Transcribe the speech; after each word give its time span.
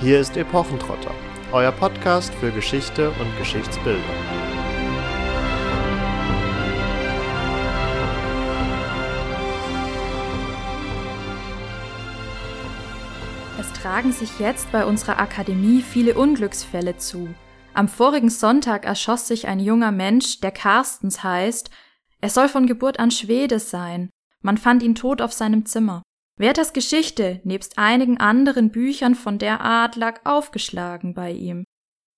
Hier 0.00 0.18
ist 0.18 0.36
Epochentrotter, 0.36 1.14
euer 1.52 1.70
Podcast 1.70 2.34
für 2.34 2.50
Geschichte 2.50 3.10
und 3.10 3.38
Geschichtsbildung. 3.38 4.02
Es 13.58 13.72
tragen 13.72 14.12
sich 14.12 14.40
jetzt 14.40 14.70
bei 14.72 14.84
unserer 14.84 15.20
Akademie 15.20 15.80
viele 15.80 16.14
Unglücksfälle 16.14 16.96
zu. 16.96 17.32
Am 17.72 17.86
vorigen 17.86 18.30
Sonntag 18.30 18.84
erschoss 18.84 19.28
sich 19.28 19.46
ein 19.46 19.60
junger 19.60 19.92
Mensch, 19.92 20.40
der 20.40 20.50
Carstens 20.50 21.22
heißt. 21.22 21.70
Er 22.20 22.30
soll 22.30 22.48
von 22.48 22.66
Geburt 22.66 22.98
an 22.98 23.12
Schwede 23.12 23.60
sein. 23.60 24.10
Man 24.42 24.58
fand 24.58 24.82
ihn 24.82 24.96
tot 24.96 25.22
auf 25.22 25.32
seinem 25.32 25.64
Zimmer. 25.66 26.02
Werthers 26.36 26.72
Geschichte 26.72 27.40
nebst 27.44 27.78
einigen 27.78 28.18
anderen 28.18 28.70
Büchern 28.70 29.14
von 29.14 29.38
der 29.38 29.60
Art 29.60 29.94
lag 29.94 30.20
aufgeschlagen 30.24 31.14
bei 31.14 31.30
ihm. 31.30 31.64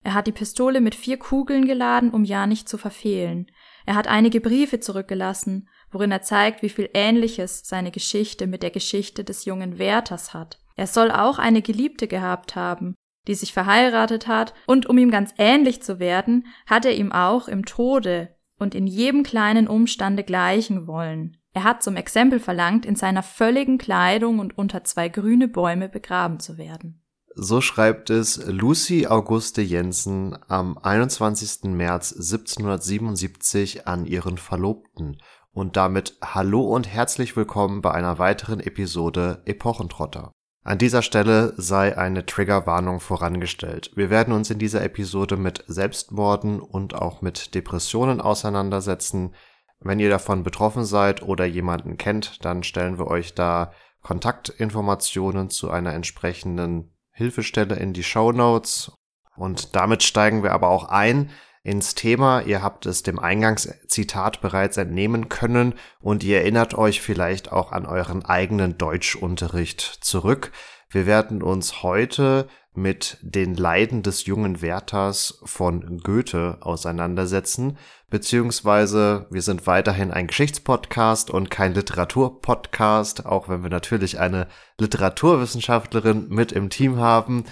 Er 0.02 0.14
hat 0.14 0.26
die 0.26 0.32
Pistole 0.32 0.80
mit 0.80 0.94
vier 0.94 1.18
Kugeln 1.18 1.66
geladen, 1.66 2.10
um 2.10 2.24
ja 2.24 2.46
nicht 2.46 2.68
zu 2.68 2.78
verfehlen. 2.78 3.50
Er 3.84 3.94
hat 3.94 4.06
einige 4.06 4.40
Briefe 4.40 4.80
zurückgelassen, 4.80 5.68
worin 5.90 6.12
er 6.12 6.22
zeigt, 6.22 6.62
wie 6.62 6.68
viel 6.68 6.88
Ähnliches 6.94 7.62
seine 7.64 7.90
Geschichte 7.90 8.46
mit 8.46 8.62
der 8.62 8.70
Geschichte 8.70 9.22
des 9.22 9.44
jungen 9.44 9.78
Werthers 9.78 10.32
hat. 10.32 10.60
Er 10.76 10.86
soll 10.86 11.10
auch 11.10 11.38
eine 11.38 11.60
Geliebte 11.60 12.06
gehabt 12.06 12.56
haben, 12.56 12.94
die 13.26 13.34
sich 13.34 13.52
verheiratet 13.52 14.28
hat, 14.28 14.54
und 14.66 14.86
um 14.86 14.96
ihm 14.96 15.10
ganz 15.10 15.34
ähnlich 15.36 15.82
zu 15.82 15.98
werden, 15.98 16.46
hat 16.66 16.84
er 16.84 16.94
ihm 16.94 17.12
auch 17.12 17.48
im 17.48 17.66
Tode 17.66 18.34
und 18.58 18.74
in 18.74 18.86
jedem 18.86 19.24
kleinen 19.24 19.68
Umstande 19.68 20.22
gleichen 20.22 20.86
wollen. 20.86 21.36
Er 21.56 21.64
hat 21.64 21.82
zum 21.82 21.96
Exempel 21.96 22.38
verlangt, 22.38 22.84
in 22.84 22.96
seiner 22.96 23.22
völligen 23.22 23.78
Kleidung 23.78 24.40
und 24.40 24.58
unter 24.58 24.84
zwei 24.84 25.08
grüne 25.08 25.48
Bäume 25.48 25.88
begraben 25.88 26.38
zu 26.38 26.58
werden. 26.58 27.02
So 27.34 27.62
schreibt 27.62 28.10
es 28.10 28.44
Lucy 28.46 29.06
Auguste 29.06 29.62
Jensen 29.62 30.36
am 30.48 30.76
21. 30.76 31.70
März 31.70 32.12
1777 32.12 33.88
an 33.88 34.04
ihren 34.04 34.36
Verlobten. 34.36 35.22
Und 35.50 35.78
damit 35.78 36.18
hallo 36.22 36.60
und 36.60 36.88
herzlich 36.88 37.38
willkommen 37.38 37.80
bei 37.80 37.92
einer 37.92 38.18
weiteren 38.18 38.60
Episode 38.60 39.40
Epochentrotter. 39.46 40.32
An 40.62 40.76
dieser 40.76 41.00
Stelle 41.00 41.54
sei 41.56 41.96
eine 41.96 42.26
Triggerwarnung 42.26 43.00
vorangestellt. 43.00 43.92
Wir 43.94 44.10
werden 44.10 44.34
uns 44.34 44.50
in 44.50 44.58
dieser 44.58 44.84
Episode 44.84 45.38
mit 45.38 45.64
Selbstmorden 45.68 46.60
und 46.60 46.94
auch 46.94 47.22
mit 47.22 47.54
Depressionen 47.54 48.20
auseinandersetzen. 48.20 49.32
Wenn 49.80 50.00
ihr 50.00 50.10
davon 50.10 50.42
betroffen 50.42 50.84
seid 50.84 51.22
oder 51.22 51.44
jemanden 51.44 51.96
kennt, 51.96 52.44
dann 52.44 52.62
stellen 52.62 52.98
wir 52.98 53.06
euch 53.08 53.34
da 53.34 53.72
Kontaktinformationen 54.02 55.50
zu 55.50 55.70
einer 55.70 55.92
entsprechenden 55.92 56.94
Hilfestelle 57.10 57.76
in 57.76 57.92
die 57.92 58.04
Show 58.04 58.32
Notes. 58.32 58.92
Und 59.36 59.76
damit 59.76 60.02
steigen 60.02 60.42
wir 60.42 60.52
aber 60.52 60.68
auch 60.68 60.84
ein 60.84 61.30
ins 61.66 61.96
Thema. 61.96 62.42
Ihr 62.42 62.62
habt 62.62 62.86
es 62.86 63.02
dem 63.02 63.18
Eingangszitat 63.18 64.40
bereits 64.40 64.76
entnehmen 64.76 65.28
können 65.28 65.74
und 66.00 66.22
ihr 66.22 66.38
erinnert 66.38 66.74
euch 66.74 67.00
vielleicht 67.00 67.50
auch 67.50 67.72
an 67.72 67.86
euren 67.86 68.24
eigenen 68.24 68.78
Deutschunterricht 68.78 69.80
zurück. 69.80 70.52
Wir 70.88 71.06
werden 71.06 71.42
uns 71.42 71.82
heute 71.82 72.46
mit 72.72 73.18
den 73.20 73.54
Leiden 73.54 74.02
des 74.02 74.26
jungen 74.26 74.62
Werthers 74.62 75.40
von 75.44 75.98
Goethe 75.98 76.58
auseinandersetzen, 76.60 77.78
beziehungsweise 78.10 79.26
wir 79.30 79.42
sind 79.42 79.66
weiterhin 79.66 80.12
ein 80.12 80.28
Geschichtspodcast 80.28 81.30
und 81.30 81.50
kein 81.50 81.74
Literaturpodcast, 81.74 83.26
auch 83.26 83.48
wenn 83.48 83.62
wir 83.62 83.70
natürlich 83.70 84.20
eine 84.20 84.46
Literaturwissenschaftlerin 84.78 86.28
mit 86.28 86.52
im 86.52 86.70
Team 86.70 86.98
haben. 86.98 87.44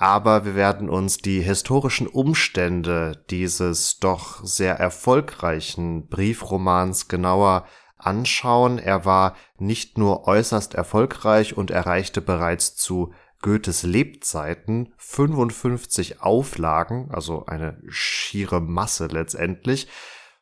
Aber 0.00 0.46
wir 0.46 0.54
werden 0.54 0.88
uns 0.88 1.18
die 1.18 1.42
historischen 1.42 2.06
Umstände 2.06 3.22
dieses 3.28 3.98
doch 3.98 4.42
sehr 4.42 4.76
erfolgreichen 4.76 6.08
Briefromans 6.08 7.08
genauer 7.08 7.66
anschauen. 7.98 8.78
Er 8.78 9.04
war 9.04 9.36
nicht 9.58 9.98
nur 9.98 10.26
äußerst 10.26 10.74
erfolgreich 10.74 11.54
und 11.54 11.70
erreichte 11.70 12.22
bereits 12.22 12.76
zu 12.76 13.12
Goethes 13.42 13.82
Lebzeiten 13.82 14.94
55 14.96 16.22
Auflagen, 16.22 17.10
also 17.12 17.44
eine 17.44 17.76
schiere 17.88 18.62
Masse 18.62 19.08
letztendlich, 19.08 19.86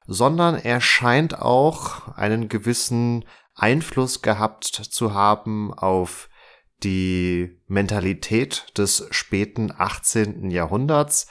sondern 0.07 0.55
er 0.55 0.81
scheint 0.81 1.37
auch 1.37 2.15
einen 2.15 2.49
gewissen 2.49 3.25
Einfluss 3.57 4.23
gehabt 4.23 4.67
zu 4.67 5.15
haben 5.15 5.75
auf 5.75 6.28
die 6.85 7.61
Mentalität 7.67 8.67
des 8.77 9.07
späten 9.11 9.73
18. 9.77 10.51
Jahrhunderts 10.51 11.27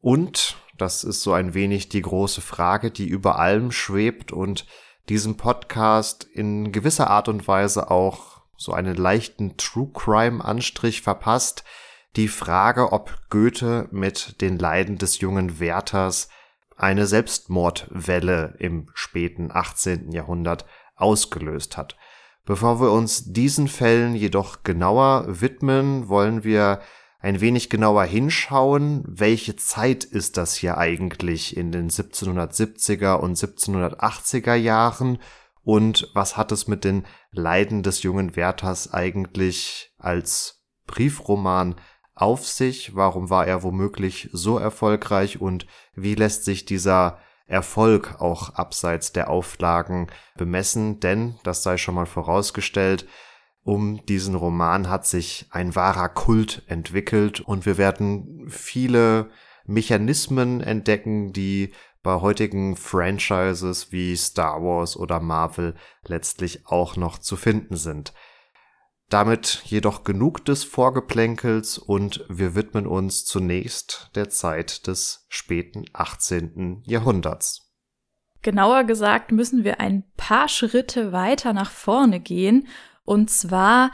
und, 0.00 0.56
das 0.78 1.04
ist 1.04 1.22
so 1.22 1.32
ein 1.32 1.54
wenig 1.54 1.88
die 1.88 2.02
große 2.02 2.40
Frage, 2.40 2.90
die 2.90 3.06
über 3.06 3.38
allem 3.38 3.70
schwebt 3.70 4.32
und 4.32 4.66
diesem 5.08 5.36
Podcast 5.36 6.24
in 6.24 6.72
gewisser 6.72 7.08
Art 7.10 7.28
und 7.28 7.46
Weise 7.46 7.90
auch 7.90 8.42
so 8.56 8.72
einen 8.72 8.96
leichten 8.96 9.56
True 9.56 9.90
Crime 9.92 10.44
Anstrich 10.44 11.02
verpasst, 11.02 11.64
die 12.16 12.28
Frage, 12.28 12.92
ob 12.92 13.18
Goethe 13.30 13.88
mit 13.90 14.40
den 14.40 14.58
Leiden 14.58 14.98
des 14.98 15.20
jungen 15.20 15.60
Werthers 15.60 16.28
eine 16.76 17.06
Selbstmordwelle 17.06 18.54
im 18.58 18.90
späten 18.94 19.50
18. 19.52 20.12
Jahrhundert 20.12 20.64
ausgelöst 20.96 21.76
hat. 21.76 21.96
Bevor 22.44 22.80
wir 22.80 22.90
uns 22.90 23.32
diesen 23.32 23.68
Fällen 23.68 24.14
jedoch 24.14 24.64
genauer 24.64 25.26
widmen, 25.28 26.08
wollen 26.08 26.42
wir 26.42 26.80
ein 27.20 27.40
wenig 27.40 27.70
genauer 27.70 28.02
hinschauen, 28.02 29.04
welche 29.06 29.54
Zeit 29.54 30.02
ist 30.02 30.36
das 30.36 30.56
hier 30.56 30.76
eigentlich 30.76 31.56
in 31.56 31.70
den 31.70 31.88
1770er 31.88 33.14
und 33.14 33.36
1780er 33.38 34.56
Jahren? 34.56 35.18
Und 35.62 36.10
was 36.14 36.36
hat 36.36 36.50
es 36.50 36.66
mit 36.66 36.82
den 36.82 37.04
Leiden 37.30 37.84
des 37.84 38.02
jungen 38.02 38.34
Werthers 38.34 38.92
eigentlich 38.92 39.94
als 39.98 40.64
Briefroman 40.88 41.76
auf 42.14 42.44
sich? 42.48 42.96
Warum 42.96 43.30
war 43.30 43.46
er 43.46 43.62
womöglich 43.62 44.28
so 44.32 44.58
erfolgreich? 44.58 45.40
Und 45.40 45.66
wie 45.94 46.16
lässt 46.16 46.44
sich 46.44 46.64
dieser 46.64 47.18
Erfolg 47.52 48.20
auch 48.20 48.54
abseits 48.54 49.12
der 49.12 49.30
Auflagen 49.30 50.08
bemessen? 50.36 50.98
Denn, 51.00 51.36
das 51.44 51.62
sei 51.62 51.76
schon 51.76 51.94
mal 51.94 52.06
vorausgestellt, 52.06 53.06
um 53.62 54.04
diesen 54.06 54.34
Roman 54.34 54.88
hat 54.88 55.06
sich 55.06 55.46
ein 55.50 55.76
wahrer 55.76 56.08
Kult 56.08 56.62
entwickelt 56.66 57.40
und 57.40 57.64
wir 57.64 57.78
werden 57.78 58.48
viele 58.48 59.30
Mechanismen 59.66 60.60
entdecken, 60.60 61.32
die 61.32 61.72
bei 62.02 62.20
heutigen 62.20 62.74
Franchises 62.74 63.92
wie 63.92 64.16
Star 64.16 64.60
Wars 64.60 64.96
oder 64.96 65.20
Marvel 65.20 65.76
letztlich 66.04 66.66
auch 66.66 66.96
noch 66.96 67.18
zu 67.18 67.36
finden 67.36 67.76
sind. 67.76 68.12
Damit 69.12 69.60
jedoch 69.66 70.04
genug 70.04 70.42
des 70.46 70.64
Vorgeplänkels 70.64 71.76
und 71.76 72.24
wir 72.30 72.54
widmen 72.54 72.86
uns 72.86 73.26
zunächst 73.26 74.10
der 74.14 74.30
Zeit 74.30 74.86
des 74.86 75.26
späten 75.28 75.84
18. 75.92 76.82
Jahrhunderts. 76.86 77.74
Genauer 78.40 78.84
gesagt 78.84 79.30
müssen 79.30 79.64
wir 79.64 79.80
ein 79.80 80.04
paar 80.16 80.48
Schritte 80.48 81.12
weiter 81.12 81.52
nach 81.52 81.70
vorne 81.70 82.20
gehen 82.20 82.66
und 83.04 83.28
zwar 83.28 83.90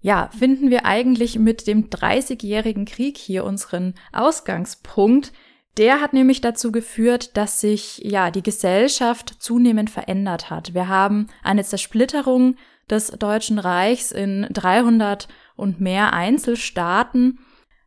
ja, 0.00 0.30
finden 0.38 0.70
wir 0.70 0.86
eigentlich 0.86 1.38
mit 1.38 1.66
dem 1.66 1.90
Dreißigjährigen 1.90 2.86
Krieg 2.86 3.18
hier 3.18 3.44
unseren 3.44 3.96
Ausgangspunkt, 4.12 5.34
der 5.76 6.00
hat 6.00 6.14
nämlich 6.14 6.40
dazu 6.40 6.72
geführt, 6.72 7.36
dass 7.36 7.60
sich 7.60 7.98
ja 7.98 8.30
die 8.30 8.42
Gesellschaft 8.42 9.36
zunehmend 9.40 9.90
verändert 9.90 10.48
hat. 10.48 10.72
Wir 10.72 10.88
haben 10.88 11.26
eine 11.42 11.64
Zersplitterung 11.64 12.56
des 12.90 13.08
Deutschen 13.08 13.58
Reichs 13.58 14.12
in 14.12 14.46
300 14.50 15.28
und 15.56 15.80
mehr 15.80 16.12
Einzelstaaten, 16.12 17.38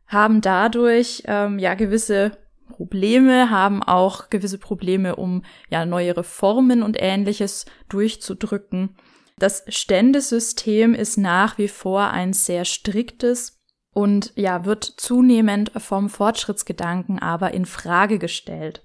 haben 0.06 0.40
dadurch 0.40 1.22
ähm, 1.26 1.58
ja 1.58 1.74
gewisse 1.74 2.32
Probleme, 2.68 3.50
haben 3.50 3.82
auch 3.82 4.30
gewisse 4.30 4.58
Probleme, 4.58 5.16
um 5.16 5.42
ja 5.70 5.86
neue 5.86 6.16
Reformen 6.16 6.82
und 6.82 6.96
ähnliches 7.00 7.66
durchzudrücken. 7.88 8.96
Das 9.38 9.64
Ständesystem 9.68 10.94
ist 10.94 11.16
nach 11.16 11.58
wie 11.58 11.68
vor 11.68 12.10
ein 12.10 12.32
sehr 12.32 12.64
striktes 12.64 13.60
und 13.94 14.32
ja, 14.36 14.64
wird 14.64 14.84
zunehmend 14.84 15.72
vom 15.76 16.08
Fortschrittsgedanken 16.08 17.18
aber 17.18 17.52
in 17.52 17.66
Frage 17.66 18.18
gestellt. 18.18 18.82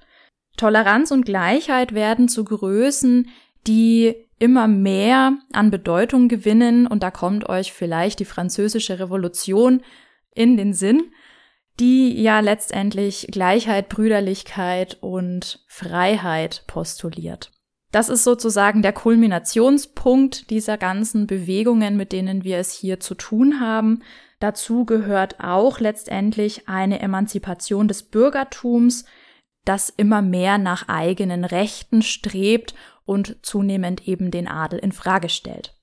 Toleranz 0.57 1.11
und 1.11 1.25
Gleichheit 1.25 1.93
werden 1.93 2.27
zu 2.27 2.43
Größen, 2.43 3.29
die 3.67 4.26
immer 4.39 4.67
mehr 4.67 5.37
an 5.51 5.71
Bedeutung 5.71 6.27
gewinnen 6.27 6.87
und 6.87 7.03
da 7.03 7.11
kommt 7.11 7.49
euch 7.49 7.73
vielleicht 7.73 8.19
die 8.19 8.25
französische 8.25 8.99
Revolution 8.99 9.81
in 10.33 10.57
den 10.57 10.73
Sinn, 10.73 11.11
die 11.79 12.21
ja 12.21 12.39
letztendlich 12.39 13.27
Gleichheit, 13.31 13.89
Brüderlichkeit 13.89 14.97
und 15.01 15.63
Freiheit 15.67 16.63
postuliert. 16.67 17.51
Das 17.91 18.09
ist 18.09 18.23
sozusagen 18.23 18.81
der 18.81 18.93
Kulminationspunkt 18.93 20.49
dieser 20.49 20.77
ganzen 20.77 21.25
Bewegungen, 21.25 21.95
mit 21.95 22.11
denen 22.11 22.43
wir 22.43 22.57
es 22.57 22.73
hier 22.73 22.99
zu 22.99 23.15
tun 23.15 23.59
haben. 23.59 24.03
Dazu 24.39 24.85
gehört 24.85 25.39
auch 25.39 25.79
letztendlich 25.79 26.67
eine 26.67 26.99
Emanzipation 26.99 27.87
des 27.87 28.03
Bürgertums, 28.03 29.05
das 29.65 29.89
immer 29.89 30.21
mehr 30.21 30.57
nach 30.57 30.87
eigenen 30.87 31.43
Rechten 31.43 32.01
strebt 32.01 32.75
und 33.07 33.37
zunehmend 33.41 34.07
eben 34.07 34.29
den 34.29 34.47
Adel 34.47 34.79
in 34.79 34.91
Frage 34.91 35.29
stellt. 35.29 35.73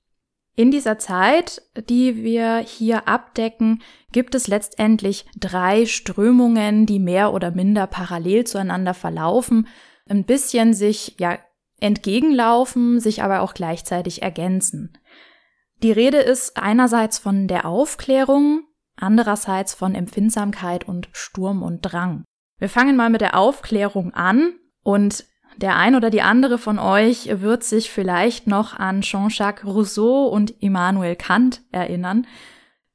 In 0.55 0.71
dieser 0.71 0.97
Zeit, 0.97 1.61
die 1.89 2.23
wir 2.23 2.59
hier 2.59 3.09
abdecken, 3.09 3.81
gibt 4.13 4.35
es 4.35 4.47
letztendlich 4.47 5.25
drei 5.35 5.85
Strömungen, 5.85 6.85
die 6.85 6.99
mehr 6.99 7.33
oder 7.33 7.51
minder 7.51 7.87
parallel 7.87 8.45
zueinander 8.45 8.93
verlaufen, 8.93 9.67
ein 10.07 10.23
bisschen 10.23 10.73
sich 10.73 11.15
ja 11.19 11.37
entgegenlaufen, 11.81 13.01
sich 13.01 13.21
aber 13.21 13.41
auch 13.41 13.53
gleichzeitig 13.53 14.21
ergänzen. 14.21 14.97
Die 15.83 15.91
Rede 15.91 16.19
ist 16.19 16.55
einerseits 16.55 17.19
von 17.19 17.49
der 17.49 17.65
Aufklärung, 17.65 18.63
andererseits 18.95 19.73
von 19.73 19.93
Empfindsamkeit 19.93 20.87
und 20.87 21.09
Sturm 21.11 21.63
und 21.63 21.81
Drang. 21.81 22.23
Wir 22.59 22.69
fangen 22.69 22.95
mal 22.95 23.09
mit 23.09 23.19
der 23.19 23.37
Aufklärung 23.37 24.13
an 24.13 24.53
und 24.83 25.25
der 25.57 25.77
ein 25.77 25.95
oder 25.95 26.09
die 26.09 26.21
andere 26.21 26.57
von 26.57 26.79
euch 26.79 27.29
wird 27.41 27.63
sich 27.63 27.89
vielleicht 27.89 28.47
noch 28.47 28.77
an 28.77 29.01
Jean-Jacques 29.01 29.65
Rousseau 29.65 30.27
und 30.27 30.53
Immanuel 30.61 31.15
Kant 31.15 31.61
erinnern. 31.71 32.27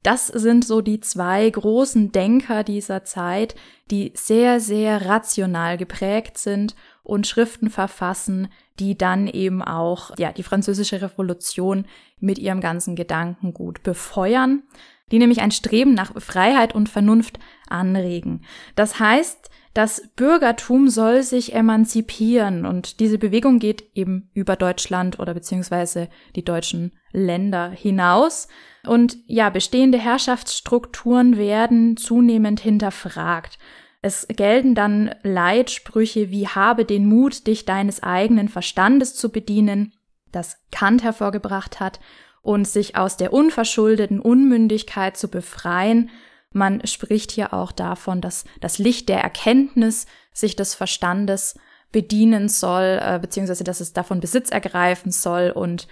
Das 0.03 0.27
sind 0.27 0.65
so 0.65 0.81
die 0.81 0.99
zwei 0.99 1.47
großen 1.47 2.11
Denker 2.11 2.63
dieser 2.63 3.03
Zeit, 3.03 3.55
die 3.91 4.13
sehr, 4.15 4.59
sehr 4.59 5.05
rational 5.05 5.77
geprägt 5.77 6.39
sind 6.39 6.75
und 7.03 7.27
Schriften 7.27 7.69
verfassen, 7.69 8.47
die 8.79 8.97
dann 8.97 9.27
eben 9.27 9.61
auch, 9.61 10.17
ja, 10.17 10.31
die 10.31 10.43
französische 10.43 11.03
Revolution 11.03 11.85
mit 12.19 12.39
ihrem 12.39 12.61
ganzen 12.61 12.95
Gedankengut 12.95 13.83
befeuern, 13.83 14.63
die 15.11 15.19
nämlich 15.19 15.41
ein 15.41 15.51
Streben 15.51 15.93
nach 15.93 16.19
Freiheit 16.19 16.73
und 16.73 16.89
Vernunft 16.89 17.37
anregen. 17.69 18.43
Das 18.75 18.99
heißt, 18.99 19.50
das 19.73 20.09
Bürgertum 20.15 20.89
soll 20.89 21.23
sich 21.23 21.53
emanzipieren 21.53 22.65
und 22.65 22.99
diese 22.99 23.17
Bewegung 23.17 23.59
geht 23.59 23.95
eben 23.95 24.29
über 24.33 24.57
Deutschland 24.57 25.19
oder 25.19 25.33
beziehungsweise 25.33 26.09
die 26.35 26.43
deutschen 26.43 26.91
Länder 27.13 27.69
hinaus. 27.69 28.49
Und 28.85 29.17
ja, 29.27 29.49
bestehende 29.49 29.97
Herrschaftsstrukturen 29.97 31.37
werden 31.37 31.95
zunehmend 31.95 32.59
hinterfragt. 32.59 33.59
Es 34.01 34.27
gelten 34.27 34.75
dann 34.75 35.15
Leitsprüche 35.23 36.31
wie 36.31 36.47
habe 36.47 36.83
den 36.83 37.05
Mut, 37.05 37.47
dich 37.47 37.65
deines 37.65 38.03
eigenen 38.03 38.49
Verstandes 38.49 39.15
zu 39.15 39.31
bedienen, 39.31 39.93
das 40.31 40.57
Kant 40.71 41.03
hervorgebracht 41.03 41.79
hat, 41.79 41.99
und 42.41 42.67
sich 42.67 42.97
aus 42.97 43.17
der 43.17 43.33
unverschuldeten 43.33 44.19
Unmündigkeit 44.19 45.15
zu 45.15 45.29
befreien 45.29 46.09
man 46.53 46.85
spricht 46.85 47.31
hier 47.31 47.53
auch 47.53 47.71
davon, 47.71 48.21
dass 48.21 48.45
das 48.59 48.77
Licht 48.77 49.09
der 49.09 49.21
Erkenntnis 49.21 50.05
sich 50.33 50.55
des 50.55 50.75
Verstandes 50.75 51.55
bedienen 51.91 52.49
soll, 52.49 52.99
äh, 53.01 53.19
beziehungsweise 53.19 53.63
dass 53.63 53.79
es 53.79 53.93
davon 53.93 54.19
Besitz 54.19 54.49
ergreifen 54.49 55.11
soll 55.11 55.51
und 55.51 55.87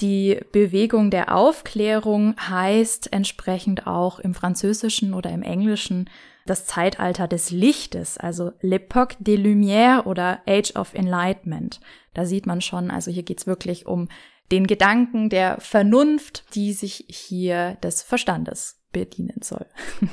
die 0.00 0.40
Bewegung 0.52 1.10
der 1.10 1.36
Aufklärung 1.36 2.34
heißt 2.40 3.12
entsprechend 3.12 3.86
auch 3.86 4.18
im 4.18 4.34
Französischen 4.34 5.12
oder 5.12 5.30
im 5.30 5.42
Englischen 5.42 6.08
das 6.46 6.64
Zeitalter 6.64 7.28
des 7.28 7.50
Lichtes, 7.50 8.16
also 8.16 8.50
l'époque 8.62 9.16
des 9.18 9.38
Lumières 9.38 10.06
oder 10.06 10.40
Age 10.46 10.74
of 10.74 10.94
Enlightenment. 10.94 11.80
Da 12.14 12.24
sieht 12.24 12.46
man 12.46 12.62
schon, 12.62 12.90
also 12.90 13.10
hier 13.10 13.24
geht's 13.24 13.46
wirklich 13.46 13.86
um 13.86 14.08
den 14.50 14.66
Gedanken 14.66 15.28
der 15.28 15.60
Vernunft, 15.60 16.44
die 16.54 16.72
sich 16.72 17.04
hier 17.08 17.76
des 17.82 18.02
Verstandes 18.02 18.79
bedienen 18.92 19.42
soll. 19.42 19.66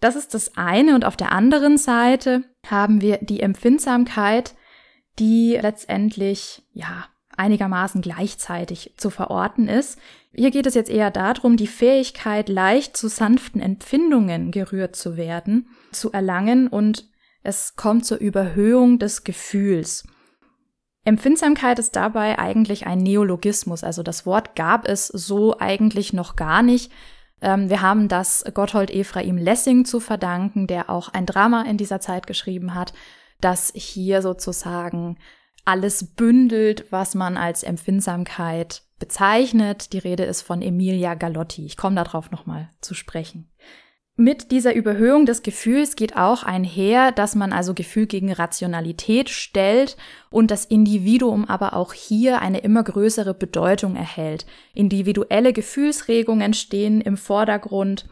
das 0.00 0.16
ist 0.16 0.34
das 0.34 0.56
eine. 0.56 0.94
Und 0.94 1.04
auf 1.04 1.16
der 1.16 1.32
anderen 1.32 1.78
Seite 1.78 2.44
haben 2.66 3.00
wir 3.00 3.18
die 3.18 3.40
Empfindsamkeit, 3.40 4.54
die 5.18 5.58
letztendlich, 5.60 6.62
ja, 6.72 7.06
einigermaßen 7.36 8.00
gleichzeitig 8.00 8.94
zu 8.96 9.10
verorten 9.10 9.68
ist. 9.68 9.98
Hier 10.32 10.50
geht 10.50 10.66
es 10.66 10.74
jetzt 10.74 10.90
eher 10.90 11.10
darum, 11.10 11.56
die 11.56 11.66
Fähigkeit, 11.66 12.48
leicht 12.48 12.96
zu 12.96 13.08
sanften 13.08 13.60
Empfindungen 13.60 14.50
gerührt 14.50 14.96
zu 14.96 15.16
werden, 15.16 15.68
zu 15.92 16.12
erlangen 16.12 16.68
und 16.68 17.08
es 17.42 17.76
kommt 17.76 18.06
zur 18.06 18.18
Überhöhung 18.18 18.98
des 18.98 19.24
Gefühls. 19.24 20.06
Empfindsamkeit 21.04 21.78
ist 21.78 21.94
dabei 21.96 22.38
eigentlich 22.38 22.86
ein 22.86 22.98
Neologismus, 22.98 23.84
also 23.84 24.02
das 24.02 24.24
Wort 24.24 24.56
gab 24.56 24.88
es 24.88 25.06
so 25.08 25.58
eigentlich 25.58 26.12
noch 26.12 26.36
gar 26.36 26.62
nicht. 26.62 26.90
Ähm, 27.40 27.68
wir 27.70 27.82
haben 27.82 28.08
das 28.08 28.44
Gotthold 28.54 28.90
Ephraim 28.90 29.36
Lessing 29.36 29.84
zu 29.84 30.00
verdanken, 30.00 30.66
der 30.66 30.90
auch 30.90 31.08
ein 31.08 31.26
Drama 31.26 31.62
in 31.62 31.76
dieser 31.76 32.00
Zeit 32.00 32.26
geschrieben 32.26 32.74
hat, 32.74 32.92
das 33.40 33.72
hier 33.74 34.22
sozusagen 34.22 35.18
alles 35.64 36.14
bündelt, 36.14 36.86
was 36.90 37.14
man 37.14 37.36
als 37.36 37.62
Empfindsamkeit 37.62 38.82
bezeichnet. 38.98 39.92
Die 39.92 39.98
Rede 39.98 40.24
ist 40.24 40.42
von 40.42 40.62
Emilia 40.62 41.14
Galotti. 41.14 41.64
Ich 41.64 41.76
komme 41.76 41.96
darauf 41.96 42.30
nochmal 42.30 42.70
zu 42.80 42.94
sprechen. 42.94 43.50
Mit 44.16 44.52
dieser 44.52 44.76
Überhöhung 44.76 45.26
des 45.26 45.42
Gefühls 45.42 45.96
geht 45.96 46.16
auch 46.16 46.44
einher, 46.44 47.10
dass 47.10 47.34
man 47.34 47.52
also 47.52 47.74
Gefühl 47.74 48.06
gegen 48.06 48.32
Rationalität 48.32 49.28
stellt 49.28 49.96
und 50.30 50.52
das 50.52 50.64
Individuum 50.64 51.46
aber 51.46 51.74
auch 51.74 51.92
hier 51.92 52.40
eine 52.40 52.58
immer 52.58 52.84
größere 52.84 53.34
Bedeutung 53.34 53.96
erhält. 53.96 54.46
Individuelle 54.72 55.52
Gefühlsregungen 55.52 56.54
stehen 56.54 57.00
im 57.00 57.16
Vordergrund, 57.16 58.06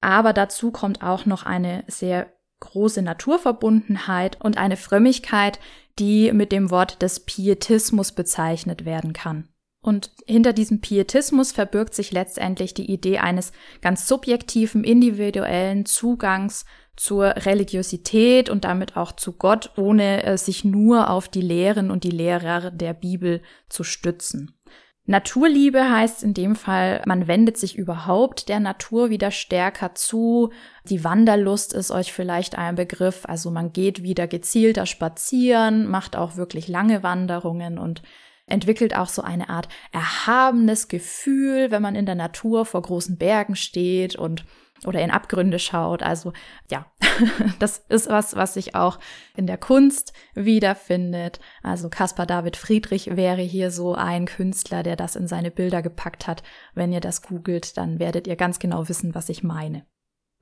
aber 0.00 0.32
dazu 0.32 0.70
kommt 0.70 1.02
auch 1.02 1.26
noch 1.26 1.42
eine 1.42 1.82
sehr 1.88 2.32
große 2.60 3.02
Naturverbundenheit 3.02 4.40
und 4.40 4.58
eine 4.58 4.76
Frömmigkeit, 4.76 5.58
die 5.98 6.30
mit 6.32 6.52
dem 6.52 6.70
Wort 6.70 7.02
des 7.02 7.18
Pietismus 7.18 8.12
bezeichnet 8.12 8.84
werden 8.84 9.12
kann. 9.12 9.48
Und 9.80 10.10
hinter 10.26 10.52
diesem 10.52 10.80
Pietismus 10.80 11.52
verbirgt 11.52 11.94
sich 11.94 12.10
letztendlich 12.10 12.74
die 12.74 12.90
Idee 12.90 13.18
eines 13.18 13.52
ganz 13.80 14.08
subjektiven, 14.08 14.82
individuellen 14.82 15.86
Zugangs 15.86 16.64
zur 16.96 17.26
Religiosität 17.26 18.50
und 18.50 18.64
damit 18.64 18.96
auch 18.96 19.12
zu 19.12 19.34
Gott, 19.34 19.70
ohne 19.76 20.24
äh, 20.24 20.36
sich 20.36 20.64
nur 20.64 21.10
auf 21.10 21.28
die 21.28 21.40
Lehren 21.40 21.92
und 21.92 22.02
die 22.02 22.10
Lehrer 22.10 22.72
der 22.72 22.92
Bibel 22.92 23.40
zu 23.68 23.84
stützen. 23.84 24.58
Naturliebe 25.06 25.90
heißt 25.90 26.22
in 26.22 26.34
dem 26.34 26.54
Fall, 26.54 27.00
man 27.06 27.28
wendet 27.28 27.56
sich 27.56 27.78
überhaupt 27.78 28.50
der 28.50 28.60
Natur 28.60 29.08
wieder 29.08 29.30
stärker 29.30 29.94
zu. 29.94 30.50
Die 30.84 31.02
Wanderlust 31.02 31.72
ist 31.72 31.90
euch 31.90 32.12
vielleicht 32.12 32.58
ein 32.58 32.74
Begriff. 32.74 33.24
Also 33.24 33.50
man 33.50 33.72
geht 33.72 34.02
wieder 34.02 34.26
gezielter 34.26 34.84
spazieren, 34.84 35.86
macht 35.86 36.14
auch 36.14 36.36
wirklich 36.36 36.68
lange 36.68 37.02
Wanderungen 37.02 37.78
und 37.78 38.02
entwickelt 38.48 38.96
auch 38.96 39.08
so 39.08 39.22
eine 39.22 39.48
Art 39.48 39.68
erhabenes 39.92 40.88
Gefühl, 40.88 41.70
wenn 41.70 41.82
man 41.82 41.94
in 41.94 42.06
der 42.06 42.14
Natur 42.14 42.64
vor 42.64 42.82
großen 42.82 43.16
Bergen 43.18 43.56
steht 43.56 44.16
und 44.16 44.44
oder 44.86 45.02
in 45.02 45.10
Abgründe 45.10 45.58
schaut. 45.58 46.02
Also 46.02 46.32
ja, 46.70 46.86
das 47.58 47.84
ist 47.88 48.08
was, 48.08 48.36
was 48.36 48.54
sich 48.54 48.74
auch 48.74 48.98
in 49.36 49.46
der 49.46 49.58
Kunst 49.58 50.12
wiederfindet. 50.34 51.40
Also 51.62 51.88
Caspar 51.88 52.26
David 52.26 52.56
Friedrich 52.56 53.16
wäre 53.16 53.42
hier 53.42 53.70
so 53.70 53.94
ein 53.94 54.26
Künstler, 54.26 54.82
der 54.82 54.96
das 54.96 55.16
in 55.16 55.26
seine 55.26 55.50
Bilder 55.50 55.82
gepackt 55.82 56.26
hat. 56.26 56.42
Wenn 56.74 56.92
ihr 56.92 57.00
das 57.00 57.22
googelt, 57.22 57.76
dann 57.76 57.98
werdet 57.98 58.26
ihr 58.26 58.36
ganz 58.36 58.58
genau 58.58 58.88
wissen, 58.88 59.14
was 59.14 59.28
ich 59.28 59.42
meine. 59.42 59.84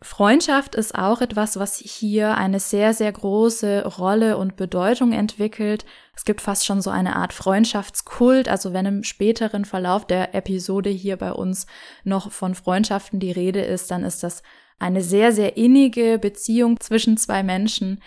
Freundschaft 0.03 0.75
ist 0.75 0.95
auch 0.95 1.23
etwas, 1.23 1.59
was 1.59 1.79
hier 1.79 2.37
eine 2.37 2.61
sehr, 2.61 2.93
sehr 2.93 3.11
große 3.11 3.87
Rolle 3.99 4.37
und 4.37 4.57
Bedeutung 4.57 5.13
entwickelt. 5.13 5.87
Es 6.15 6.27
gibt 6.27 6.43
fast 6.43 6.67
schon 6.67 6.83
so 6.83 6.91
eine 6.91 7.17
Art 7.17 7.33
Freundschaftskult. 7.33 8.49
Also 8.49 8.75
wenn 8.75 8.85
im 8.85 9.03
späteren 9.05 9.65
Verlauf 9.65 10.07
der 10.07 10.35
Episode 10.35 10.91
hier 10.91 11.17
bei 11.17 11.33
uns 11.33 11.67
noch 12.05 12.31
von 12.31 12.55
Freundschaften 12.55 13.21
die 13.21 13.33
Rede 13.33 13.63
ist, 13.63 13.91
dann 13.91 14.05
ist 14.05 14.23
das 14.23 14.43
eine 14.79 15.03
sehr, 15.03 15.33
sehr 15.33 15.57
innige 15.57 16.19
Beziehung 16.19 16.79
zwischen 16.79 17.17
zwei 17.17 17.43
Menschen, 17.43 18.03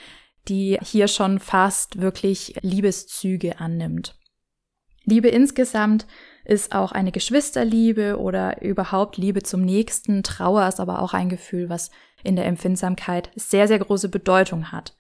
die 0.47 0.77
hier 0.83 1.07
schon 1.07 1.39
fast 1.39 1.99
wirklich 1.99 2.55
Liebeszüge 2.61 3.59
annimmt. 3.59 4.15
Liebe 5.05 5.29
insgesamt 5.29 6.05
ist 6.45 6.73
auch 6.73 6.91
eine 6.91 7.11
Geschwisterliebe 7.11 8.17
oder 8.19 8.61
überhaupt 8.61 9.17
Liebe 9.17 9.43
zum 9.43 9.61
Nächsten. 9.61 10.23
Trauer 10.23 10.67
ist 10.67 10.79
aber 10.79 11.01
auch 11.01 11.13
ein 11.13 11.29
Gefühl, 11.29 11.69
was 11.69 11.91
in 12.23 12.35
der 12.35 12.45
Empfindsamkeit 12.45 13.29
sehr, 13.35 13.67
sehr 13.67 13.79
große 13.79 14.09
Bedeutung 14.09 14.71
hat. 14.71 14.95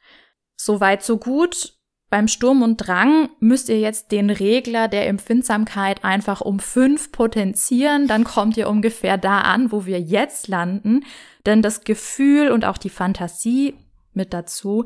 Soweit, 0.55 1.03
so 1.03 1.17
gut. 1.17 1.75
Beim 2.09 2.27
Sturm 2.27 2.63
und 2.63 2.77
Drang 2.77 3.29
müsst 3.39 3.69
ihr 3.69 3.79
jetzt 3.79 4.11
den 4.11 4.31
Regler 4.31 4.87
der 4.87 5.07
Empfindsamkeit 5.07 6.03
einfach 6.03 6.41
um 6.41 6.59
fünf 6.59 7.11
potenzieren, 7.11 8.07
dann 8.07 8.23
kommt 8.23 8.57
ihr 8.57 8.67
ungefähr 8.67 9.19
da 9.19 9.41
an, 9.41 9.71
wo 9.71 9.85
wir 9.85 10.01
jetzt 10.01 10.47
landen, 10.47 11.05
denn 11.45 11.61
das 11.61 11.83
Gefühl 11.83 12.49
und 12.49 12.65
auch 12.65 12.79
die 12.79 12.89
Fantasie 12.89 13.75
mit 14.13 14.33
dazu 14.33 14.85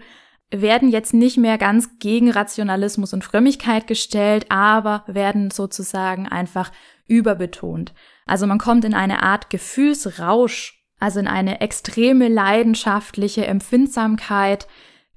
werden 0.61 0.89
jetzt 0.89 1.13
nicht 1.13 1.37
mehr 1.37 1.57
ganz 1.57 1.99
gegen 1.99 2.31
Rationalismus 2.31 3.13
und 3.13 3.23
Frömmigkeit 3.23 3.87
gestellt, 3.87 4.45
aber 4.49 5.03
werden 5.07 5.51
sozusagen 5.51 6.27
einfach 6.27 6.71
überbetont. 7.07 7.93
Also 8.25 8.47
man 8.47 8.59
kommt 8.59 8.85
in 8.85 8.93
eine 8.93 9.23
Art 9.23 9.49
Gefühlsrausch 9.49 10.83
also 11.03 11.19
in 11.19 11.27
eine 11.27 11.59
extreme 11.59 12.29
leidenschaftliche 12.29 13.45
Empfindsamkeit. 13.45 14.67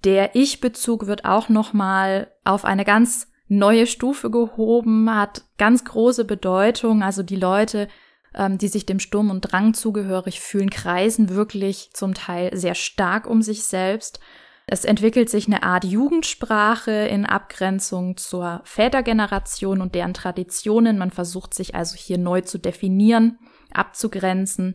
Der 0.03 0.35
Ich-Bezug 0.35 1.07
wird 1.07 1.25
auch 1.25 1.49
nochmal 1.49 2.33
auf 2.43 2.65
eine 2.65 2.85
ganz 2.85 3.29
neue 3.47 3.87
Stufe 3.87 4.29
gehoben, 4.29 5.09
hat 5.15 5.45
ganz 5.59 5.85
große 5.85 6.25
Bedeutung. 6.25 7.05
Also 7.05 7.23
die 7.23 7.37
Leute, 7.37 7.87
ähm, 8.35 8.59
die 8.59 8.67
sich 8.67 8.85
dem 8.85 8.99
Sturm 8.99 9.31
und 9.31 9.43
Drang 9.43 9.75
zugehörig 9.75 10.41
fühlen, 10.41 10.71
kreisen 10.71 11.29
wirklich 11.29 11.91
zum 11.93 12.15
Teil 12.15 12.51
sehr 12.57 12.75
stark 12.75 13.29
um 13.29 13.41
sich 13.41 13.63
selbst. 13.63 14.19
Es 14.69 14.85
entwickelt 14.85 15.31
sich 15.31 15.47
eine 15.47 15.63
Art 15.63 15.85
Jugendsprache 15.85 16.91
in 16.91 17.25
Abgrenzung 17.25 18.17
zur 18.17 18.63
Vätergeneration 18.65 19.81
und 19.81 19.95
deren 19.95 20.13
Traditionen. 20.13 20.99
Man 20.99 21.13
versucht 21.13 21.55
sich 21.55 21.77
also 21.77 21.97
hier 21.97 22.19
neu 22.19 22.41
zu 22.41 22.59
definieren, 22.59 23.39
abzugrenzen. 23.73 24.75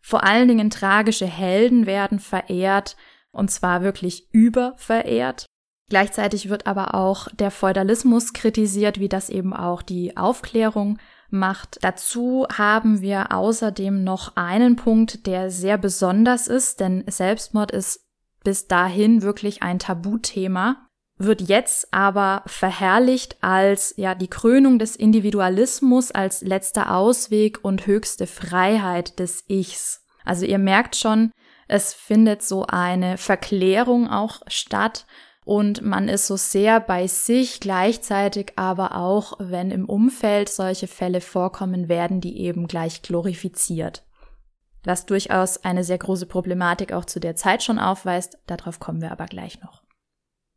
Vor 0.00 0.22
allen 0.22 0.46
Dingen 0.46 0.70
tragische 0.70 1.26
Helden 1.26 1.86
werden 1.86 2.20
verehrt, 2.20 2.96
und 3.32 3.50
zwar 3.50 3.82
wirklich 3.82 4.28
überverehrt. 4.32 5.46
Gleichzeitig 5.88 6.48
wird 6.48 6.68
aber 6.68 6.94
auch 6.94 7.28
der 7.34 7.50
Feudalismus 7.50 8.32
kritisiert, 8.32 9.00
wie 9.00 9.08
das 9.08 9.28
eben 9.28 9.52
auch 9.52 9.82
die 9.82 10.16
Aufklärung 10.16 10.98
macht. 11.30 11.78
Dazu 11.82 12.46
haben 12.52 13.00
wir 13.00 13.32
außerdem 13.32 14.04
noch 14.04 14.36
einen 14.36 14.76
Punkt, 14.76 15.26
der 15.26 15.50
sehr 15.50 15.78
besonders 15.78 16.46
ist, 16.46 16.78
denn 16.78 17.04
Selbstmord 17.08 17.72
ist 17.72 18.05
bis 18.46 18.68
dahin 18.68 19.22
wirklich 19.22 19.64
ein 19.64 19.80
Tabuthema, 19.80 20.86
wird 21.18 21.40
jetzt 21.40 21.92
aber 21.92 22.44
verherrlicht 22.46 23.38
als 23.40 23.92
ja 23.96 24.14
die 24.14 24.28
Krönung 24.28 24.78
des 24.78 24.94
Individualismus 24.94 26.12
als 26.12 26.42
letzter 26.42 26.94
Ausweg 26.94 27.58
und 27.64 27.88
höchste 27.88 28.28
Freiheit 28.28 29.18
des 29.18 29.42
Ichs. 29.48 30.04
Also 30.24 30.46
ihr 30.46 30.58
merkt 30.58 30.94
schon, 30.94 31.32
es 31.66 31.92
findet 31.92 32.40
so 32.44 32.64
eine 32.66 33.18
Verklärung 33.18 34.08
auch 34.08 34.42
statt 34.46 35.06
und 35.44 35.82
man 35.82 36.08
ist 36.08 36.28
so 36.28 36.36
sehr 36.36 36.78
bei 36.78 37.08
sich 37.08 37.58
gleichzeitig 37.58 38.52
aber 38.54 38.94
auch, 38.94 39.32
wenn 39.40 39.72
im 39.72 39.86
Umfeld 39.86 40.48
solche 40.50 40.86
Fälle 40.86 41.20
vorkommen, 41.20 41.88
werden 41.88 42.20
die 42.20 42.38
eben 42.38 42.68
gleich 42.68 43.02
glorifiziert 43.02 44.05
was 44.86 45.04
durchaus 45.04 45.64
eine 45.64 45.84
sehr 45.84 45.98
große 45.98 46.26
Problematik 46.26 46.92
auch 46.92 47.04
zu 47.04 47.20
der 47.20 47.36
Zeit 47.36 47.62
schon 47.62 47.78
aufweist. 47.78 48.38
Darauf 48.46 48.80
kommen 48.80 49.02
wir 49.02 49.12
aber 49.12 49.26
gleich 49.26 49.60
noch. 49.60 49.82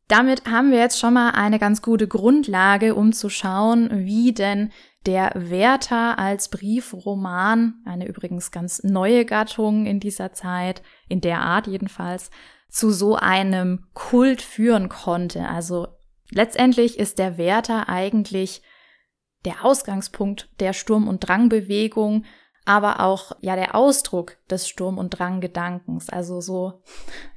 Damit 0.08 0.46
haben 0.46 0.72
wir 0.72 0.80
jetzt 0.80 1.00
schon 1.00 1.14
mal 1.14 1.32
eine 1.32 1.60
ganz 1.60 1.82
gute 1.82 2.08
Grundlage, 2.08 2.96
um 2.96 3.14
zu 3.14 3.30
schauen, 3.30 3.90
wie 4.06 4.34
denn 4.34 4.72
der 5.06 5.32
Werther 5.36 6.18
als 6.18 6.50
Briefroman, 6.50 7.76
eine 7.86 8.08
übrigens 8.08 8.52
ganz 8.52 8.84
neue 8.84 9.26
Gattung 9.26 9.86
in 9.86 10.00
dieser 10.00 10.34
Zeit, 10.34 10.82
in 11.08 11.22
der 11.22 11.42
Art 11.42 11.68
jedenfalls, 11.68 12.32
zu 12.70 12.92
so 12.92 13.16
einem 13.16 13.86
Kult 13.94 14.42
führen 14.42 14.90
konnte. 14.90 15.48
Also 15.48 15.88
letztendlich 16.32 16.98
ist 17.00 17.20
der 17.20 17.38
Werther 17.38 17.88
eigentlich 17.88 18.62
der 19.46 19.64
Ausgangspunkt 19.64 20.50
der 20.60 20.74
Sturm- 20.74 21.08
und 21.08 21.20
Drangbewegung, 21.20 22.26
aber 22.70 23.00
auch 23.00 23.32
ja 23.42 23.56
der 23.56 23.74
Ausdruck 23.74 24.38
des 24.48 24.70
Sturm- 24.70 25.00
und 25.00 25.10
Drang-Gedankens. 25.10 26.12
Also 26.12 26.40
so 26.40 26.84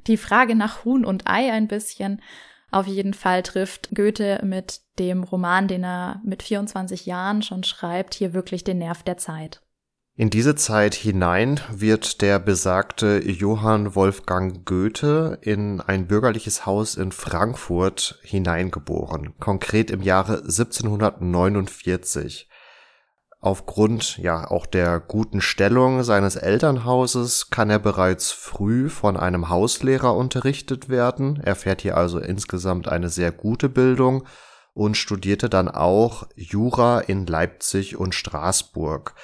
die 0.06 0.18
Frage 0.18 0.54
nach 0.54 0.84
Huhn 0.84 1.06
und 1.06 1.26
Ei 1.26 1.50
ein 1.50 1.68
bisschen. 1.68 2.20
Auf 2.70 2.86
jeden 2.86 3.14
Fall 3.14 3.42
trifft 3.42 3.94
Goethe 3.94 4.40
mit 4.44 4.82
dem 4.98 5.24
Roman, 5.24 5.68
den 5.68 5.84
er 5.84 6.20
mit 6.22 6.42
24 6.42 7.06
Jahren 7.06 7.40
schon 7.40 7.64
schreibt, 7.64 8.12
hier 8.12 8.34
wirklich 8.34 8.62
den 8.62 8.76
Nerv 8.76 9.02
der 9.04 9.16
Zeit. 9.16 9.62
In 10.14 10.28
diese 10.28 10.54
Zeit 10.54 10.94
hinein 10.94 11.58
wird 11.70 12.20
der 12.20 12.38
besagte 12.38 13.26
Johann 13.26 13.94
Wolfgang 13.94 14.66
Goethe 14.66 15.38
in 15.40 15.80
ein 15.80 16.06
bürgerliches 16.06 16.66
Haus 16.66 16.96
in 16.96 17.10
Frankfurt 17.10 18.18
hineingeboren, 18.22 19.32
konkret 19.40 19.90
im 19.90 20.02
Jahre 20.02 20.42
1749. 20.42 22.50
Aufgrund 23.44 24.18
ja 24.18 24.48
auch 24.48 24.66
der 24.66 25.00
guten 25.00 25.40
Stellung 25.40 26.04
seines 26.04 26.36
Elternhauses 26.36 27.50
kann 27.50 27.70
er 27.70 27.80
bereits 27.80 28.30
früh 28.30 28.88
von 28.88 29.16
einem 29.16 29.48
Hauslehrer 29.48 30.14
unterrichtet 30.14 30.88
werden. 30.88 31.40
Er 31.42 31.56
fährt 31.56 31.82
hier 31.82 31.96
also 31.96 32.20
insgesamt 32.20 32.86
eine 32.86 33.08
sehr 33.08 33.32
gute 33.32 33.68
Bildung 33.68 34.22
und 34.74 34.96
studierte 34.96 35.48
dann 35.48 35.68
auch 35.68 36.28
Jura 36.36 37.00
in 37.00 37.26
Leipzig 37.26 37.96
und 37.96 38.14
Straßburg, 38.14 39.16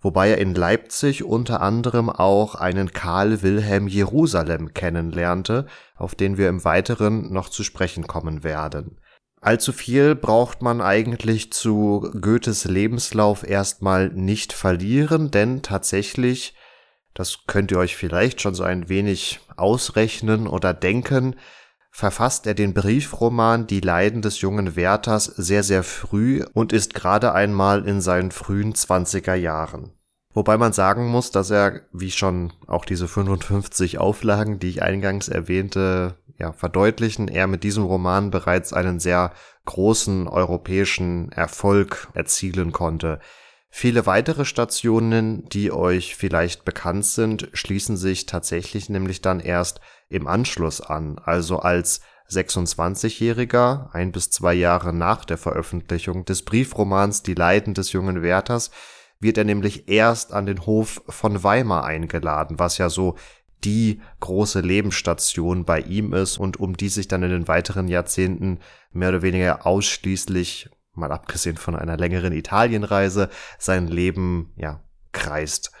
wobei 0.00 0.30
er 0.30 0.38
in 0.38 0.54
Leipzig 0.54 1.24
unter 1.24 1.60
anderem 1.60 2.10
auch 2.10 2.54
einen 2.54 2.92
Karl 2.92 3.42
Wilhelm 3.42 3.88
Jerusalem 3.88 4.72
kennenlernte, 4.72 5.66
auf 5.96 6.14
den 6.14 6.38
wir 6.38 6.48
im 6.48 6.64
Weiteren 6.64 7.32
noch 7.32 7.48
zu 7.48 7.64
sprechen 7.64 8.06
kommen 8.06 8.44
werden. 8.44 9.00
Allzu 9.44 9.72
viel 9.72 10.14
braucht 10.14 10.62
man 10.62 10.80
eigentlich 10.80 11.52
zu 11.52 12.10
Goethes 12.18 12.64
Lebenslauf 12.64 13.46
erstmal 13.46 14.08
nicht 14.08 14.54
verlieren, 14.54 15.30
denn 15.30 15.60
tatsächlich, 15.60 16.54
das 17.12 17.40
könnt 17.46 17.70
ihr 17.70 17.76
euch 17.76 17.94
vielleicht 17.94 18.40
schon 18.40 18.54
so 18.54 18.62
ein 18.62 18.88
wenig 18.88 19.40
ausrechnen 19.58 20.46
oder 20.46 20.72
denken, 20.72 21.36
verfasst 21.90 22.46
er 22.46 22.54
den 22.54 22.72
Briefroman 22.72 23.66
Die 23.66 23.80
Leiden 23.80 24.22
des 24.22 24.40
jungen 24.40 24.76
Werthers 24.76 25.26
sehr, 25.26 25.62
sehr 25.62 25.82
früh 25.82 26.42
und 26.54 26.72
ist 26.72 26.94
gerade 26.94 27.34
einmal 27.34 27.86
in 27.86 28.00
seinen 28.00 28.30
frühen 28.30 28.74
Zwanziger 28.74 29.34
Jahren. 29.34 29.92
Wobei 30.32 30.56
man 30.56 30.72
sagen 30.72 31.06
muss, 31.08 31.30
dass 31.32 31.50
er, 31.50 31.82
wie 31.92 32.10
schon 32.10 32.54
auch 32.66 32.86
diese 32.86 33.08
55 33.08 33.98
Auflagen, 33.98 34.58
die 34.58 34.70
ich 34.70 34.82
eingangs 34.82 35.28
erwähnte, 35.28 36.16
ja, 36.38 36.52
verdeutlichen, 36.52 37.28
er 37.28 37.46
mit 37.46 37.62
diesem 37.62 37.84
Roman 37.84 38.30
bereits 38.30 38.72
einen 38.72 39.00
sehr 39.00 39.32
großen 39.64 40.28
europäischen 40.28 41.30
Erfolg 41.32 42.08
erzielen 42.14 42.72
konnte. 42.72 43.20
Viele 43.70 44.06
weitere 44.06 44.44
Stationen, 44.44 45.48
die 45.48 45.72
euch 45.72 46.14
vielleicht 46.14 46.64
bekannt 46.64 47.06
sind, 47.06 47.48
schließen 47.54 47.96
sich 47.96 48.26
tatsächlich 48.26 48.88
nämlich 48.88 49.20
dann 49.20 49.40
erst 49.40 49.80
im 50.08 50.28
Anschluss 50.28 50.80
an, 50.80 51.18
also 51.18 51.58
als 51.58 52.00
26-Jähriger, 52.30 53.92
ein 53.92 54.12
bis 54.12 54.30
zwei 54.30 54.54
Jahre 54.54 54.92
nach 54.92 55.24
der 55.24 55.38
Veröffentlichung 55.38 56.24
des 56.24 56.42
Briefromans 56.42 57.22
Die 57.22 57.34
Leiden 57.34 57.74
des 57.74 57.92
jungen 57.92 58.22
Werthers, 58.22 58.70
wird 59.20 59.38
er 59.38 59.44
nämlich 59.44 59.88
erst 59.88 60.32
an 60.32 60.46
den 60.46 60.66
Hof 60.66 61.02
von 61.08 61.42
Weimar 61.42 61.84
eingeladen, 61.84 62.58
was 62.58 62.78
ja 62.78 62.88
so 62.88 63.16
die 63.64 64.00
große 64.20 64.60
Lebensstation 64.60 65.64
bei 65.64 65.80
ihm 65.80 66.12
ist 66.12 66.38
und 66.38 66.58
um 66.58 66.76
die 66.76 66.88
sich 66.88 67.08
dann 67.08 67.22
in 67.22 67.30
den 67.30 67.48
weiteren 67.48 67.88
Jahrzehnten 67.88 68.60
mehr 68.92 69.10
oder 69.10 69.22
weniger 69.22 69.66
ausschließlich, 69.66 70.68
mal 70.92 71.12
abgesehen 71.12 71.56
von 71.56 71.74
einer 71.74 71.96
längeren 71.96 72.32
Italienreise, 72.32 73.30
sein 73.58 73.88
Leben, 73.88 74.52
ja, 74.56 74.80
kreist. 75.12 75.72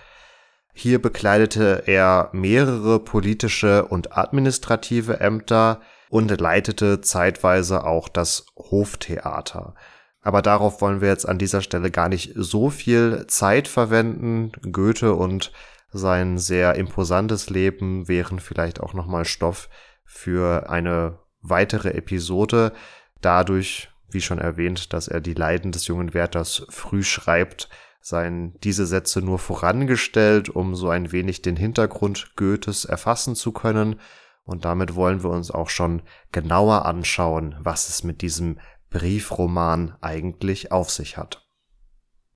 Hier 0.72 1.00
bekleidete 1.00 1.84
er 1.86 2.30
mehrere 2.32 2.98
politische 2.98 3.84
und 3.84 4.16
administrative 4.16 5.20
Ämter 5.20 5.80
und 6.08 6.40
leitete 6.40 7.00
zeitweise 7.00 7.84
auch 7.84 8.08
das 8.08 8.46
Hoftheater. 8.56 9.74
Aber 10.20 10.42
darauf 10.42 10.80
wollen 10.80 11.00
wir 11.00 11.08
jetzt 11.08 11.28
an 11.28 11.38
dieser 11.38 11.60
Stelle 11.60 11.90
gar 11.90 12.08
nicht 12.08 12.32
so 12.34 12.70
viel 12.70 13.26
Zeit 13.28 13.68
verwenden. 13.68 14.52
Goethe 14.72 15.14
und 15.14 15.52
sein 15.94 16.38
sehr 16.38 16.74
imposantes 16.74 17.50
Leben 17.50 18.08
wären 18.08 18.40
vielleicht 18.40 18.80
auch 18.80 18.94
nochmal 18.94 19.24
Stoff 19.24 19.68
für 20.04 20.68
eine 20.68 21.20
weitere 21.40 21.90
Episode. 21.90 22.72
Dadurch, 23.20 23.90
wie 24.10 24.20
schon 24.20 24.38
erwähnt, 24.38 24.92
dass 24.92 25.08
er 25.08 25.20
die 25.20 25.34
Leiden 25.34 25.72
des 25.72 25.86
jungen 25.86 26.12
Wärters 26.12 26.66
früh 26.68 27.04
schreibt, 27.04 27.68
seien 28.00 28.58
diese 28.60 28.86
Sätze 28.86 29.22
nur 29.22 29.38
vorangestellt, 29.38 30.50
um 30.50 30.74
so 30.74 30.90
ein 30.90 31.12
wenig 31.12 31.42
den 31.42 31.56
Hintergrund 31.56 32.32
Goethes 32.36 32.84
erfassen 32.84 33.36
zu 33.36 33.52
können. 33.52 34.00
Und 34.44 34.64
damit 34.64 34.94
wollen 34.94 35.22
wir 35.22 35.30
uns 35.30 35.50
auch 35.50 35.70
schon 35.70 36.02
genauer 36.32 36.84
anschauen, 36.84 37.54
was 37.60 37.88
es 37.88 38.04
mit 38.04 38.20
diesem 38.20 38.58
Briefroman 38.90 39.96
eigentlich 40.02 40.70
auf 40.70 40.90
sich 40.90 41.16
hat. 41.16 41.43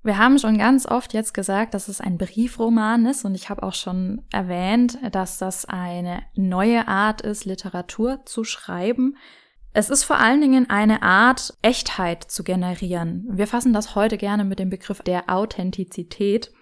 Wir 0.08 0.16
haben 0.16 0.38
schon 0.38 0.56
ganz 0.56 0.86
oft 0.86 1.12
jetzt 1.12 1.34
gesagt, 1.34 1.74
dass 1.74 1.86
es 1.86 2.00
ein 2.00 2.16
Briefroman 2.16 3.04
ist 3.04 3.26
und 3.26 3.34
ich 3.34 3.50
habe 3.50 3.62
auch 3.62 3.74
schon 3.74 4.22
erwähnt, 4.32 4.96
dass 5.12 5.36
das 5.36 5.66
eine 5.66 6.22
neue 6.34 6.88
Art 6.88 7.20
ist, 7.20 7.44
Literatur 7.44 8.24
zu 8.24 8.42
schreiben. 8.42 9.18
Es 9.74 9.90
ist 9.90 10.04
vor 10.04 10.16
allen 10.16 10.40
Dingen 10.40 10.70
eine 10.70 11.02
Art, 11.02 11.52
Echtheit 11.60 12.24
zu 12.24 12.42
generieren. 12.42 13.28
Wir 13.30 13.46
fassen 13.46 13.74
das 13.74 13.94
heute 13.94 14.16
gerne 14.16 14.46
mit 14.46 14.58
dem 14.58 14.70
Begriff 14.70 15.02
der 15.02 15.28
Authentizität, 15.28 16.52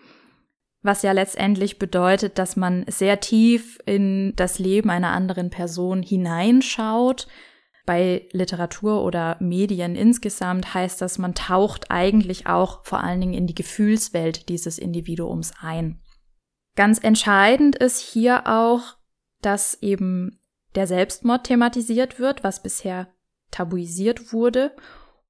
was 0.83 1.03
ja 1.03 1.13
letztendlich 1.13 1.79
bedeutet, 1.79 2.41
dass 2.41 2.57
man 2.57 2.85
sehr 2.89 3.21
tief 3.21 3.79
in 3.87 4.33
das 4.35 4.59
Leben 4.59 4.91
einer 4.91 5.13
anderen 5.13 5.51
Person 5.51 6.03
hineinschaut, 6.03 7.29
bei 7.87 8.29
Literatur 8.33 9.03
oder 9.03 9.37
Medien 9.41 9.95
insgesamt 9.95 10.75
heißt 10.75 11.01
das, 11.01 11.19
man 11.19 11.35
taucht 11.35 11.91
eigentlich 11.91 12.47
auch 12.47 12.85
vor 12.85 13.03
allen 13.03 13.21
Dingen 13.21 13.35
in 13.35 13.47
die 13.47 13.55
Gefühlswelt 13.55 14.49
dieses 14.49 14.79
Individuums 14.79 15.53
ein. 15.61 16.01
Ganz 16.75 17.03
entscheidend 17.03 17.77
ist 17.77 18.01
hier 18.01 18.47
auch, 18.47 18.97
dass 19.41 19.81
eben 19.83 20.41
der 20.75 20.87
Selbstmord 20.87 21.45
thematisiert 21.45 22.19
wird, 22.19 22.45
was 22.45 22.63
bisher 22.63 23.09
tabuisiert 23.51 24.33
wurde. 24.33 24.75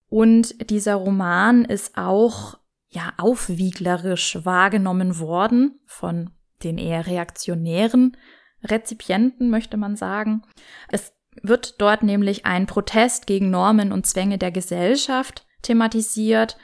Und 0.08 0.70
dieser 0.70 0.96
Roman 0.96 1.64
ist 1.64 1.96
auch 1.96 2.58
ja 2.88 3.12
aufwieglerisch 3.18 4.38
wahrgenommen 4.44 5.18
worden 5.18 5.78
von 5.86 6.30
den 6.64 6.78
eher 6.78 7.06
reaktionären 7.06 8.16
Rezipienten, 8.64 9.50
möchte 9.50 9.76
man 9.76 9.96
sagen. 9.96 10.42
Es 10.88 11.15
wird 11.42 11.80
dort 11.80 12.02
nämlich 12.02 12.46
ein 12.46 12.66
Protest 12.66 13.26
gegen 13.26 13.50
Normen 13.50 13.92
und 13.92 14.06
Zwänge 14.06 14.38
der 14.38 14.50
Gesellschaft 14.50 15.46
thematisiert. 15.62 16.56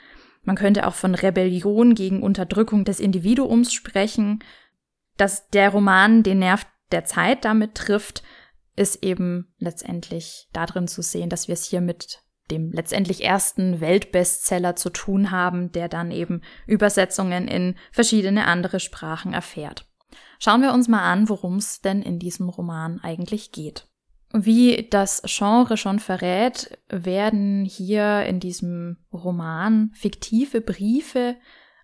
Man 0.43 0.55
könnte 0.55 0.87
auch 0.87 0.95
von 0.95 1.15
Rebellion 1.15 1.95
gegen 1.95 2.21
Unterdrückung 2.21 2.85
des 2.85 2.99
Individuums 2.99 3.73
sprechen. 3.73 4.43
Dass 5.17 5.49
der 5.49 5.69
Roman 5.69 6.23
den 6.23 6.39
Nerv 6.39 6.65
der 6.91 7.05
Zeit 7.05 7.45
damit 7.45 7.75
trifft, 7.75 8.23
ist 8.75 9.03
eben 9.03 9.53
letztendlich 9.59 10.47
darin 10.53 10.87
zu 10.87 11.01
sehen, 11.01 11.29
dass 11.29 11.47
wir 11.47 11.53
es 11.53 11.65
hier 11.65 11.81
mit 11.81 12.23
dem 12.51 12.71
letztendlich 12.71 13.23
ersten 13.23 13.79
Weltbestseller 13.79 14.75
zu 14.75 14.89
tun 14.89 15.31
haben, 15.31 15.71
der 15.71 15.87
dann 15.87 16.11
eben 16.11 16.41
Übersetzungen 16.67 17.47
in 17.47 17.75
verschiedene 17.91 18.47
andere 18.47 18.79
Sprachen 18.79 19.33
erfährt. 19.33 19.85
Schauen 20.39 20.61
wir 20.61 20.73
uns 20.73 20.87
mal 20.87 21.09
an, 21.09 21.29
worum 21.29 21.57
es 21.57 21.81
denn 21.81 22.01
in 22.01 22.19
diesem 22.19 22.49
Roman 22.49 22.99
eigentlich 23.01 23.51
geht. 23.51 23.87
Wie 24.35 24.87
das 24.89 25.21
Genre 25.25 25.77
schon 25.77 25.99
verrät, 25.99 26.79
werden 26.89 27.65
hier 27.65 28.23
in 28.23 28.39
diesem 28.39 28.97
Roman 29.13 29.91
fiktive 29.93 30.59
Briefe 30.59 31.35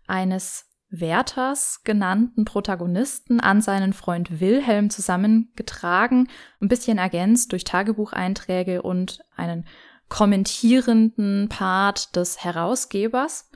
eines 0.07 0.65
Werthers 0.89 1.83
genannten 1.83 2.45
Protagonisten 2.45 3.39
an 3.39 3.61
seinen 3.61 3.93
Freund 3.93 4.39
Wilhelm 4.39 4.89
zusammengetragen, 4.89 6.27
ein 6.59 6.67
bisschen 6.67 6.97
ergänzt 6.97 7.51
durch 7.51 7.63
Tagebucheinträge 7.63 8.81
und 8.81 9.19
einen 9.35 9.67
kommentierenden 10.07 11.49
Part 11.49 12.15
des 12.15 12.43
Herausgebers. 12.43 13.51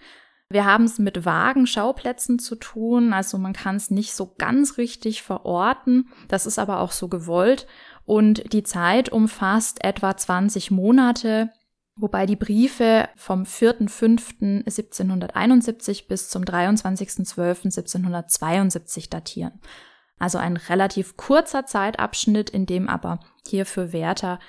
Wir 0.50 0.66
haben 0.66 0.84
es 0.84 1.00
mit 1.00 1.26
vagen 1.26 1.66
Schauplätzen 1.66 2.38
zu 2.38 2.56
tun, 2.56 3.12
also 3.12 3.40
man 3.40 3.54
kann 3.54 3.76
es 3.76 3.90
nicht 3.90 4.14
so 4.14 4.36
ganz 4.38 4.78
richtig 4.78 5.24
verorten. 5.24 6.10
Das 6.28 6.46
ist 6.46 6.60
aber 6.60 6.80
auch 6.80 6.92
so 6.92 7.08
gewollt. 7.08 7.66
Und 8.06 8.54
die 8.54 8.64
Zeit 8.64 9.10
umfasst 9.10 9.84
etwa 9.84 10.18
20 10.18 10.72
Monate, 10.72 11.52
wobei 11.96 12.26
die 12.26 12.36
Briefe 12.36 13.08
vom 13.16 13.44
4.5.1771 13.44 16.08
bis 16.08 16.30
zum 16.30 16.44
23.12.1772 16.44 19.10
datieren. 19.10 19.62
Also 20.20 20.38
ein 20.38 20.58
relativ 20.58 21.18
kurzer 21.18 21.66
Zeitabschnitt, 21.66 22.50
in 22.50 22.66
dem 22.66 22.90
aber 22.90 23.20
hier 23.48 23.66
für 23.66 23.94
Werther 23.94 24.40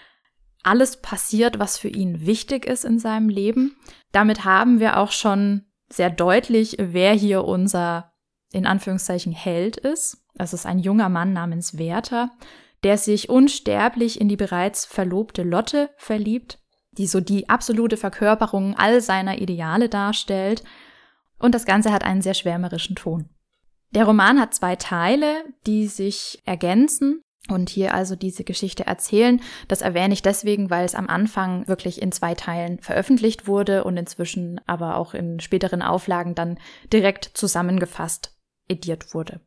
alles 0.62 1.02
passiert, 1.02 1.58
was 1.58 1.78
für 1.78 1.88
ihn 1.88 2.26
wichtig 2.26 2.64
ist 2.64 2.84
in 2.84 2.98
seinem 2.98 3.28
Leben. 3.28 3.76
Damit 4.12 4.44
haben 4.44 4.80
wir 4.80 4.98
auch 4.98 5.12
schon 5.12 5.66
sehr 5.90 6.10
deutlich, 6.10 6.76
wer 6.78 7.12
hier 7.12 7.44
unser 7.44 8.12
in 8.52 8.66
Anführungszeichen 8.66 9.32
Held 9.32 9.76
ist. 9.76 10.24
Das 10.34 10.54
ist 10.54 10.64
ein 10.64 10.78
junger 10.78 11.08
Mann 11.08 11.32
namens 11.32 11.76
Werther, 11.76 12.30
der 12.84 12.98
sich 12.98 13.28
unsterblich 13.28 14.20
in 14.20 14.28
die 14.28 14.36
bereits 14.36 14.84
verlobte 14.84 15.42
Lotte 15.42 15.90
verliebt, 15.96 16.58
die 16.92 17.06
so 17.06 17.20
die 17.20 17.48
absolute 17.48 17.96
Verkörperung 17.96 18.76
all 18.76 19.00
seiner 19.00 19.38
Ideale 19.38 19.88
darstellt. 19.88 20.62
Und 21.38 21.54
das 21.54 21.64
Ganze 21.64 21.92
hat 21.92 22.04
einen 22.04 22.22
sehr 22.22 22.34
schwärmerischen 22.34 22.94
Ton. 22.94 23.28
Der 23.90 24.04
Roman 24.04 24.40
hat 24.40 24.54
zwei 24.54 24.76
Teile, 24.76 25.44
die 25.66 25.86
sich 25.86 26.42
ergänzen 26.44 27.22
und 27.48 27.68
hier 27.68 27.94
also 27.94 28.16
diese 28.16 28.44
Geschichte 28.44 28.86
erzählen. 28.86 29.40
Das 29.68 29.82
erwähne 29.82 30.14
ich 30.14 30.22
deswegen, 30.22 30.70
weil 30.70 30.84
es 30.84 30.94
am 30.94 31.08
Anfang 31.08 31.68
wirklich 31.68 32.00
in 32.00 32.12
zwei 32.12 32.34
Teilen 32.34 32.80
veröffentlicht 32.80 33.46
wurde 33.46 33.84
und 33.84 33.96
inzwischen 33.96 34.60
aber 34.66 34.96
auch 34.96 35.14
in 35.14 35.40
späteren 35.40 35.82
Auflagen 35.82 36.34
dann 36.34 36.58
direkt 36.92 37.30
zusammengefasst 37.34 38.36
ediert 38.68 39.14
wurde. 39.14 39.40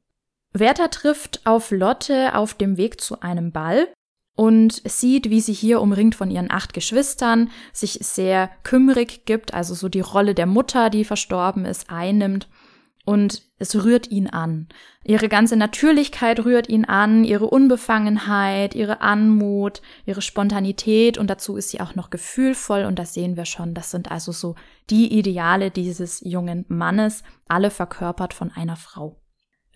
Werther 0.54 0.90
trifft 0.90 1.46
auf 1.46 1.72
Lotte 1.72 2.36
auf 2.36 2.54
dem 2.54 2.78
Weg 2.78 3.00
zu 3.02 3.22
einem 3.22 3.52
Ball 3.52 3.88
und 4.36 4.82
sieht, 4.86 5.30
wie 5.30 5.42
sie 5.42 5.54
hier 5.54 5.82
umringt 5.82 6.16
von 6.16 6.30
ihren 6.30 6.52
acht 6.52 6.74
Geschwistern 6.74 7.50
sich 7.74 8.00
sehr 8.02 8.50
kümmerig 8.64 9.26
gibt, 9.26 9.54
also 9.54 9.74
so 9.74 9.90
die 9.90 10.00
Rolle 10.00 10.36
der 10.36 10.46
Mutter, 10.46 10.90
die 10.90 11.06
verstorben 11.06 11.66
ist, 11.66 11.90
einnimmt 11.90 12.48
und 13.08 13.44
es 13.58 13.74
rührt 13.86 14.12
ihn 14.12 14.28
an. 14.28 14.68
Ihre 15.06 15.30
ganze 15.30 15.56
Natürlichkeit 15.56 16.44
rührt 16.44 16.68
ihn 16.68 16.84
an, 16.84 17.24
ihre 17.24 17.48
Unbefangenheit, 17.48 18.76
ihre 18.76 19.00
Anmut, 19.00 19.82
ihre 20.06 20.22
Spontanität 20.22 21.18
und 21.18 21.30
dazu 21.30 21.56
ist 21.56 21.70
sie 21.70 21.80
auch 21.80 21.96
noch 21.96 22.10
gefühlvoll 22.10 22.84
und 22.84 23.00
das 23.00 23.14
sehen 23.14 23.38
wir 23.38 23.46
schon. 23.46 23.74
Das 23.74 23.92
sind 23.92 24.12
also 24.12 24.34
so 24.34 24.56
die 24.90 25.18
Ideale 25.18 25.72
dieses 25.72 26.20
jungen 26.20 26.66
Mannes, 26.68 27.24
alle 27.48 27.72
verkörpert 27.72 28.34
von 28.34 28.52
einer 28.52 28.76
Frau. 28.76 29.16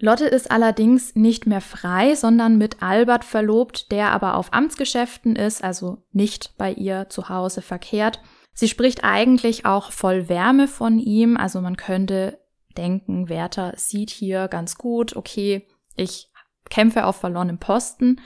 Lotte 0.01 0.25
ist 0.25 0.49
allerdings 0.49 1.15
nicht 1.15 1.45
mehr 1.45 1.61
frei, 1.61 2.15
sondern 2.15 2.57
mit 2.57 2.81
Albert 2.81 3.23
verlobt, 3.23 3.91
der 3.91 4.11
aber 4.11 4.35
auf 4.35 4.51
Amtsgeschäften 4.51 5.35
ist, 5.35 5.63
also 5.63 5.99
nicht 6.11 6.57
bei 6.57 6.73
ihr 6.73 7.07
zu 7.09 7.29
Hause 7.29 7.61
verkehrt. 7.61 8.19
Sie 8.53 8.67
spricht 8.67 9.03
eigentlich 9.03 9.65
auch 9.65 9.91
voll 9.91 10.27
Wärme 10.27 10.67
von 10.67 10.99
ihm, 10.99 11.37
also 11.37 11.61
man 11.61 11.77
könnte 11.77 12.39
denken, 12.77 13.29
Werther 13.29 13.73
sieht 13.77 14.09
hier 14.09 14.47
ganz 14.47 14.75
gut, 14.75 15.15
okay, 15.15 15.67
ich 15.95 16.29
kämpfe 16.69 17.05
auf 17.05 17.17
verlorenem 17.17 17.59
Posten, 17.59 18.21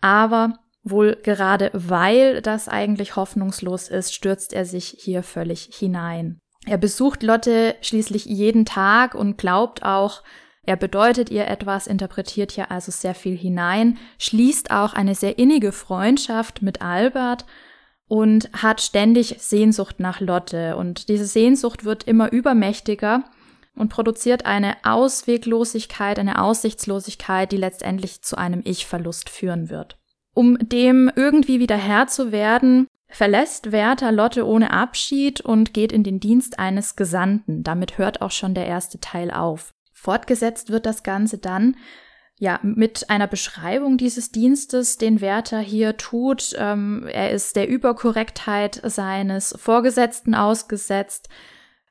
aber 0.00 0.58
wohl 0.82 1.16
gerade 1.22 1.70
weil 1.72 2.42
das 2.42 2.68
eigentlich 2.68 3.14
hoffnungslos 3.14 3.88
ist, 3.88 4.12
stürzt 4.12 4.52
er 4.52 4.64
sich 4.64 4.96
hier 4.98 5.22
völlig 5.22 5.70
hinein. 5.72 6.40
Er 6.66 6.78
besucht 6.78 7.22
Lotte 7.22 7.76
schließlich 7.80 8.24
jeden 8.24 8.64
Tag 8.64 9.14
und 9.14 9.38
glaubt 9.38 9.84
auch, 9.84 10.22
er 10.64 10.76
bedeutet 10.76 11.30
ihr 11.30 11.48
etwas, 11.48 11.86
interpretiert 11.86 12.52
hier 12.52 12.70
also 12.70 12.92
sehr 12.92 13.14
viel 13.14 13.36
hinein, 13.36 13.98
schließt 14.18 14.70
auch 14.70 14.92
eine 14.92 15.14
sehr 15.14 15.38
innige 15.38 15.72
Freundschaft 15.72 16.62
mit 16.62 16.82
Albert 16.82 17.44
und 18.06 18.50
hat 18.52 18.80
ständig 18.80 19.36
Sehnsucht 19.38 19.98
nach 19.98 20.20
Lotte. 20.20 20.76
Und 20.76 21.08
diese 21.08 21.24
Sehnsucht 21.24 21.84
wird 21.84 22.04
immer 22.04 22.30
übermächtiger 22.30 23.24
und 23.74 23.88
produziert 23.88 24.46
eine 24.46 24.76
Ausweglosigkeit, 24.84 26.18
eine 26.18 26.40
Aussichtslosigkeit, 26.40 27.50
die 27.50 27.56
letztendlich 27.56 28.22
zu 28.22 28.36
einem 28.36 28.60
Ich-Verlust 28.64 29.30
führen 29.30 29.68
wird. 29.68 29.98
Um 30.34 30.58
dem 30.60 31.10
irgendwie 31.16 31.58
wieder 31.58 31.76
Herr 31.76 32.06
zu 32.06 32.30
werden, 32.30 32.86
verlässt 33.08 33.72
Werther 33.72 34.12
Lotte 34.12 34.46
ohne 34.46 34.70
Abschied 34.70 35.40
und 35.40 35.74
geht 35.74 35.90
in 35.90 36.04
den 36.04 36.20
Dienst 36.20 36.58
eines 36.58 36.96
Gesandten. 36.96 37.62
Damit 37.62 37.98
hört 37.98 38.22
auch 38.22 38.30
schon 38.30 38.54
der 38.54 38.66
erste 38.66 39.00
Teil 39.00 39.30
auf. 39.30 39.72
Fortgesetzt 40.02 40.70
wird 40.70 40.86
das 40.86 41.02
Ganze 41.02 41.38
dann, 41.38 41.76
ja, 42.38 42.58
mit 42.62 43.08
einer 43.08 43.28
Beschreibung 43.28 43.96
dieses 43.96 44.32
Dienstes, 44.32 44.98
den 44.98 45.20
Werther 45.20 45.60
hier 45.60 45.96
tut. 45.96 46.54
Ähm, 46.58 47.06
er 47.12 47.30
ist 47.30 47.56
der 47.56 47.68
Überkorrektheit 47.68 48.80
seines 48.84 49.54
Vorgesetzten 49.58 50.34
ausgesetzt 50.34 51.28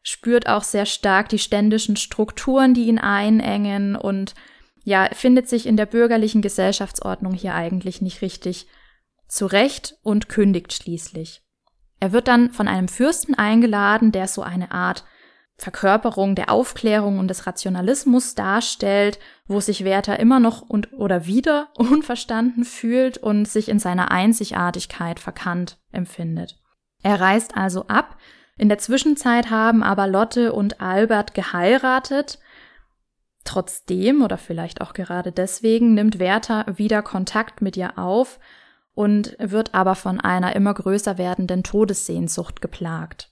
spürt 0.03 0.47
auch 0.47 0.63
sehr 0.63 0.85
stark 0.85 1.29
die 1.29 1.39
ständischen 1.39 1.95
Strukturen, 1.95 2.73
die 2.73 2.85
ihn 2.85 2.99
einengen 2.99 3.95
und 3.95 4.33
ja, 4.83 5.07
findet 5.13 5.47
sich 5.47 5.67
in 5.67 5.77
der 5.77 5.85
bürgerlichen 5.85 6.41
Gesellschaftsordnung 6.41 7.33
hier 7.33 7.53
eigentlich 7.53 8.01
nicht 8.01 8.21
richtig 8.21 8.67
zurecht 9.27 9.95
und 10.01 10.27
kündigt 10.27 10.73
schließlich. 10.73 11.43
Er 11.99 12.11
wird 12.13 12.27
dann 12.27 12.51
von 12.51 12.67
einem 12.67 12.87
Fürsten 12.87 13.35
eingeladen, 13.35 14.11
der 14.11 14.27
so 14.27 14.41
eine 14.41 14.71
Art 14.71 15.05
Verkörperung 15.61 16.33
der 16.33 16.49
Aufklärung 16.49 17.19
und 17.19 17.27
des 17.27 17.45
Rationalismus 17.45 18.33
darstellt, 18.33 19.19
wo 19.45 19.59
sich 19.59 19.83
Werther 19.83 20.19
immer 20.19 20.39
noch 20.39 20.63
und 20.63 20.91
oder 20.91 21.27
wieder 21.27 21.67
unverstanden 21.77 22.65
fühlt 22.65 23.19
und 23.19 23.47
sich 23.47 23.69
in 23.69 23.77
seiner 23.77 24.09
Einzigartigkeit 24.09 25.19
verkannt 25.19 25.77
empfindet. 25.91 26.59
Er 27.03 27.21
reist 27.21 27.55
also 27.57 27.85
ab, 27.87 28.17
in 28.57 28.69
der 28.69 28.79
Zwischenzeit 28.79 29.51
haben 29.51 29.83
aber 29.83 30.07
Lotte 30.07 30.51
und 30.51 30.81
Albert 30.81 31.35
geheiratet. 31.35 32.39
Trotzdem 33.43 34.23
oder 34.23 34.39
vielleicht 34.39 34.81
auch 34.81 34.93
gerade 34.93 35.31
deswegen 35.31 35.93
nimmt 35.93 36.17
Werther 36.17 36.65
wieder 36.75 37.03
Kontakt 37.03 37.61
mit 37.61 37.77
ihr 37.77 37.99
auf 37.99 38.39
und 38.95 39.35
wird 39.37 39.75
aber 39.75 39.93
von 39.93 40.19
einer 40.19 40.55
immer 40.55 40.73
größer 40.73 41.19
werdenden 41.19 41.61
Todessehnsucht 41.61 42.63
geplagt. 42.63 43.30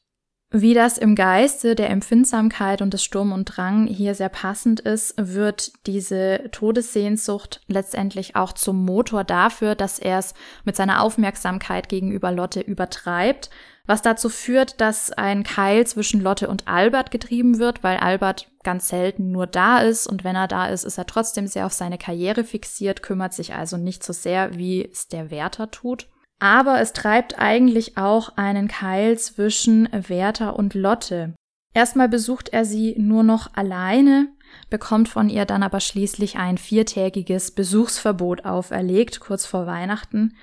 Wie 0.51 0.73
das 0.73 0.97
im 0.97 1.13
Geiste 1.13 1.75
der 1.75 1.91
Empfindsamkeit 1.91 2.81
und 2.81 2.93
des 2.93 3.03
Sturm 3.03 3.31
und 3.31 3.45
Drang 3.45 3.85
hier 3.85 4.15
sehr 4.15 4.29
passend 4.29 4.79
ist, 4.79 5.13
wird 5.17 5.71
diese 5.85 6.49
Todessehnsucht 6.51 7.61
letztendlich 7.67 8.35
auch 8.35 8.53
zum 8.53 8.83
Motor 8.83 9.23
dafür, 9.23 9.75
dass 9.75 9.99
er 9.99 10.17
es 10.17 10.33
mit 10.63 10.75
seiner 10.75 11.03
Aufmerksamkeit 11.03 11.87
gegenüber 11.87 12.31
Lotte 12.31 12.61
übertreibt 12.61 13.51
was 13.89 14.03
dazu 14.03 14.29
führt, 14.29 14.79
dass 14.79 15.11
ein 15.11 15.41
Keil 15.41 15.87
zwischen 15.87 16.21
Lotte 16.21 16.47
und 16.47 16.67
Albert 16.67 17.09
getrieben 17.09 17.57
wird, 17.57 17.83
weil 17.83 17.97
Albert 17.97 18.47
ganz 18.61 18.87
selten 18.87 19.31
nur 19.31 19.47
da 19.47 19.79
ist 19.79 20.05
und 20.05 20.23
wenn 20.23 20.35
er 20.35 20.47
da 20.47 20.67
ist, 20.67 20.83
ist 20.83 20.99
er 20.99 21.07
trotzdem 21.07 21.47
sehr 21.47 21.65
auf 21.65 21.73
seine 21.73 21.97
Karriere 21.97 22.43
fixiert, 22.43 23.01
kümmert 23.01 23.33
sich 23.33 23.55
also 23.55 23.77
nicht 23.77 24.03
so 24.03 24.13
sehr, 24.13 24.55
wie 24.55 24.87
es 24.87 25.07
der 25.07 25.31
Wärter 25.31 25.71
tut. 25.71 26.07
Aber 26.39 26.79
es 26.79 26.93
treibt 26.93 27.37
eigentlich 27.37 27.97
auch 27.97 28.37
einen 28.37 28.67
Keil 28.69 29.17
zwischen 29.19 29.89
Werther 29.91 30.57
und 30.57 30.73
Lotte. 30.73 31.33
Erstmal 31.73 32.09
besucht 32.09 32.49
er 32.49 32.65
sie 32.65 32.95
nur 32.97 33.23
noch 33.23 33.53
alleine, 33.53 34.29
bekommt 34.69 35.09
von 35.09 35.29
ihr 35.29 35.45
dann 35.45 35.63
aber 35.63 35.81
schließlich 35.81 36.37
ein 36.37 36.57
viertägiges 36.57 37.51
Besuchsverbot 37.51 38.45
auferlegt, 38.45 39.19
kurz 39.19 39.45
vor 39.45 39.67
Weihnachten. 39.67 40.35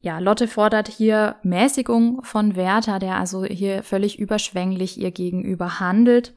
Ja, 0.00 0.18
Lotte 0.18 0.46
fordert 0.46 0.88
hier 0.88 1.36
Mäßigung 1.42 2.22
von 2.22 2.54
Werther, 2.54 2.98
der 2.98 3.16
also 3.16 3.44
hier 3.44 3.82
völlig 3.82 4.18
überschwänglich 4.18 4.98
ihr 4.98 5.10
gegenüber 5.10 5.80
handelt. 5.80 6.34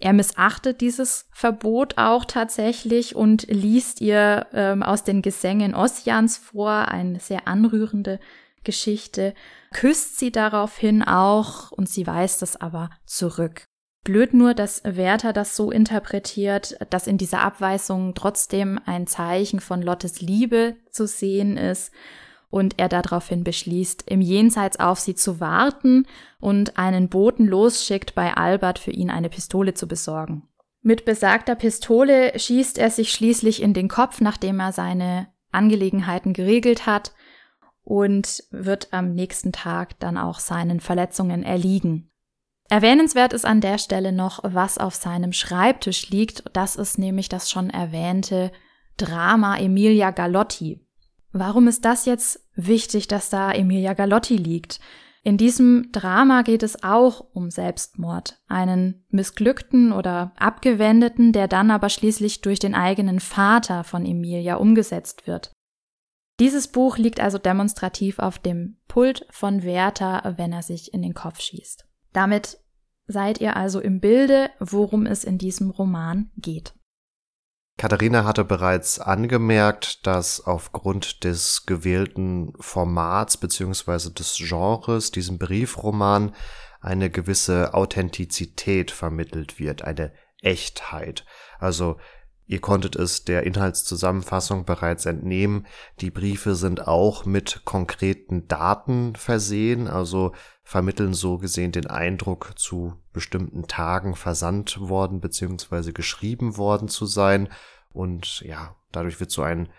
Er 0.00 0.12
missachtet 0.12 0.80
dieses 0.80 1.28
Verbot 1.32 1.98
auch 1.98 2.24
tatsächlich 2.24 3.14
und 3.14 3.46
liest 3.48 4.00
ihr 4.00 4.46
ähm, 4.52 4.82
aus 4.82 5.04
den 5.04 5.22
Gesängen 5.22 5.74
Ossians 5.74 6.38
vor, 6.38 6.88
eine 6.88 7.20
sehr 7.20 7.46
anrührende 7.46 8.18
Geschichte, 8.64 9.34
küsst 9.72 10.18
sie 10.18 10.30
daraufhin 10.30 11.02
auch 11.02 11.70
und 11.72 11.88
sie 11.88 12.06
weist 12.06 12.42
es 12.42 12.60
aber 12.60 12.90
zurück. 13.06 13.64
Blöd 14.04 14.34
nur, 14.34 14.52
dass 14.54 14.82
Werther 14.84 15.32
das 15.32 15.54
so 15.54 15.70
interpretiert, 15.70 16.76
dass 16.90 17.06
in 17.06 17.18
dieser 17.18 17.40
Abweisung 17.40 18.14
trotzdem 18.14 18.80
ein 18.84 19.06
Zeichen 19.06 19.60
von 19.60 19.80
Lottes 19.80 20.20
Liebe 20.20 20.76
zu 20.90 21.06
sehen 21.06 21.56
ist 21.56 21.92
und 22.50 22.78
er 22.78 22.88
daraufhin 22.88 23.44
beschließt, 23.44 24.04
im 24.10 24.20
Jenseits 24.20 24.80
auf 24.80 24.98
sie 24.98 25.14
zu 25.14 25.40
warten 25.40 26.06
und 26.40 26.78
einen 26.78 27.08
Boten 27.08 27.46
losschickt, 27.46 28.14
bei 28.14 28.34
Albert 28.34 28.80
für 28.80 28.90
ihn 28.90 29.08
eine 29.08 29.28
Pistole 29.28 29.74
zu 29.74 29.86
besorgen. 29.86 30.48
Mit 30.82 31.04
besagter 31.04 31.54
Pistole 31.54 32.36
schießt 32.36 32.76
er 32.78 32.90
sich 32.90 33.12
schließlich 33.12 33.62
in 33.62 33.72
den 33.72 33.86
Kopf, 33.86 34.20
nachdem 34.20 34.58
er 34.58 34.72
seine 34.72 35.28
Angelegenheiten 35.52 36.32
geregelt 36.32 36.86
hat 36.86 37.12
und 37.84 38.44
wird 38.50 38.92
am 38.92 39.14
nächsten 39.14 39.52
Tag 39.52 39.98
dann 39.98 40.16
auch 40.16 40.38
seinen 40.38 40.80
Verletzungen 40.80 41.42
erliegen. 41.42 42.10
Erwähnenswert 42.68 43.32
ist 43.32 43.44
an 43.44 43.60
der 43.60 43.78
Stelle 43.78 44.12
noch, 44.12 44.40
was 44.42 44.78
auf 44.78 44.94
seinem 44.94 45.32
Schreibtisch 45.32 46.08
liegt. 46.08 46.44
Das 46.54 46.76
ist 46.76 46.98
nämlich 46.98 47.28
das 47.28 47.50
schon 47.50 47.68
erwähnte 47.70 48.50
Drama 48.96 49.58
Emilia 49.58 50.10
Galotti. 50.10 50.80
Warum 51.32 51.68
ist 51.68 51.84
das 51.84 52.06
jetzt 52.06 52.48
wichtig, 52.54 53.08
dass 53.08 53.30
da 53.30 53.52
Emilia 53.52 53.94
Galotti 53.94 54.36
liegt? 54.36 54.80
In 55.24 55.36
diesem 55.36 55.90
Drama 55.92 56.42
geht 56.42 56.62
es 56.62 56.82
auch 56.82 57.26
um 57.32 57.50
Selbstmord, 57.50 58.40
einen 58.48 59.04
missglückten 59.08 59.92
oder 59.92 60.32
abgewendeten, 60.36 61.32
der 61.32 61.46
dann 61.46 61.70
aber 61.70 61.90
schließlich 61.90 62.40
durch 62.40 62.58
den 62.58 62.74
eigenen 62.74 63.20
Vater 63.20 63.84
von 63.84 64.04
Emilia 64.04 64.56
umgesetzt 64.56 65.26
wird. 65.26 65.52
Dieses 66.42 66.66
Buch 66.66 66.98
liegt 66.98 67.20
also 67.20 67.38
demonstrativ 67.38 68.18
auf 68.18 68.36
dem 68.36 68.76
Pult 68.88 69.24
von 69.30 69.62
Werther, 69.62 70.34
wenn 70.38 70.52
er 70.52 70.64
sich 70.64 70.92
in 70.92 71.00
den 71.00 71.14
Kopf 71.14 71.38
schießt. 71.38 71.86
Damit 72.12 72.58
seid 73.06 73.40
ihr 73.40 73.54
also 73.54 73.78
im 73.78 74.00
Bilde, 74.00 74.50
worum 74.58 75.06
es 75.06 75.22
in 75.22 75.38
diesem 75.38 75.70
Roman 75.70 76.32
geht. 76.36 76.74
Katharina 77.78 78.24
hatte 78.24 78.44
bereits 78.44 78.98
angemerkt, 78.98 80.04
dass 80.04 80.44
aufgrund 80.44 81.22
des 81.22 81.64
gewählten 81.64 82.54
Formats 82.58 83.36
beziehungsweise 83.36 84.10
des 84.10 84.34
Genres 84.36 85.12
diesem 85.12 85.38
Briefroman 85.38 86.34
eine 86.80 87.08
gewisse 87.08 87.72
Authentizität 87.72 88.90
vermittelt 88.90 89.60
wird, 89.60 89.82
eine 89.82 90.12
Echtheit. 90.40 91.24
Also 91.60 91.98
Ihr 92.52 92.60
konntet 92.60 92.96
es 92.96 93.24
der 93.24 93.44
Inhaltszusammenfassung 93.44 94.66
bereits 94.66 95.06
entnehmen. 95.06 95.66
Die 96.02 96.10
Briefe 96.10 96.54
sind 96.54 96.86
auch 96.86 97.24
mit 97.24 97.62
konkreten 97.64 98.46
Daten 98.46 99.16
versehen, 99.16 99.88
also 99.88 100.32
vermitteln 100.62 101.14
so 101.14 101.38
gesehen 101.38 101.72
den 101.72 101.86
Eindruck, 101.86 102.52
zu 102.56 102.92
bestimmten 103.14 103.68
Tagen 103.68 104.14
versandt 104.16 104.78
worden 104.80 105.20
bzw. 105.20 105.92
geschrieben 105.92 106.58
worden 106.58 106.88
zu 106.88 107.06
sein. 107.06 107.48
Und 107.90 108.42
ja, 108.42 108.76
dadurch 108.90 109.18
wird 109.18 109.30
so 109.30 109.40
ein 109.40 109.70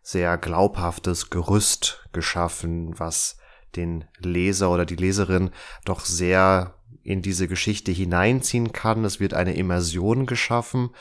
sehr 0.00 0.38
glaubhaftes 0.38 1.28
Gerüst 1.28 2.08
geschaffen, 2.12 2.98
was 2.98 3.36
den 3.76 4.06
Leser 4.16 4.70
oder 4.70 4.86
die 4.86 4.96
Leserin 4.96 5.50
doch 5.84 6.00
sehr 6.00 6.78
in 7.02 7.20
diese 7.20 7.46
Geschichte 7.46 7.92
hineinziehen 7.92 8.72
kann. 8.72 9.04
Es 9.04 9.20
wird 9.20 9.34
eine 9.34 9.54
Immersion 9.54 10.24
geschaffen 10.24 10.92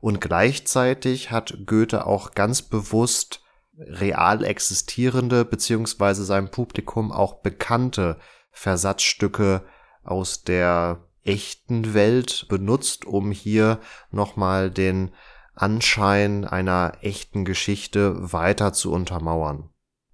und 0.00 0.20
gleichzeitig 0.20 1.30
hat 1.30 1.66
Goethe 1.66 2.06
auch 2.06 2.32
ganz 2.32 2.62
bewusst 2.62 3.42
real 3.78 4.44
existierende 4.44 5.44
beziehungsweise 5.44 6.24
seinem 6.24 6.50
Publikum 6.50 7.12
auch 7.12 7.40
bekannte 7.42 8.18
Versatzstücke 8.50 9.62
aus 10.02 10.44
der 10.44 11.04
echten 11.22 11.92
Welt 11.92 12.46
benutzt, 12.48 13.04
um 13.04 13.32
hier 13.32 13.80
nochmal 14.10 14.70
den 14.70 15.12
Anschein 15.54 16.44
einer 16.44 16.98
echten 17.00 17.44
Geschichte 17.44 18.32
weiter 18.32 18.72
zu 18.72 18.92
untermauern. 18.92 19.70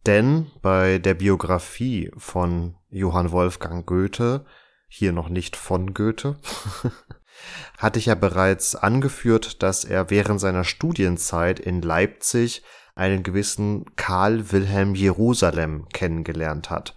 Denn 0.06 0.50
bei 0.62 0.98
der 0.98 1.14
Biografie 1.14 2.10
von 2.16 2.76
Johann 2.90 3.30
Wolfgang 3.30 3.86
Goethe, 3.86 4.44
hier 4.88 5.12
noch 5.12 5.28
nicht 5.28 5.56
von 5.56 5.94
Goethe, 5.94 6.36
hatte 7.78 7.98
ich 7.98 8.06
ja 8.06 8.14
bereits 8.14 8.74
angeführt, 8.74 9.62
dass 9.62 9.84
er 9.84 10.08
während 10.10 10.40
seiner 10.40 10.64
Studienzeit 10.64 11.60
in 11.60 11.82
Leipzig 11.82 12.62
einen 12.94 13.22
gewissen 13.22 13.84
Karl 13.96 14.52
Wilhelm 14.52 14.94
Jerusalem 14.94 15.86
kennengelernt 15.92 16.70
hat. 16.70 16.94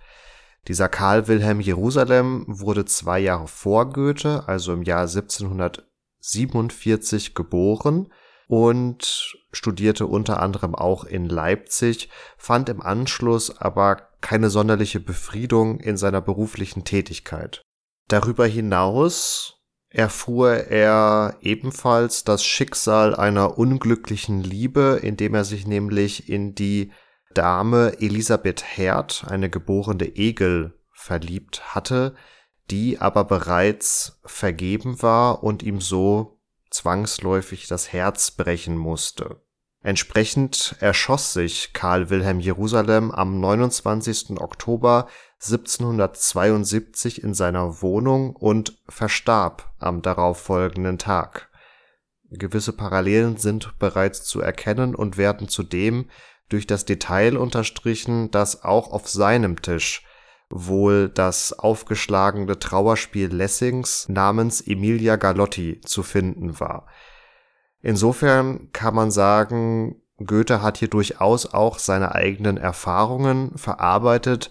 Dieser 0.67 0.89
Karl 0.89 1.27
Wilhelm 1.27 1.59
Jerusalem 1.59 2.45
wurde 2.47 2.85
zwei 2.85 3.19
Jahre 3.19 3.47
vor 3.47 3.91
Goethe, 3.91 4.47
also 4.47 4.73
im 4.73 4.81
Jahr 4.83 5.01
1747 5.01 7.35
geboren 7.35 8.11
und 8.47 9.35
studierte 9.51 10.07
unter 10.07 10.41
anderem 10.41 10.75
auch 10.75 11.03
in 11.03 11.25
Leipzig, 11.25 12.09
fand 12.37 12.69
im 12.69 12.81
Anschluss 12.81 13.59
aber 13.59 14.09
keine 14.21 14.49
sonderliche 14.49 14.99
Befriedung 14.99 15.79
in 15.79 15.97
seiner 15.97 16.21
beruflichen 16.21 16.83
Tätigkeit. 16.83 17.61
Darüber 18.07 18.45
hinaus 18.45 19.54
erfuhr 19.95 20.51
er 20.51 21.37
ebenfalls 21.41 22.23
das 22.25 22.43
Schicksal 22.43 23.15
einer 23.15 23.57
unglücklichen 23.57 24.41
Liebe, 24.41 24.99
indem 25.01 25.35
er 25.35 25.45
sich 25.45 25.65
nämlich 25.65 26.29
in 26.29 26.53
die 26.53 26.91
Dame 27.33 27.93
Elisabeth 27.99 28.63
Herd, 28.63 29.25
eine 29.27 29.49
geborene 29.49 30.15
Egel, 30.15 30.77
verliebt 30.91 31.75
hatte, 31.75 32.15
die 32.71 32.99
aber 32.99 33.23
bereits 33.23 34.19
vergeben 34.25 35.01
war 35.01 35.43
und 35.43 35.63
ihm 35.63 35.79
so 35.79 36.39
zwangsläufig 36.71 37.67
das 37.67 37.93
Herz 37.93 38.31
brechen 38.31 38.77
musste. 38.77 39.44
Entsprechend 39.85 40.75
erschoss 40.79 41.33
sich 41.33 41.71
Karl 41.73 42.09
Wilhelm 42.09 42.39
Jerusalem 42.39 43.11
am 43.11 43.39
29. 43.39 44.41
Oktober 44.41 45.07
1772 45.43 47.21
in 47.23 47.35
seiner 47.35 47.83
Wohnung 47.83 48.35
und 48.35 48.81
verstarb 48.89 49.71
am 49.77 50.01
darauffolgenden 50.01 50.97
Tag. 50.97 51.51
Gewisse 52.31 52.73
Parallelen 52.73 53.37
sind 53.37 53.77
bereits 53.77 54.23
zu 54.23 54.41
erkennen 54.41 54.95
und 54.95 55.17
werden 55.17 55.49
zudem 55.49 56.09
durch 56.49 56.65
das 56.65 56.85
Detail 56.85 57.37
unterstrichen, 57.37 58.31
dass 58.31 58.63
auch 58.63 58.91
auf 58.91 59.07
seinem 59.07 59.61
Tisch 59.61 60.03
wohl 60.49 61.09
das 61.09 61.53
aufgeschlagene 61.53 62.57
Trauerspiel 62.57 63.27
Lessings 63.27 64.09
namens 64.09 64.61
Emilia 64.61 65.15
Galotti 65.15 65.79
zu 65.81 66.01
finden 66.01 66.59
war. 66.59 66.87
Insofern 67.85 68.71
kann 68.73 68.95
man 68.95 69.11
sagen, 69.11 70.01
Goethe 70.17 70.63
hat 70.63 70.77
hier 70.77 70.87
durchaus 70.87 71.45
auch 71.45 71.77
seine 71.77 72.15
eigenen 72.15 72.57
Erfahrungen 72.57 73.55
verarbeitet, 73.59 74.49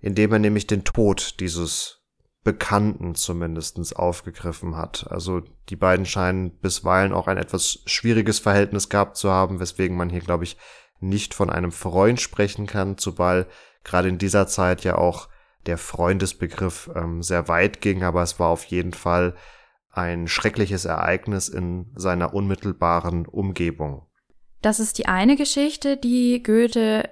indem 0.00 0.32
er 0.32 0.38
nämlich 0.38 0.66
den 0.66 0.82
Tod 0.82 1.40
dieses 1.40 2.06
Bekannten 2.42 3.16
zumindestens 3.16 3.92
aufgegriffen 3.92 4.78
hat. 4.78 5.06
Also 5.10 5.42
die 5.68 5.76
beiden 5.76 6.06
scheinen 6.06 6.58
bisweilen 6.58 7.12
auch 7.12 7.28
ein 7.28 7.36
etwas 7.36 7.80
schwieriges 7.84 8.38
Verhältnis 8.38 8.88
gehabt 8.88 9.18
zu 9.18 9.30
haben, 9.30 9.60
weswegen 9.60 9.98
man 9.98 10.08
hier, 10.08 10.20
glaube 10.20 10.44
ich, 10.44 10.56
nicht 11.00 11.34
von 11.34 11.50
einem 11.50 11.70
Freund 11.70 12.18
sprechen 12.18 12.66
kann, 12.66 12.96
zumal 12.96 13.46
gerade 13.82 14.08
in 14.08 14.16
dieser 14.16 14.46
Zeit 14.46 14.84
ja 14.84 14.96
auch 14.96 15.28
der 15.66 15.76
Freundesbegriff 15.76 16.90
ähm, 16.94 17.22
sehr 17.22 17.46
weit 17.46 17.82
ging, 17.82 18.04
aber 18.04 18.22
es 18.22 18.40
war 18.40 18.48
auf 18.48 18.64
jeden 18.64 18.94
Fall 18.94 19.34
ein 19.96 20.28
schreckliches 20.28 20.84
Ereignis 20.84 21.48
in 21.48 21.92
seiner 21.96 22.34
unmittelbaren 22.34 23.26
Umgebung. 23.26 24.06
Das 24.62 24.80
ist 24.80 24.98
die 24.98 25.06
eine 25.06 25.36
Geschichte, 25.36 25.96
die 25.96 26.42
Goethe 26.42 27.10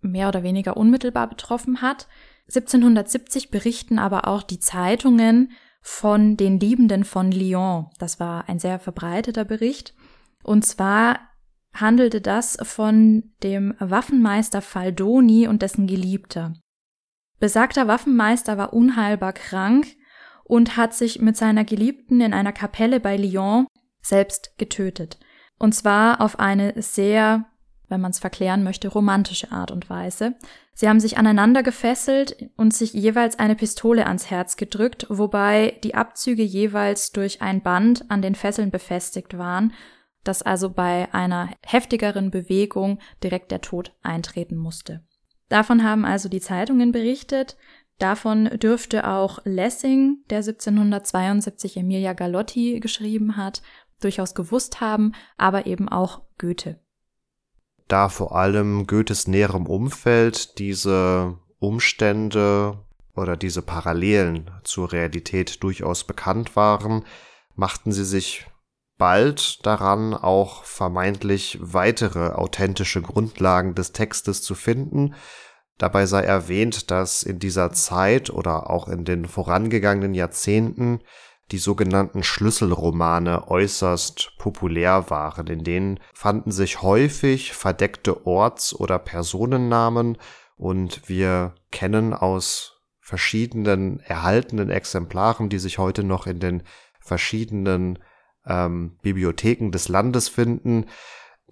mehr 0.00 0.28
oder 0.28 0.42
weniger 0.42 0.76
unmittelbar 0.76 1.28
betroffen 1.28 1.82
hat. 1.82 2.08
1770 2.48 3.50
berichten 3.50 3.98
aber 3.98 4.28
auch 4.28 4.42
die 4.42 4.60
Zeitungen 4.60 5.52
von 5.82 6.36
den 6.36 6.58
Liebenden 6.58 7.04
von 7.04 7.30
Lyon. 7.30 7.90
Das 7.98 8.18
war 8.18 8.48
ein 8.48 8.58
sehr 8.58 8.78
verbreiteter 8.78 9.44
Bericht. 9.44 9.94
Und 10.42 10.64
zwar 10.64 11.20
handelte 11.74 12.20
das 12.20 12.56
von 12.62 13.34
dem 13.42 13.74
Waffenmeister 13.78 14.62
Faldoni 14.62 15.48
und 15.48 15.62
dessen 15.62 15.86
Geliebter. 15.86 16.54
Besagter 17.38 17.86
Waffenmeister 17.86 18.56
war 18.56 18.72
unheilbar 18.72 19.32
krank 19.32 19.86
und 20.46 20.76
hat 20.76 20.94
sich 20.94 21.20
mit 21.20 21.36
seiner 21.36 21.64
Geliebten 21.64 22.20
in 22.20 22.32
einer 22.32 22.52
Kapelle 22.52 23.00
bei 23.00 23.16
Lyon 23.16 23.66
selbst 24.00 24.56
getötet. 24.58 25.18
Und 25.58 25.74
zwar 25.74 26.20
auf 26.20 26.38
eine 26.38 26.80
sehr, 26.80 27.46
wenn 27.88 28.00
man 28.00 28.12
es 28.12 28.18
verklären 28.18 28.62
möchte, 28.62 28.88
romantische 28.88 29.50
Art 29.50 29.70
und 29.70 29.90
Weise. 29.90 30.34
Sie 30.74 30.88
haben 30.88 31.00
sich 31.00 31.18
aneinander 31.18 31.62
gefesselt 31.62 32.50
und 32.56 32.74
sich 32.74 32.92
jeweils 32.92 33.38
eine 33.38 33.56
Pistole 33.56 34.06
ans 34.06 34.30
Herz 34.30 34.56
gedrückt, 34.56 35.06
wobei 35.08 35.78
die 35.82 35.94
Abzüge 35.94 36.42
jeweils 36.42 37.12
durch 37.12 37.42
ein 37.42 37.62
Band 37.62 38.10
an 38.10 38.22
den 38.22 38.34
Fesseln 38.34 38.70
befestigt 38.70 39.38
waren, 39.38 39.72
dass 40.22 40.42
also 40.42 40.70
bei 40.70 41.12
einer 41.12 41.50
heftigeren 41.64 42.30
Bewegung 42.30 42.98
direkt 43.22 43.50
der 43.50 43.62
Tod 43.62 43.92
eintreten 44.02 44.56
musste. 44.56 45.04
Davon 45.48 45.84
haben 45.84 46.04
also 46.04 46.28
die 46.28 46.40
Zeitungen 46.40 46.92
berichtet. 46.92 47.56
Davon 47.98 48.44
dürfte 48.58 49.08
auch 49.08 49.38
Lessing, 49.44 50.18
der 50.28 50.38
1772 50.38 51.78
Emilia 51.78 52.12
Galotti 52.12 52.80
geschrieben 52.80 53.36
hat, 53.36 53.62
durchaus 54.00 54.34
gewusst 54.34 54.80
haben, 54.80 55.12
aber 55.38 55.66
eben 55.66 55.88
auch 55.88 56.22
Goethe. 56.38 56.78
Da 57.88 58.08
vor 58.08 58.36
allem 58.36 58.86
Goethes 58.86 59.26
näherem 59.26 59.66
Umfeld 59.66 60.58
diese 60.58 61.38
Umstände 61.58 62.78
oder 63.14 63.36
diese 63.36 63.62
Parallelen 63.62 64.50
zur 64.64 64.92
Realität 64.92 65.62
durchaus 65.62 66.04
bekannt 66.04 66.56
waren, 66.56 67.04
machten 67.54 67.92
sie 67.92 68.04
sich 68.04 68.46
bald 68.98 69.64
daran, 69.64 70.14
auch 70.14 70.64
vermeintlich 70.64 71.58
weitere 71.60 72.30
authentische 72.30 73.02
Grundlagen 73.02 73.74
des 73.74 73.92
Textes 73.92 74.42
zu 74.42 74.54
finden. 74.54 75.14
Dabei 75.78 76.06
sei 76.06 76.22
erwähnt, 76.22 76.90
dass 76.90 77.22
in 77.22 77.38
dieser 77.38 77.72
Zeit 77.72 78.30
oder 78.30 78.70
auch 78.70 78.88
in 78.88 79.04
den 79.04 79.26
vorangegangenen 79.26 80.14
Jahrzehnten 80.14 81.00
die 81.52 81.58
sogenannten 81.58 82.22
Schlüsselromane 82.22 83.48
äußerst 83.48 84.32
populär 84.38 85.10
waren. 85.10 85.46
In 85.46 85.62
denen 85.62 86.00
fanden 86.12 86.50
sich 86.50 86.82
häufig 86.82 87.52
verdeckte 87.52 88.26
Orts- 88.26 88.74
oder 88.74 88.98
Personennamen 88.98 90.18
und 90.56 91.08
wir 91.08 91.54
kennen 91.70 92.14
aus 92.14 92.82
verschiedenen 92.98 94.00
erhaltenen 94.00 94.70
Exemplaren, 94.70 95.48
die 95.48 95.60
sich 95.60 95.78
heute 95.78 96.02
noch 96.02 96.26
in 96.26 96.40
den 96.40 96.62
verschiedenen 96.98 98.00
ähm, 98.46 98.98
Bibliotheken 99.02 99.70
des 99.70 99.88
Landes 99.88 100.28
finden, 100.28 100.86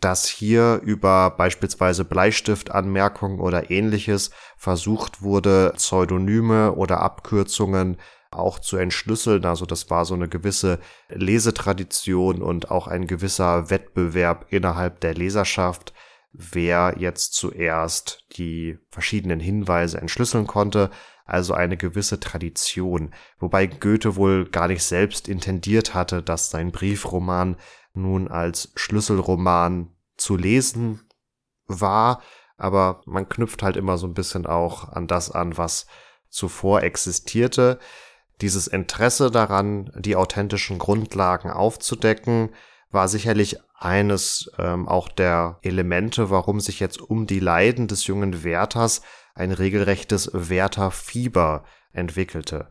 dass 0.05 0.27
hier 0.29 0.83
über 0.85 1.31
beispielsweise 1.31 2.05
Bleistiftanmerkungen 2.05 3.41
oder 3.41 3.71
ähnliches 3.71 4.31
versucht 4.59 5.23
wurde, 5.23 5.73
Pseudonyme 5.77 6.73
oder 6.73 7.01
Abkürzungen 7.01 7.97
auch 8.31 8.59
zu 8.59 8.77
entschlüsseln. 8.77 9.47
Also 9.47 9.65
das 9.65 9.89
war 9.89 10.05
so 10.05 10.13
eine 10.13 10.29
gewisse 10.29 10.79
Lesetradition 11.09 12.43
und 12.43 12.71
auch 12.71 12.87
ein 12.87 13.07
gewisser 13.07 13.71
Wettbewerb 13.71 14.47
innerhalb 14.51 15.01
der 15.01 15.15
Leserschaft, 15.15 15.95
wer 16.33 16.97
jetzt 16.99 17.33
zuerst 17.33 18.27
die 18.37 18.77
verschiedenen 18.91 19.41
Hinweise 19.41 19.99
entschlüsseln 19.99 20.47
konnte 20.47 20.91
also 21.25 21.55
eine 21.55 21.77
gewisse 21.77 22.21
Tradition, 22.21 23.15
wobei 23.39 23.67
Goethe 23.67 24.17
wohl 24.17 24.45
gar 24.45 24.69
nicht 24.69 24.83
selbst 24.83 25.27
intendiert 25.27 25.95
hatte, 25.95 26.23
dass 26.23 26.51
sein 26.51 26.71
Briefroman 26.71 27.57
nun 27.95 28.29
als 28.29 28.73
Schlüsselroman 28.75 29.95
zu 30.17 30.37
lesen 30.37 31.01
war, 31.67 32.23
aber 32.57 33.01
man 33.07 33.29
knüpft 33.29 33.63
halt 33.63 33.77
immer 33.77 33.99
so 33.99 34.07
ein 34.07 34.15
bisschen 34.15 34.47
auch 34.47 34.89
an 34.89 35.07
das 35.07 35.31
an, 35.31 35.57
was 35.57 35.87
zuvor 36.29 36.83
existierte. 36.83 37.79
Dieses 38.41 38.67
Interesse 38.67 39.31
daran, 39.31 39.93
die 39.97 40.17
authentischen 40.17 40.79
Grundlagen 40.79 41.51
aufzudecken, 41.51 42.51
war 42.91 43.09
sicherlich 43.09 43.59
eines 43.77 44.51
ähm, 44.59 44.89
auch 44.89 45.09
der 45.09 45.59
Elemente, 45.63 46.31
warum 46.31 46.61
sich 46.61 46.81
jetzt 46.81 47.01
um 47.01 47.27
die 47.27 47.41
Leiden 47.41 47.87
des 47.89 48.07
jungen 48.07 48.45
Werthers 48.45 49.03
ein 49.35 49.53
regelrechtes 49.53 50.31
Werther-Fieber 50.33 51.65
entwickelte. 51.93 52.71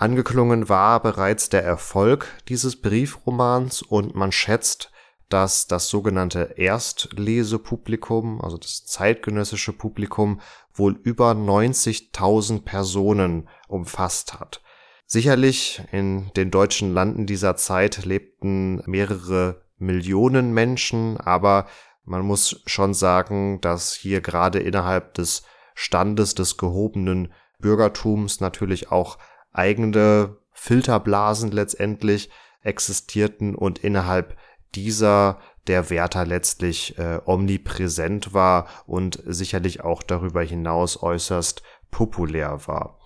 Angeklungen 0.00 0.70
war 0.70 1.02
bereits 1.02 1.50
der 1.50 1.62
Erfolg 1.62 2.26
dieses 2.48 2.80
Briefromans 2.80 3.82
und 3.82 4.14
man 4.14 4.32
schätzt, 4.32 4.90
dass 5.28 5.66
das 5.66 5.90
sogenannte 5.90 6.54
Erstlesepublikum, 6.56 8.40
also 8.40 8.56
das 8.56 8.86
zeitgenössische 8.86 9.74
Publikum, 9.74 10.40
wohl 10.72 10.98
über 11.02 11.32
90.000 11.32 12.62
Personen 12.64 13.46
umfasst 13.68 14.40
hat. 14.40 14.62
Sicherlich 15.04 15.82
in 15.92 16.30
den 16.34 16.50
deutschen 16.50 16.94
Landen 16.94 17.26
dieser 17.26 17.56
Zeit 17.56 18.06
lebten 18.06 18.82
mehrere 18.86 19.60
Millionen 19.76 20.54
Menschen, 20.54 21.18
aber 21.18 21.66
man 22.04 22.22
muss 22.22 22.62
schon 22.64 22.94
sagen, 22.94 23.60
dass 23.60 23.92
hier 23.92 24.22
gerade 24.22 24.60
innerhalb 24.60 25.12
des 25.12 25.42
Standes 25.74 26.34
des 26.34 26.56
gehobenen 26.56 27.34
Bürgertums 27.58 28.40
natürlich 28.40 28.90
auch 28.90 29.18
eigene 29.52 30.36
Filterblasen 30.52 31.50
letztendlich 31.50 32.30
existierten 32.62 33.54
und 33.54 33.78
innerhalb 33.78 34.36
dieser 34.74 35.38
der 35.66 35.90
Wärter 35.90 36.26
letztlich 36.26 36.98
äh, 36.98 37.20
omnipräsent 37.24 38.34
war 38.34 38.66
und 38.86 39.22
sicherlich 39.26 39.82
auch 39.82 40.02
darüber 40.02 40.42
hinaus 40.42 41.02
äußerst 41.02 41.62
populär 41.90 42.66
war. 42.66 42.98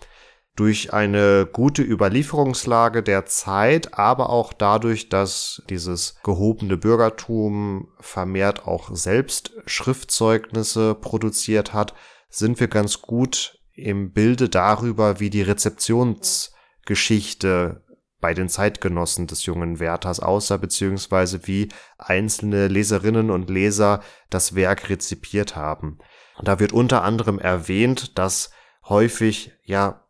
Durch 0.56 0.92
eine 0.92 1.48
gute 1.52 1.82
Überlieferungslage 1.82 3.02
der 3.02 3.26
Zeit, 3.26 3.98
aber 3.98 4.30
auch 4.30 4.52
dadurch, 4.52 5.08
dass 5.08 5.62
dieses 5.68 6.20
gehobene 6.22 6.76
Bürgertum 6.76 7.88
vermehrt 7.98 8.68
auch 8.68 8.94
selbst 8.94 9.52
Schriftzeugnisse 9.66 10.94
produziert 10.94 11.72
hat, 11.72 11.94
sind 12.28 12.60
wir 12.60 12.68
ganz 12.68 13.02
gut 13.02 13.58
im 13.74 14.12
Bilde 14.12 14.48
darüber, 14.48 15.20
wie 15.20 15.28
die 15.30 15.42
Rezeptionsgeschichte 15.42 17.84
bei 18.20 18.32
den 18.32 18.48
Zeitgenossen 18.48 19.26
des 19.26 19.44
jungen 19.44 19.80
Werthers 19.80 20.20
aussah, 20.20 20.56
beziehungsweise 20.56 21.46
wie 21.46 21.68
einzelne 21.98 22.68
Leserinnen 22.68 23.30
und 23.30 23.50
Leser 23.50 24.00
das 24.30 24.54
Werk 24.54 24.88
rezipiert 24.88 25.56
haben. 25.56 25.98
Da 26.42 26.58
wird 26.58 26.72
unter 26.72 27.02
anderem 27.02 27.38
erwähnt, 27.38 28.18
dass 28.18 28.50
häufig 28.88 29.52
ja 29.62 30.00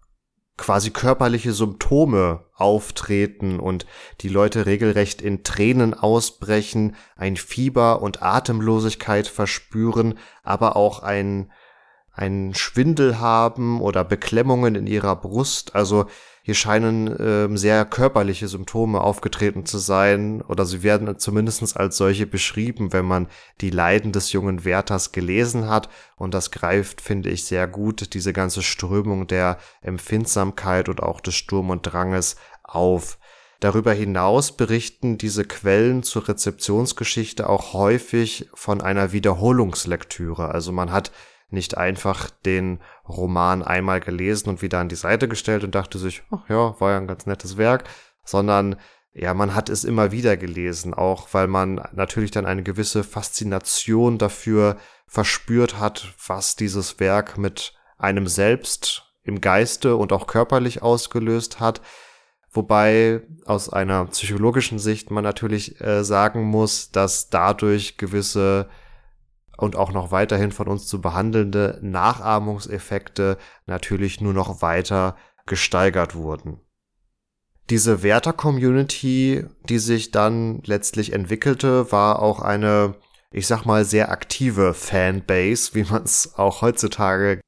quasi 0.56 0.90
körperliche 0.90 1.52
Symptome 1.52 2.46
auftreten 2.54 3.58
und 3.58 3.86
die 4.20 4.28
Leute 4.28 4.66
regelrecht 4.66 5.20
in 5.20 5.42
Tränen 5.42 5.94
ausbrechen, 5.94 6.94
ein 7.16 7.36
Fieber 7.36 8.00
und 8.00 8.22
Atemlosigkeit 8.22 9.26
verspüren, 9.26 10.16
aber 10.44 10.76
auch 10.76 11.00
ein 11.00 11.50
einen 12.14 12.54
Schwindel 12.54 13.18
haben 13.18 13.80
oder 13.80 14.04
Beklemmungen 14.04 14.74
in 14.74 14.86
ihrer 14.86 15.16
Brust. 15.16 15.74
Also 15.74 16.06
hier 16.42 16.54
scheinen 16.54 17.16
ähm, 17.18 17.56
sehr 17.56 17.86
körperliche 17.86 18.48
Symptome 18.48 19.00
aufgetreten 19.00 19.64
zu 19.64 19.78
sein 19.78 20.42
oder 20.42 20.66
sie 20.66 20.82
werden 20.82 21.18
zumindest 21.18 21.76
als 21.76 21.96
solche 21.96 22.26
beschrieben, 22.26 22.92
wenn 22.92 23.06
man 23.06 23.28
die 23.62 23.70
Leiden 23.70 24.12
des 24.12 24.32
jungen 24.32 24.64
Werthers 24.64 25.12
gelesen 25.12 25.68
hat. 25.70 25.88
Und 26.16 26.34
das 26.34 26.50
greift, 26.50 27.00
finde 27.00 27.30
ich, 27.30 27.46
sehr 27.46 27.66
gut 27.66 28.12
diese 28.14 28.34
ganze 28.34 28.62
Strömung 28.62 29.26
der 29.26 29.56
Empfindsamkeit 29.80 30.90
und 30.90 31.02
auch 31.02 31.20
des 31.20 31.34
Sturm 31.34 31.70
und 31.70 31.82
Dranges 31.82 32.36
auf. 32.62 33.18
Darüber 33.60 33.94
hinaus 33.94 34.52
berichten 34.52 35.16
diese 35.16 35.46
Quellen 35.46 36.02
zur 36.02 36.28
Rezeptionsgeschichte 36.28 37.48
auch 37.48 37.72
häufig 37.72 38.50
von 38.52 38.82
einer 38.82 39.12
Wiederholungslektüre. 39.12 40.50
Also 40.50 40.70
man 40.72 40.92
hat 40.92 41.10
nicht 41.48 41.76
einfach 41.76 42.30
den 42.44 42.80
Roman 43.08 43.62
einmal 43.62 44.00
gelesen 44.00 44.48
und 44.48 44.62
wieder 44.62 44.78
an 44.78 44.88
die 44.88 44.94
Seite 44.94 45.28
gestellt 45.28 45.64
und 45.64 45.74
dachte 45.74 45.98
sich, 45.98 46.22
ach 46.30 46.48
ja, 46.48 46.78
war 46.80 46.92
ja 46.92 46.98
ein 46.98 47.06
ganz 47.06 47.26
nettes 47.26 47.56
Werk, 47.56 47.84
sondern 48.24 48.76
ja, 49.12 49.32
man 49.32 49.54
hat 49.54 49.68
es 49.68 49.84
immer 49.84 50.10
wieder 50.10 50.36
gelesen, 50.36 50.92
auch 50.92 51.28
weil 51.32 51.46
man 51.46 51.80
natürlich 51.92 52.32
dann 52.32 52.46
eine 52.46 52.64
gewisse 52.64 53.04
Faszination 53.04 54.18
dafür 54.18 54.76
verspürt 55.06 55.78
hat, 55.78 56.14
was 56.26 56.56
dieses 56.56 56.98
Werk 56.98 57.38
mit 57.38 57.74
einem 57.96 58.26
selbst 58.26 59.04
im 59.22 59.40
Geiste 59.40 59.94
und 59.96 60.12
auch 60.12 60.26
körperlich 60.26 60.82
ausgelöst 60.82 61.60
hat. 61.60 61.80
Wobei 62.50 63.22
aus 63.46 63.68
einer 63.68 64.06
psychologischen 64.06 64.78
Sicht 64.78 65.10
man 65.10 65.24
natürlich 65.24 65.80
äh, 65.80 66.04
sagen 66.04 66.44
muss, 66.44 66.90
dass 66.90 67.30
dadurch 67.30 67.96
gewisse 67.96 68.68
und 69.56 69.76
auch 69.76 69.92
noch 69.92 70.10
weiterhin 70.10 70.52
von 70.52 70.68
uns 70.68 70.86
zu 70.86 71.00
behandelnde 71.00 71.78
Nachahmungseffekte 71.82 73.38
natürlich 73.66 74.20
nur 74.20 74.32
noch 74.32 74.62
weiter 74.62 75.16
gesteigert 75.46 76.14
wurden. 76.14 76.60
Diese 77.70 78.02
Werther-Community, 78.02 79.46
die 79.68 79.78
sich 79.78 80.10
dann 80.10 80.60
letztlich 80.64 81.12
entwickelte, 81.12 81.90
war 81.90 82.20
auch 82.20 82.40
eine, 82.40 82.94
ich 83.34 83.48
sag 83.48 83.64
mal, 83.64 83.84
sehr 83.84 84.12
aktive 84.12 84.74
Fanbase, 84.74 85.74
wie 85.74 85.82
man 85.82 86.04
es 86.04 86.34
auch 86.36 86.62
heutzutage 86.62 87.40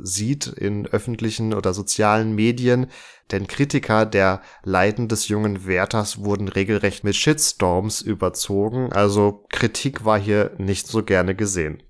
sieht 0.00 0.46
in 0.46 0.86
öffentlichen 0.86 1.52
oder 1.52 1.74
sozialen 1.74 2.34
Medien. 2.34 2.86
Denn 3.32 3.48
Kritiker 3.48 4.06
der 4.06 4.40
Leiden 4.62 5.08
des 5.08 5.26
jungen 5.26 5.66
Werthers 5.66 6.22
wurden 6.22 6.46
regelrecht 6.46 7.02
mit 7.02 7.16
Shitstorms 7.16 8.02
überzogen, 8.02 8.92
also 8.92 9.44
Kritik 9.48 10.04
war 10.04 10.18
hier 10.18 10.52
nicht 10.58 10.86
so 10.86 11.02
gerne 11.02 11.34
gesehen. 11.34 11.82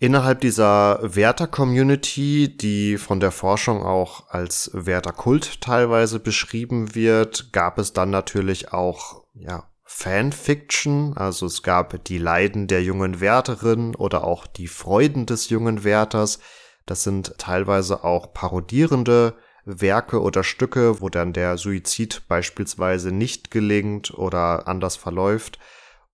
Innerhalb 0.00 0.40
dieser 0.42 1.00
Werther-Community, 1.02 2.56
die 2.56 2.98
von 2.98 3.20
der 3.20 3.32
Forschung 3.32 3.82
auch 3.82 4.28
als 4.28 4.70
Werther-Kult 4.72 5.60
teilweise 5.60 6.20
beschrieben 6.20 6.94
wird, 6.94 7.52
gab 7.52 7.78
es 7.78 7.94
dann 7.94 8.10
natürlich 8.10 8.72
auch, 8.72 9.24
ja, 9.34 9.67
Fanfiction, 9.90 11.16
also 11.16 11.46
es 11.46 11.62
gab 11.62 12.04
die 12.04 12.18
Leiden 12.18 12.66
der 12.66 12.82
jungen 12.82 13.20
Wärterin 13.20 13.94
oder 13.94 14.22
auch 14.22 14.46
die 14.46 14.66
Freuden 14.68 15.24
des 15.24 15.48
jungen 15.48 15.82
Wärters. 15.82 16.40
Das 16.84 17.04
sind 17.04 17.38
teilweise 17.38 18.04
auch 18.04 18.34
parodierende 18.34 19.34
Werke 19.64 20.20
oder 20.20 20.44
Stücke, 20.44 21.00
wo 21.00 21.08
dann 21.08 21.32
der 21.32 21.56
Suizid 21.56 22.28
beispielsweise 22.28 23.12
nicht 23.12 23.50
gelingt 23.50 24.12
oder 24.12 24.68
anders 24.68 24.96
verläuft. 24.96 25.58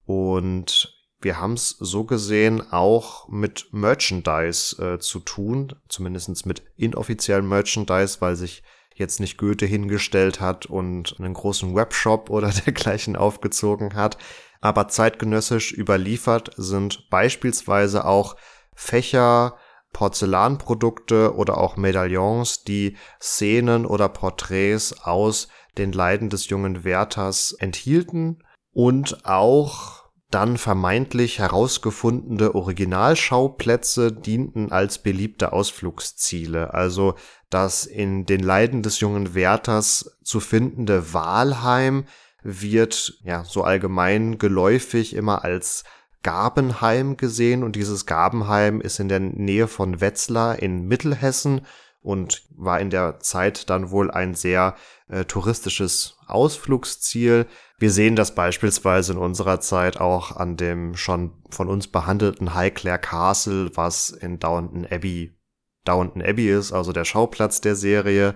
Und 0.07 0.97
wir 1.21 1.41
haben 1.41 1.55
es 1.55 1.71
so 1.71 2.05
gesehen 2.05 2.63
auch 2.71 3.29
mit 3.29 3.67
Merchandise 3.73 4.81
äh, 4.81 4.99
zu 5.01 5.19
tun, 5.19 5.75
zumindestens 5.89 6.45
mit 6.45 6.63
inoffiziellen 6.77 7.49
Merchandise, 7.49 8.21
weil 8.21 8.37
sich 8.37 8.63
jetzt 8.95 9.21
nicht 9.21 9.39
Goethe 9.39 9.67
hingestellt 9.67 10.41
hat 10.41 10.67
und 10.67 11.17
einen 11.19 11.35
großen 11.35 11.75
Webshop 11.75 12.31
oder 12.31 12.51
dergleichen 12.51 13.17
aufgezogen 13.17 13.95
hat. 13.95 14.17
Aber 14.61 14.89
zeitgenössisch 14.89 15.73
überliefert 15.73 16.53
sind 16.57 17.11
beispielsweise 17.11 18.07
auch 18.07 18.37
Fächer, 18.75 19.57
Porzellanprodukte 19.93 21.35
oder 21.35 21.59
auch 21.59 21.77
Medaillons, 21.77 22.65
die 22.65 22.97
Szenen 23.21 23.87
oder 23.87 24.09
Porträts 24.09 25.05
aus 25.05 25.49
den 25.79 25.93
Leiden 25.93 26.31
des 26.31 26.49
jungen 26.49 26.85
Werthers 26.85 27.53
enthielten 27.53 28.43
und 28.73 29.25
auch 29.25 30.04
dann 30.35 30.59
vermeintlich 30.59 31.39
herausgefundene 31.39 32.57
Originalschauplätze 32.57 34.11
dienten 34.11 34.73
als 34.73 34.99
beliebte 34.99 35.53
Ausflugsziele, 35.53 36.75
also 36.75 37.15
das 37.51 37.87
in 37.87 38.27
den 38.27 38.41
Leiden 38.41 38.83
des 38.83 38.99
jungen 38.99 39.37
Wärters 39.37 40.19
zu 40.25 40.41
findende 40.41 41.15
Walheim 41.15 42.05
wird 42.43 43.21
ja 43.23 43.45
so 43.45 43.63
allgemein 43.63 44.39
geläufig 44.39 45.15
immer 45.15 45.45
als 45.45 45.85
Gabenheim 46.25 47.17
gesehen. 47.17 47.63
Und 47.63 47.77
dieses 47.77 48.05
Gabenheim 48.05 48.81
ist 48.81 48.99
in 48.99 49.09
der 49.09 49.21
Nähe 49.21 49.69
von 49.69 50.01
Wetzlar 50.01 50.61
in 50.61 50.89
Mittelhessen 50.89 51.65
und 52.03 52.43
war 52.51 52.81
in 52.81 52.91
der 52.91 53.21
Zeit 53.21 53.71
dann 53.71 53.91
wohl 53.91 54.11
ein 54.11 54.35
sehr 54.35 54.75
äh, 55.09 55.25
touristisches 55.25 56.17
Ausflugsziel. 56.27 57.47
Wir 57.79 57.91
sehen 57.91 58.17
das 58.17 58.35
beispielsweise 58.35 59.13
in 59.13 59.19
unserer 59.19 59.61
Zeit 59.61 60.01
auch 60.01 60.33
an 60.37 60.57
dem 60.57 60.97
schon 60.97 61.43
von 61.51 61.69
uns 61.69 61.89
behandelten 61.89 62.55
Highclere 62.55 62.99
Castle, 62.99 63.71
was 63.75 64.11
in 64.11 64.39
Downton 64.39 64.87
Abbey, 64.91 65.37
Downton 65.85 66.23
Abbey 66.23 66.51
ist, 66.51 66.73
also 66.73 66.93
der 66.93 67.05
Schauplatz 67.05 67.61
der 67.61 67.77
Serie. 67.77 68.35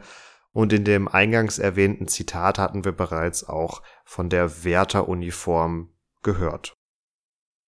Und 0.52 0.72
in 0.72 0.85
dem 0.85 1.09
eingangs 1.09 1.59
erwähnten 1.59 2.09
Zitat 2.09 2.59
hatten 2.59 2.85
wir 2.85 2.92
bereits 2.92 3.44
auch 3.44 3.83
von 4.04 4.28
der 4.28 4.64
Wärteruniform 4.64 5.92
gehört. 6.22 6.74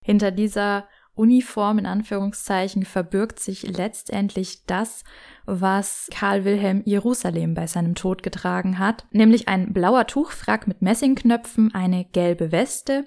Hinter 0.02 0.30
dieser 0.30 0.88
Uniform 1.14 1.78
in 1.78 1.86
Anführungszeichen 1.86 2.84
verbirgt 2.84 3.40
sich 3.40 3.62
letztendlich 3.62 4.64
das, 4.66 5.04
was 5.44 6.08
Karl 6.12 6.44
Wilhelm 6.44 6.82
Jerusalem 6.84 7.54
bei 7.54 7.66
seinem 7.66 7.94
Tod 7.94 8.22
getragen 8.22 8.78
hat, 8.78 9.06
nämlich 9.10 9.48
ein 9.48 9.72
blauer 9.72 10.06
Tuchfrack 10.06 10.66
mit 10.66 10.82
Messingknöpfen, 10.82 11.74
eine 11.74 12.04
gelbe 12.04 12.52
Weste, 12.52 13.04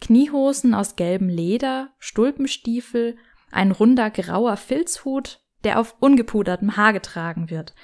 Kniehosen 0.00 0.74
aus 0.74 0.96
gelbem 0.96 1.28
Leder, 1.28 1.90
Stulpenstiefel, 1.98 3.16
ein 3.52 3.70
runder 3.70 4.10
grauer 4.10 4.56
Filzhut, 4.56 5.40
der 5.62 5.78
auf 5.78 5.94
ungepudertem 6.00 6.76
Haar 6.76 6.92
getragen 6.92 7.50
wird. 7.50 7.74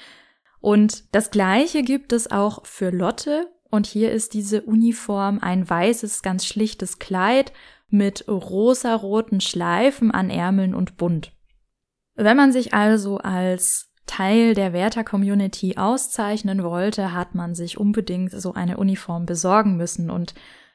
Und 0.61 1.14
das 1.14 1.31
gleiche 1.31 1.83
gibt 1.83 2.12
es 2.12 2.31
auch 2.31 2.66
für 2.66 2.90
Lotte, 2.90 3.46
und 3.70 3.87
hier 3.87 4.12
ist 4.12 4.33
diese 4.35 4.62
Uniform 4.62 5.38
ein 5.40 5.68
weißes, 5.68 6.22
ganz 6.22 6.46
schlichtes 6.46 6.98
Kleid 6.98 7.52
mit 7.90 8.27
rosaroten 8.29 9.40
Schleifen 9.40 10.11
an 10.11 10.31
Ärmeln 10.31 10.74
und 10.74 10.96
bunt. 10.96 11.33
Wenn 12.14 12.37
man 12.37 12.53
sich 12.53 12.74
also 12.74 13.18
als 13.18 13.90
Teil 14.07 14.55
der 14.55 14.72
Werther-Community 14.72 15.77
auszeichnen 15.77 16.62
wollte, 16.62 17.12
hat 17.12 17.35
man 17.35 17.55
sich 17.55 17.79
unbedingt 17.79 18.33
so 18.33 18.55
eine 18.55 18.79
Uniform 18.79 19.27
besorgen 19.27 19.77
müssen 19.77 20.11
und 20.11 20.35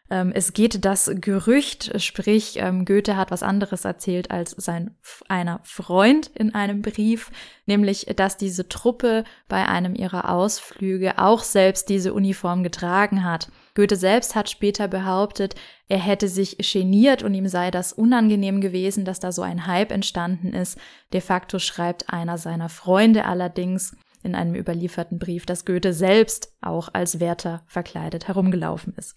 ähm, 0.09 0.31
es 0.35 0.53
geht 0.53 0.85
das 0.85 1.09
Gerücht, 1.15 1.99
sprich 2.01 2.57
ähm, 2.57 2.85
Goethe 2.85 3.17
hat 3.17 3.31
was 3.31 3.41
anderes 3.41 3.83
erzählt 3.85 4.31
als 4.31 4.51
sein 4.51 4.95
einer 5.27 5.59
Freund 5.63 6.27
in 6.35 6.53
einem 6.53 6.81
Brief, 6.81 7.31
nämlich 7.65 8.05
dass 8.15 8.37
diese 8.37 8.67
Truppe 8.67 9.23
bei 9.47 9.67
einem 9.67 9.95
ihrer 9.95 10.29
Ausflüge 10.29 11.17
auch 11.17 11.41
selbst 11.41 11.89
diese 11.89 12.13
Uniform 12.13 12.63
getragen 12.63 13.23
hat. 13.23 13.49
Goethe 13.75 13.95
selbst 13.95 14.35
hat 14.35 14.49
später 14.49 14.87
behauptet, 14.87 15.55
er 15.87 15.97
hätte 15.97 16.27
sich 16.27 16.57
geniert 16.57 17.23
und 17.23 17.33
ihm 17.33 17.47
sei 17.47 17.71
das 17.71 17.91
unangenehm 17.91 18.61
gewesen, 18.61 19.03
dass 19.03 19.19
da 19.19 19.31
so 19.31 19.41
ein 19.41 19.65
Hype 19.65 19.91
entstanden 19.91 20.53
ist. 20.53 20.77
De 21.11 21.21
facto 21.21 21.57
schreibt 21.59 22.09
einer 22.09 22.37
seiner 22.37 22.69
Freunde 22.69 23.25
allerdings 23.25 23.95
in 24.21 24.35
einem 24.35 24.55
überlieferten 24.55 25.19
Brief, 25.19 25.45
dass 25.45 25.65
Goethe 25.65 25.93
selbst 25.93 26.53
auch 26.61 26.89
als 26.93 27.19
Wärter 27.19 27.63
verkleidet 27.67 28.27
herumgelaufen 28.27 28.93
ist. 28.95 29.15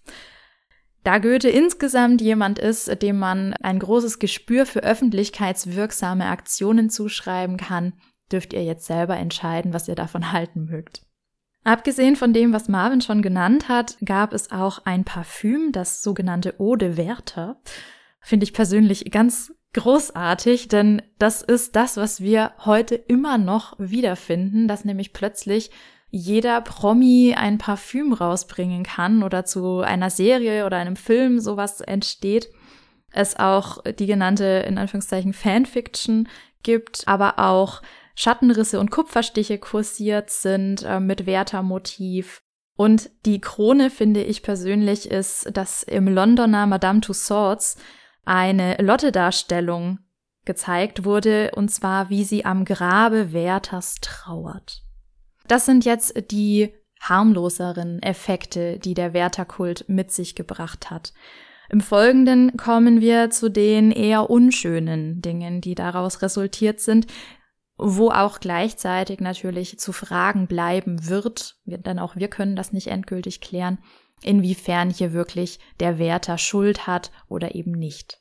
Da 1.05 1.19
Goethe 1.19 1.49
insgesamt 1.49 2.21
jemand 2.21 2.59
ist, 2.59 3.01
dem 3.03 3.19
man 3.19 3.53
ein 3.63 3.79
großes 3.79 4.19
Gespür 4.19 4.67
für 4.67 4.81
öffentlichkeitswirksame 4.81 6.27
Aktionen 6.27 6.91
zuschreiben 6.91 7.59
kann, 7.59 7.93
dürft 8.33 8.53
ihr 8.53 8.65
jetzt 8.65 8.87
selber 8.87 9.17
entscheiden, 9.17 9.73
was 9.73 9.87
ihr 9.87 9.95
davon 9.95 10.33
halten 10.33 10.65
mögt. 10.65 11.07
Abgesehen 11.67 12.15
von 12.15 12.33
dem, 12.33 12.53
was 12.53 12.69
Marvin 12.69 13.01
schon 13.01 13.23
genannt 13.23 13.69
hat, 13.69 13.97
gab 14.05 14.33
es 14.33 14.53
auch 14.53 14.83
ein 14.85 15.03
Parfüm, 15.03 15.73
das 15.73 16.01
sogenannte 16.01 16.61
Eau 16.61 16.77
de 16.77 16.97
Werther. 16.97 17.61
Finde 18.21 18.45
ich 18.45 18.53
persönlich 18.53 19.11
ganz 19.11 19.53
großartig, 19.75 20.69
denn 20.69 21.03
das 21.19 21.43
ist 21.43 21.75
das, 21.75 21.97
was 21.97 22.21
wir 22.21 22.53
heute 22.65 22.95
immer 22.95 23.37
noch 23.37 23.75
wiederfinden, 23.81 24.69
dass 24.69 24.85
nämlich 24.85 25.13
plötzlich 25.13 25.73
jeder 26.09 26.61
Promi 26.61 27.35
ein 27.37 27.59
Parfüm 27.59 28.13
rausbringen 28.13 28.85
kann 28.85 29.25
oder 29.25 29.45
zu 29.45 29.81
einer 29.81 30.11
Serie 30.11 30.67
oder 30.67 30.77
einem 30.77 30.95
Film 30.95 31.41
sowas 31.41 31.81
entsteht. 31.81 32.49
Es 33.11 33.41
auch 33.41 33.83
die 33.83 34.07
genannte, 34.07 34.45
in 34.69 34.79
Anführungszeichen, 34.79 35.33
Fanfiction 35.33 36.29
gibt, 36.63 37.09
aber 37.09 37.41
auch 37.41 37.83
Schattenrisse 38.17 38.81
und 38.81 38.91
Kupferstiche 38.91 39.59
kursiert 39.59 40.31
sind 40.31 40.83
äh, 40.83 40.99
mit 40.99 41.27
Werther-Motiv. 41.27 42.43
Und 42.75 43.11
die 43.25 43.41
Krone, 43.41 43.91
finde 43.91 44.23
ich 44.23 44.43
persönlich, 44.43 45.11
ist, 45.11 45.49
dass 45.57 45.83
im 45.83 46.09
Londoner 46.09 46.67
Madame 46.67 47.01
Tussauds 47.01 47.77
eine 48.25 48.77
Lotte-Darstellung 48.79 50.01
gezeigt 50.45 51.05
wurde, 51.05 51.53
und 51.55 51.71
zwar 51.71 52.11
wie 52.11 52.25
sie 52.25 52.45
am 52.45 52.65
Grabe 52.65 53.33
Werthers 53.33 53.97
trauert. 54.01 54.83
Das 55.47 55.67
sind 55.67 55.85
jetzt 55.85 56.31
die 56.31 56.75
harmloseren 57.01 58.03
Effekte, 58.03 58.79
die 58.79 58.95
der 58.95 59.13
Wertherkult 59.13 59.85
mit 59.89 60.11
sich 60.11 60.35
gebracht 60.35 60.91
hat. 60.91 61.13
Im 61.69 61.81
Folgenden 61.81 62.57
kommen 62.57 63.01
wir 63.01 63.31
zu 63.31 63.51
den 63.51 63.91
eher 63.91 64.31
unschönen 64.31 65.21
Dingen, 65.21 65.61
die 65.61 65.75
daraus 65.75 66.23
resultiert 66.23 66.81
sind, 66.81 67.07
wo 67.79 68.11
auch 68.11 68.41
gleichzeitig 68.41 69.21
natürlich 69.21 69.79
zu 69.79 69.93
Fragen 69.93 70.47
bleiben 70.47 71.09
wird, 71.09 71.57
denn 71.65 71.99
auch 71.99 72.17
wir 72.17 72.29
können 72.29 72.57
das 72.57 72.73
nicht 72.73 72.89
endgültig 72.89 73.41
klären, 73.41 73.79
inwiefern 74.23 74.91
hier 74.91 75.13
wirklich 75.13 75.59
der 75.81 75.99
Wärter 75.99 76.39
Schuld 76.39 76.87
hat 76.87 77.11
oder 77.29 77.55
eben 77.55 77.73
nicht. 77.73 78.21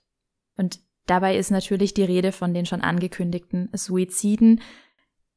Und 0.58 0.80
dabei 1.06 1.38
ist 1.38 1.52
natürlich 1.52 1.94
die 1.94 2.04
Rede 2.04 2.32
von 2.32 2.54
den 2.54 2.66
schon 2.66 2.82
angekündigten 2.82 3.70
Suiziden, 3.74 4.62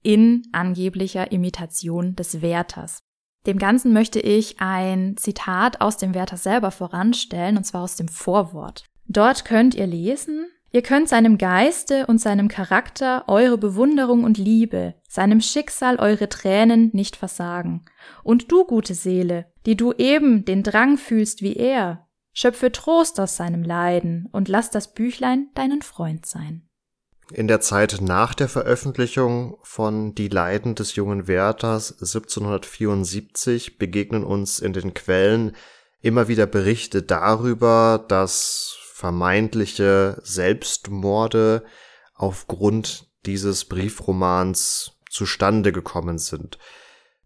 in 0.02 0.44
angeblicher 0.52 1.32
Imitation 1.32 2.14
des 2.14 2.40
Wärters. 2.40 3.02
Dem 3.46 3.58
Ganzen 3.58 3.92
möchte 3.92 4.20
ich 4.20 4.60
ein 4.60 5.16
Zitat 5.16 5.80
aus 5.80 5.96
dem 5.96 6.14
Wärter 6.14 6.36
selber 6.36 6.70
voranstellen, 6.70 7.56
und 7.56 7.64
zwar 7.64 7.82
aus 7.82 7.96
dem 7.96 8.08
Vorwort. 8.08 8.84
Dort 9.06 9.44
könnt 9.44 9.74
ihr 9.74 9.86
lesen, 9.86 10.46
Ihr 10.70 10.82
könnt 10.82 11.08
seinem 11.08 11.38
Geiste 11.38 12.06
und 12.06 12.20
seinem 12.20 12.48
Charakter 12.48 13.24
eure 13.26 13.56
Bewunderung 13.56 14.24
und 14.24 14.36
Liebe, 14.36 14.94
seinem 15.08 15.40
Schicksal 15.40 15.96
eure 15.96 16.28
Tränen 16.28 16.90
nicht 16.92 17.16
versagen. 17.16 17.86
Und 18.22 18.52
du, 18.52 18.64
gute 18.64 18.94
Seele, 18.94 19.46
die 19.64 19.76
du 19.76 19.92
eben 19.94 20.44
den 20.44 20.62
Drang 20.62 20.98
fühlst 20.98 21.40
wie 21.40 21.56
er, 21.56 22.06
schöpfe 22.34 22.70
Trost 22.70 23.18
aus 23.18 23.36
seinem 23.36 23.62
Leiden 23.62 24.28
und 24.30 24.48
lass 24.48 24.70
das 24.70 24.92
Büchlein 24.92 25.48
deinen 25.54 25.80
Freund 25.80 26.26
sein. 26.26 26.68
In 27.32 27.48
der 27.48 27.60
Zeit 27.60 28.00
nach 28.00 28.34
der 28.34 28.48
Veröffentlichung 28.48 29.58
von 29.62 30.14
Die 30.14 30.28
Leiden 30.28 30.74
des 30.74 30.94
jungen 30.94 31.28
Werthers 31.28 31.92
1774 31.92 33.78
begegnen 33.78 34.24
uns 34.24 34.58
in 34.60 34.72
den 34.72 34.94
Quellen 34.94 35.54
immer 36.00 36.28
wieder 36.28 36.46
Berichte 36.46 37.02
darüber, 37.02 38.04
dass 38.08 38.78
vermeintliche 38.98 40.20
Selbstmorde 40.24 41.64
aufgrund 42.14 43.06
dieses 43.26 43.64
Briefromans 43.64 44.98
zustande 45.08 45.70
gekommen 45.70 46.18
sind. 46.18 46.58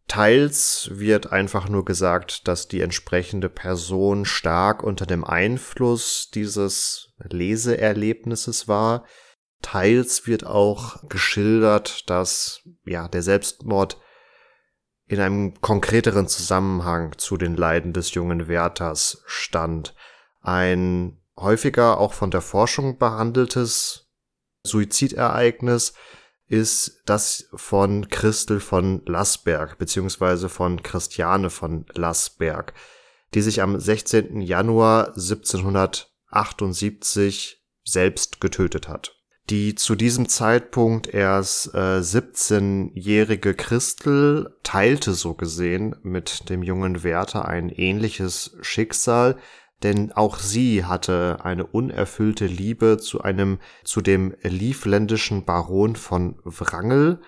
Teils 0.06 0.90
wird 0.92 1.32
einfach 1.32 1.70
nur 1.70 1.86
gesagt, 1.86 2.46
dass 2.46 2.68
die 2.68 2.82
entsprechende 2.82 3.48
Person 3.48 4.26
stark 4.26 4.82
unter 4.82 5.06
dem 5.06 5.24
Einfluss 5.24 6.30
dieses 6.30 7.14
Leseerlebnisses 7.16 8.68
war. 8.68 9.06
Teils 9.62 10.26
wird 10.26 10.44
auch 10.44 11.08
geschildert, 11.08 12.10
dass 12.10 12.68
ja 12.84 13.08
der 13.08 13.22
Selbstmord 13.22 13.98
in 15.06 15.20
einem 15.20 15.58
konkreteren 15.62 16.28
Zusammenhang 16.28 17.16
zu 17.16 17.38
den 17.38 17.56
Leiden 17.56 17.94
des 17.94 18.12
jungen 18.12 18.46
Werthers 18.46 19.22
stand. 19.24 19.94
Ein 20.42 21.21
häufiger 21.42 21.98
auch 21.98 22.12
von 22.12 22.30
der 22.30 22.40
Forschung 22.40 22.98
behandeltes 22.98 24.08
Suizidereignis 24.64 25.94
ist 26.46 27.02
das 27.06 27.48
von 27.54 28.08
Christel 28.08 28.60
von 28.60 29.02
Lassberg 29.06 29.78
beziehungsweise 29.78 30.48
von 30.48 30.80
Christiane 30.82 31.50
von 31.50 31.86
Lassberg, 31.94 32.72
die 33.34 33.42
sich 33.42 33.60
am 33.62 33.80
16. 33.80 34.40
Januar 34.40 35.08
1778 35.08 37.60
selbst 37.84 38.40
getötet 38.40 38.86
hat. 38.88 39.16
Die 39.50 39.74
zu 39.74 39.96
diesem 39.96 40.28
Zeitpunkt 40.28 41.12
erst 41.12 41.74
äh, 41.74 41.98
17-jährige 41.98 43.54
Christel 43.54 44.56
teilte 44.62 45.14
so 45.14 45.34
gesehen 45.34 45.96
mit 46.02 46.48
dem 46.48 46.62
jungen 46.62 47.02
Werther 47.02 47.48
ein 47.48 47.68
ähnliches 47.68 48.56
Schicksal, 48.60 49.36
denn 49.82 50.12
auch 50.12 50.38
sie 50.38 50.84
hatte 50.84 51.38
eine 51.42 51.66
unerfüllte 51.66 52.46
Liebe 52.46 52.98
zu 52.98 53.22
einem, 53.22 53.58
zu 53.84 54.00
dem 54.00 54.34
liefländischen 54.42 55.44
Baron 55.44 55.96
von 55.96 56.38
Wrangel 56.44 57.20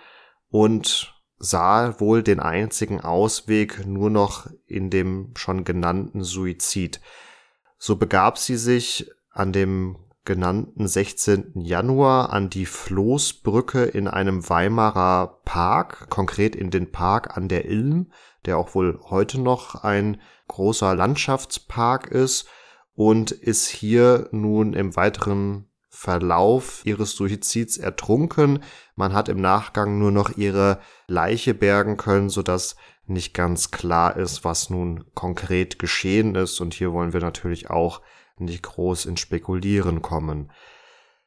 und 0.50 1.14
sah 1.38 2.00
wohl 2.00 2.22
den 2.22 2.40
einzigen 2.40 3.00
Ausweg 3.00 3.86
nur 3.86 4.10
noch 4.10 4.46
in 4.66 4.90
dem 4.90 5.32
schon 5.36 5.64
genannten 5.64 6.22
Suizid. 6.22 7.00
So 7.78 7.96
begab 7.96 8.38
sie 8.38 8.56
sich 8.56 9.10
an 9.30 9.52
dem 9.52 9.96
genannten 10.24 10.88
16. 10.88 11.60
Januar 11.60 12.32
an 12.32 12.48
die 12.48 12.64
Floßbrücke 12.64 13.84
in 13.84 14.08
einem 14.08 14.48
Weimarer 14.48 15.40
Park, 15.44 16.08
konkret 16.08 16.56
in 16.56 16.70
den 16.70 16.92
Park 16.92 17.36
an 17.36 17.48
der 17.48 17.66
Ilm, 17.66 18.10
der 18.46 18.56
auch 18.56 18.74
wohl 18.74 18.98
heute 19.02 19.40
noch 19.40 19.84
ein 19.84 20.20
großer 20.48 20.94
Landschaftspark 20.94 22.08
ist 22.08 22.46
und 22.94 23.30
ist 23.32 23.68
hier 23.68 24.28
nun 24.30 24.72
im 24.74 24.96
weiteren 24.96 25.68
Verlauf 25.88 26.84
ihres 26.84 27.12
Suizids 27.12 27.76
ertrunken. 27.76 28.62
Man 28.96 29.12
hat 29.12 29.28
im 29.28 29.40
Nachgang 29.40 29.98
nur 29.98 30.10
noch 30.10 30.36
ihre 30.36 30.80
Leiche 31.06 31.54
bergen 31.54 31.96
können, 31.96 32.28
sodass 32.28 32.76
nicht 33.06 33.32
ganz 33.32 33.70
klar 33.70 34.16
ist, 34.16 34.44
was 34.44 34.70
nun 34.70 35.04
konkret 35.14 35.78
geschehen 35.78 36.34
ist. 36.34 36.60
Und 36.60 36.74
hier 36.74 36.92
wollen 36.92 37.12
wir 37.12 37.20
natürlich 37.20 37.70
auch 37.70 38.00
nicht 38.38 38.62
groß 38.62 39.06
ins 39.06 39.20
Spekulieren 39.20 40.02
kommen. 40.02 40.50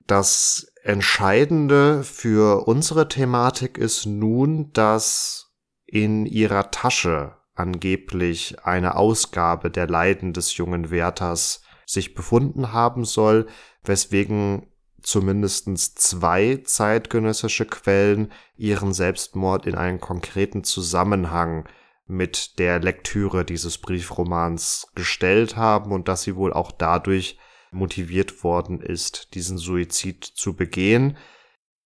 Das 0.05 0.72
Entscheidende 0.84 2.03
für 2.03 2.68
unsere 2.68 3.07
Thematik 3.07 3.78
ist 3.78 4.05
nun, 4.05 4.72
dass 4.74 5.53
in 5.86 6.26
ihrer 6.26 6.72
Tasche 6.72 7.36
angeblich 7.58 8.64
eine 8.64 8.95
Ausgabe 8.95 9.70
der 9.72 9.88
Leiden 9.88 10.34
des 10.34 10.55
jungen 10.58 10.91
Werthers 10.91 11.64
sich 11.86 12.14
befunden 12.14 12.74
haben 12.74 13.05
soll, 13.05 13.47
weswegen 13.84 14.68
zumindestens 15.01 15.95
zwei 15.95 16.62
zeitgenössische 16.66 17.66
Quellen 17.66 18.32
ihren 18.58 18.93
Selbstmord 18.93 19.66
in 19.66 19.76
einen 19.76 19.99
konkreten 19.99 20.64
Zusammenhang 20.64 21.68
mit 22.08 22.60
der 22.60 22.80
Lektüre 22.80 23.45
dieses 23.45 23.78
Briefromans 23.78 24.88
gestellt 24.95 25.55
haben 25.55 25.91
und 25.91 26.08
dass 26.08 26.24
sie 26.24 26.36
wohl 26.36 26.53
auch 26.53 26.72
dadurch 26.72 27.38
motiviert 27.72 28.43
worden 28.43 28.82
ist, 28.82 29.34
diesen 29.34 29.58
Suizid 29.58 30.24
zu 30.24 30.55
begehen. 30.55 31.18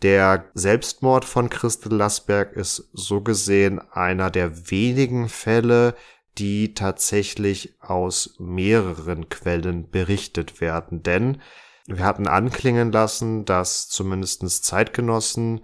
Der 0.02 0.50
Selbstmord 0.56 1.26
von 1.26 1.50
Christel 1.50 1.94
Lassberg 1.94 2.54
ist 2.54 2.90
so 2.92 3.22
gesehen 3.22 3.80
einer 3.92 4.32
der 4.32 4.72
wenigen 4.72 5.30
Fälle, 5.30 5.96
die 6.38 6.74
tatsächlich 6.74 7.76
aus 7.82 8.36
mehreren 8.40 9.30
Quellen 9.30 9.92
berichtet 9.92 10.60
werden. 10.60 11.04
Denn 11.04 11.42
wir 11.86 12.04
hatten 12.04 12.28
anklingen 12.28 12.92
lassen, 12.92 13.46
dass 13.46 13.90
zumindestens 13.90 14.62
Zeitgenossen 14.64 15.64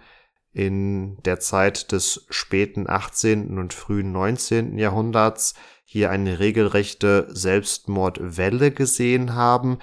in 0.54 1.18
der 1.24 1.40
Zeit 1.40 1.92
des 1.92 2.26
späten 2.30 2.90
18. 2.90 3.58
und 3.58 3.74
frühen 3.74 4.12
19. 4.12 4.78
Jahrhunderts 4.78 5.56
hier 5.84 6.12
eine 6.12 6.40
regelrechte 6.40 7.28
Selbstmordwelle 7.30 8.72
gesehen 8.72 9.36
haben. 9.36 9.80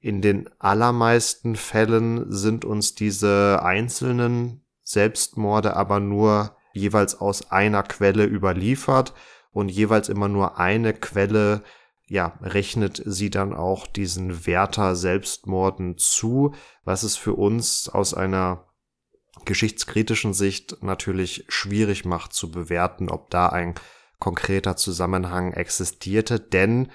In 0.00 0.22
den 0.22 0.48
allermeisten 0.58 1.56
Fällen 1.56 2.32
sind 2.32 2.64
uns 2.64 2.94
diese 2.94 3.60
einzelnen 3.62 4.64
Selbstmorde 4.82 5.76
aber 5.76 6.00
nur 6.00 6.56
jeweils 6.72 7.20
aus 7.20 7.50
einer 7.50 7.82
Quelle 7.82 8.24
überliefert 8.24 9.12
und 9.52 9.68
jeweils 9.68 10.08
immer 10.08 10.28
nur 10.28 10.58
eine 10.58 10.94
Quelle 10.94 11.62
ja, 12.10 12.36
rechnet 12.42 13.00
sie 13.06 13.30
dann 13.30 13.54
auch 13.54 13.86
diesen 13.86 14.44
Werther 14.44 14.96
Selbstmorden 14.96 15.96
zu, 15.96 16.54
was 16.82 17.04
es 17.04 17.16
für 17.16 17.34
uns 17.34 17.88
aus 17.88 18.14
einer 18.14 18.66
geschichtskritischen 19.44 20.34
Sicht 20.34 20.82
natürlich 20.82 21.44
schwierig 21.48 22.04
macht 22.04 22.32
zu 22.32 22.50
bewerten, 22.50 23.10
ob 23.10 23.30
da 23.30 23.50
ein 23.50 23.76
konkreter 24.18 24.76
Zusammenhang 24.76 25.52
existierte, 25.52 26.40
denn 26.40 26.90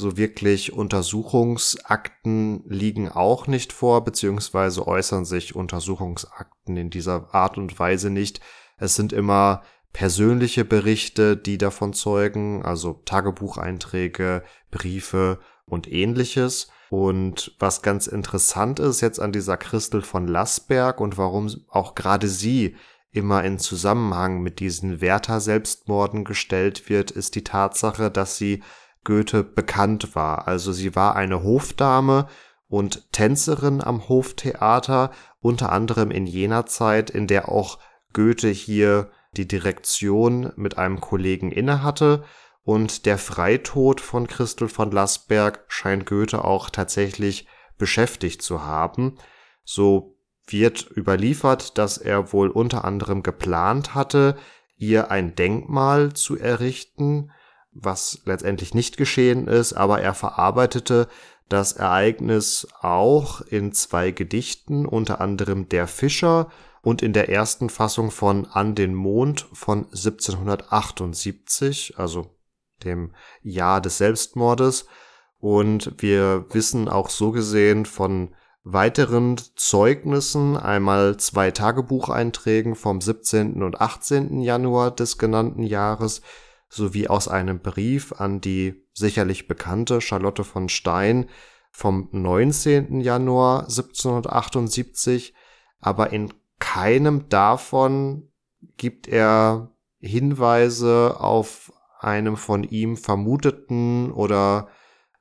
so 0.00 0.16
wirklich 0.16 0.72
Untersuchungsakten 0.72 2.64
liegen 2.66 3.08
auch 3.08 3.46
nicht 3.46 3.72
vor, 3.72 4.02
beziehungsweise 4.02 4.86
äußern 4.88 5.24
sich 5.24 5.54
Untersuchungsakten 5.54 6.76
in 6.76 6.90
dieser 6.90 7.32
Art 7.34 7.58
und 7.58 7.78
Weise 7.78 8.10
nicht. 8.10 8.40
Es 8.78 8.96
sind 8.96 9.12
immer 9.12 9.62
persönliche 9.92 10.64
Berichte, 10.64 11.36
die 11.36 11.58
davon 11.58 11.92
zeugen, 11.92 12.64
also 12.64 12.94
Tagebucheinträge, 13.04 14.42
Briefe 14.70 15.38
und 15.66 15.90
ähnliches. 15.90 16.68
Und 16.88 17.54
was 17.58 17.82
ganz 17.82 18.06
interessant 18.06 18.80
ist 18.80 19.00
jetzt 19.00 19.20
an 19.20 19.32
dieser 19.32 19.56
Christel 19.56 20.02
von 20.02 20.26
Lassberg 20.26 21.00
und 21.00 21.18
warum 21.18 21.48
auch 21.68 21.94
gerade 21.94 22.26
sie 22.26 22.76
immer 23.12 23.44
in 23.44 23.58
Zusammenhang 23.58 24.40
mit 24.40 24.60
diesen 24.60 25.00
Werther-Selbstmorden 25.00 26.24
gestellt 26.24 26.88
wird, 26.88 27.10
ist 27.10 27.34
die 27.34 27.44
Tatsache, 27.44 28.10
dass 28.10 28.36
sie 28.36 28.62
Goethe 29.04 29.42
bekannt 29.42 30.14
war. 30.14 30.46
Also 30.46 30.72
sie 30.72 30.94
war 30.94 31.16
eine 31.16 31.42
Hofdame 31.42 32.26
und 32.68 33.12
Tänzerin 33.12 33.82
am 33.82 34.08
Hoftheater, 34.08 35.10
unter 35.40 35.72
anderem 35.72 36.10
in 36.10 36.26
jener 36.26 36.66
Zeit, 36.66 37.10
in 37.10 37.26
der 37.26 37.48
auch 37.48 37.78
Goethe 38.12 38.48
hier 38.48 39.10
die 39.36 39.48
Direktion 39.48 40.52
mit 40.56 40.78
einem 40.78 41.00
Kollegen 41.00 41.50
innehatte 41.50 42.24
und 42.62 43.06
der 43.06 43.18
Freitod 43.18 44.00
von 44.00 44.26
Christel 44.26 44.68
von 44.68 44.90
Lassberg 44.90 45.64
scheint 45.68 46.06
Goethe 46.06 46.44
auch 46.44 46.70
tatsächlich 46.70 47.46
beschäftigt 47.78 48.42
zu 48.42 48.64
haben. 48.64 49.16
So 49.64 50.16
wird 50.46 50.90
überliefert, 50.96 51.78
dass 51.78 51.98
er 51.98 52.32
wohl 52.32 52.48
unter 52.48 52.84
anderem 52.84 53.22
geplant 53.22 53.94
hatte, 53.94 54.36
ihr 54.76 55.10
ein 55.10 55.34
Denkmal 55.34 56.12
zu 56.12 56.38
errichten, 56.38 57.30
was 57.72 58.20
letztendlich 58.24 58.74
nicht 58.74 58.96
geschehen 58.96 59.46
ist, 59.46 59.72
aber 59.72 60.00
er 60.00 60.14
verarbeitete 60.14 61.08
das 61.48 61.72
Ereignis 61.72 62.68
auch 62.80 63.40
in 63.40 63.72
zwei 63.72 64.12
Gedichten, 64.12 64.86
unter 64.86 65.20
anderem 65.20 65.68
Der 65.68 65.86
Fischer 65.86 66.50
und 66.82 67.02
in 67.02 67.12
der 67.12 67.28
ersten 67.28 67.68
Fassung 67.68 68.10
von 68.10 68.46
An 68.46 68.74
den 68.74 68.94
Mond 68.94 69.46
von 69.52 69.84
1778, 69.86 71.94
also 71.98 72.34
dem 72.84 73.14
Jahr 73.42 73.80
des 73.80 73.98
Selbstmordes. 73.98 74.86
Und 75.38 75.94
wir 75.98 76.46
wissen 76.50 76.88
auch 76.88 77.10
so 77.10 77.32
gesehen 77.32 77.84
von 77.84 78.34
weiteren 78.62 79.36
Zeugnissen, 79.56 80.56
einmal 80.56 81.16
zwei 81.16 81.50
Tagebucheinträgen 81.50 82.74
vom 82.74 83.00
17. 83.00 83.62
und 83.62 83.80
18. 83.80 84.40
Januar 84.40 84.90
des 84.90 85.18
genannten 85.18 85.62
Jahres, 85.62 86.20
sowie 86.70 87.08
aus 87.08 87.28
einem 87.28 87.60
Brief 87.60 88.12
an 88.12 88.40
die 88.40 88.86
sicherlich 88.94 89.48
bekannte 89.48 90.00
Charlotte 90.00 90.44
von 90.44 90.68
Stein 90.68 91.28
vom 91.72 92.08
19. 92.12 93.00
Januar 93.00 93.64
1778, 93.64 95.34
aber 95.80 96.12
in 96.12 96.32
keinem 96.58 97.28
davon 97.28 98.30
gibt 98.76 99.08
er 99.08 99.72
Hinweise 99.98 101.16
auf 101.18 101.72
einem 101.98 102.36
von 102.36 102.64
ihm 102.64 102.96
vermuteten 102.96 104.10
oder 104.12 104.68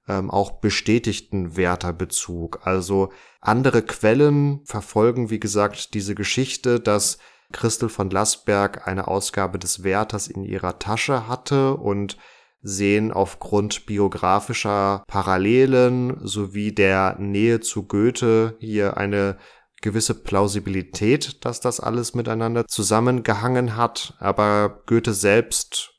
ähm, 0.08 0.30
auch 0.32 0.60
bestätigten 0.60 1.58
Wärterbezug. 1.58 2.66
Also 2.66 3.12
andere 3.42 3.82
Quellen 3.82 4.62
verfolgen, 4.66 5.30
wie 5.30 5.40
gesagt, 5.40 5.94
diese 5.94 6.16
Geschichte, 6.16 6.80
dass 6.80 7.18
Christel 7.52 7.90
von 7.90 8.10
Lassberg 8.10 8.88
eine 8.88 9.08
Ausgabe 9.08 9.60
des 9.60 9.84
Wärters 9.84 10.28
in 10.28 10.44
ihrer 10.44 10.80
Tasche 10.80 11.28
hatte 11.28 11.76
und 11.76 12.18
sehen 12.62 13.12
aufgrund 13.12 13.86
biografischer 13.86 15.04
Parallelen 15.08 16.20
sowie 16.26 16.74
der 16.74 17.16
Nähe 17.20 17.62
zu 17.62 17.84
Goethe 17.84 18.58
hier 18.60 18.98
eine 18.98 19.38
gewisse 19.82 20.14
Plausibilität, 20.14 21.46
dass 21.46 21.62
das 21.62 21.80
alles 21.80 22.14
miteinander 22.14 22.68
zusammengehangen 22.68 23.78
hat, 23.78 24.16
aber 24.20 24.84
Goethe 24.86 25.14
selbst 25.14 25.94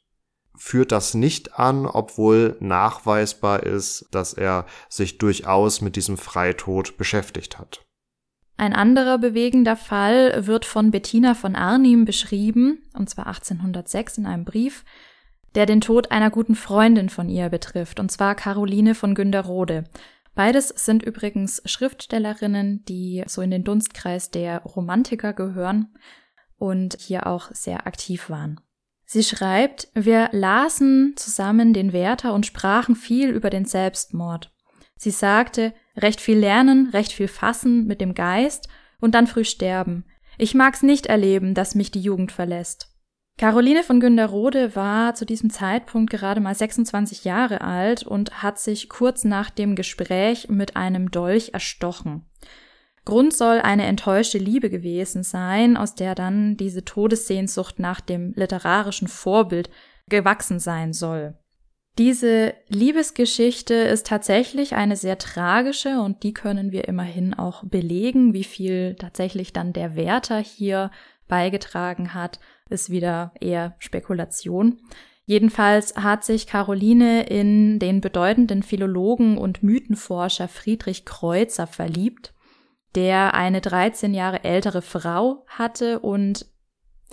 führt 0.57 0.93
das 0.93 1.15
nicht 1.15 1.59
an, 1.59 1.87
obwohl 1.87 2.59
nachweisbar 2.61 3.63
ist, 3.63 4.07
dass 4.11 4.35
er 4.35 4.67
sich 4.91 5.17
durchaus 5.17 5.81
mit 5.81 5.97
diesem 5.97 6.19
Freitod 6.19 6.99
beschäftigt 6.99 7.59
hat. 7.59 7.81
Ein 8.61 8.75
anderer 8.75 9.17
bewegender 9.17 9.75
Fall 9.75 10.47
wird 10.47 10.67
von 10.67 10.91
Bettina 10.91 11.33
von 11.33 11.57
Arnim 11.57 12.05
beschrieben, 12.05 12.83
und 12.93 13.09
zwar 13.09 13.29
1806 13.29 14.19
in 14.19 14.27
einem 14.27 14.45
Brief, 14.45 14.85
der 15.55 15.65
den 15.65 15.81
Tod 15.81 16.11
einer 16.11 16.29
guten 16.29 16.55
Freundin 16.55 17.09
von 17.09 17.31
ihr 17.31 17.49
betrifft, 17.49 17.99
und 17.99 18.13
zwar 18.13 18.35
Caroline 18.35 18.95
von 18.95 19.15
Günderrode. 19.15 19.85
Beides 20.35 20.69
sind 20.69 21.03
übrigens 21.03 21.63
Schriftstellerinnen, 21.65 22.85
die 22.85 23.25
so 23.27 23.41
in 23.41 23.51
den 23.51 23.65
Dunstkreis 23.65 24.31
der 24.31 24.59
Romantiker 24.59 25.33
gehören 25.33 25.95
und 26.59 26.99
hier 27.01 27.29
auch 27.29 27.51
sehr 27.53 27.87
aktiv 27.87 28.29
waren. 28.29 28.61
Sie 29.07 29.23
schreibt, 29.23 29.89
wir 29.95 30.29
lasen 30.33 31.15
zusammen 31.17 31.73
den 31.73 31.95
Werther 31.95 32.35
und 32.35 32.45
sprachen 32.45 32.95
viel 32.95 33.31
über 33.31 33.49
den 33.49 33.65
Selbstmord. 33.65 34.53
Sie 34.97 35.13
sagte, 35.13 35.73
recht 35.97 36.21
viel 36.21 36.39
lernen, 36.39 36.91
recht 36.93 37.13
viel 37.13 37.29
fassen 37.29 37.87
mit 37.87 38.01
dem 38.01 38.15
Geist 38.15 38.69
und 39.01 39.15
dann 39.15 39.27
früh 39.27 39.45
sterben. 39.45 40.05
Ich 40.39 40.55
mag's 40.55 40.83
nicht 40.83 41.07
erleben, 41.07 41.55
dass 41.55 41.75
mich 41.75 41.91
die 41.91 42.01
Jugend 42.01 42.33
verlässt. 42.33 42.89
Caroline 43.39 43.83
von 43.83 44.01
Günderrode 44.01 44.77
war 44.77 45.15
zu 45.15 45.25
diesem 45.25 45.49
Zeitpunkt 45.49 46.11
gerade 46.11 46.41
mal 46.41 46.55
26 46.55 47.25
Jahre 47.25 47.63
alt 47.63 48.03
und 48.03 48.43
hat 48.43 48.59
sich 48.59 48.91
kurz 48.91 49.25
nach 49.25 49.49
dem 49.49 49.77
Gespräch 49.77 50.51
mit 50.51 50.77
einem 50.77 51.11
Dolch 51.11 51.55
erstochen. 51.55 52.27
Grund 53.07 53.33
soll 53.33 53.61
eine 53.61 53.85
enttäuschte 53.85 54.37
Liebe 54.37 54.69
gewesen 54.69 55.23
sein, 55.23 55.79
aus 55.79 55.95
der 55.95 56.15
dann 56.15 56.59
diese 56.59 56.85
Todessehnsucht 56.85 57.79
nach 57.79 58.03
dem 58.03 58.35
literarischen 58.35 59.09
Vorbild 59.09 59.71
gewachsen 60.09 60.59
sein 60.59 60.93
soll. 60.93 61.39
Diese 61.99 62.55
Liebesgeschichte 62.69 63.75
ist 63.75 64.07
tatsächlich 64.07 64.75
eine 64.75 64.97
sehr 64.97 65.19
tragische 65.19 66.01
und 66.01 66.23
die 66.23 66.33
können 66.33 66.73
wir 66.73 66.89
immerhin 66.89 67.35
auch 67.35 67.65
belegen, 67.65 68.33
wie 68.33 68.45
viel 68.45 68.95
tatsächlich 68.95 69.53
dann 69.53 69.73
der 69.73 69.97
Wärter 69.97 70.39
hier 70.39 70.91
beigetragen 71.29 72.15
hat, 72.15 72.41
ist 72.69 72.91
wieder 72.91 73.33
eher 73.41 73.75
Spekulation. 73.79 74.81
Jedenfalls 75.27 75.95
hat 75.97 76.25
sich 76.25 76.47
Caroline 76.47 77.25
in 77.25 77.79
den 77.79 78.01
bedeutenden 78.01 78.63
Philologen 78.63 79.37
und 79.37 79.63
Mythenforscher 79.63 80.49
Friedrich 80.49 81.05
Kreuzer 81.05 81.67
verliebt 81.67 82.33
der 82.95 83.35
eine 83.35 83.61
13 83.61 84.15
Jahre 84.15 84.45
ältere 84.45 84.83
Frau 84.83 85.45
hatte 85.47 86.01
und 86.01 86.47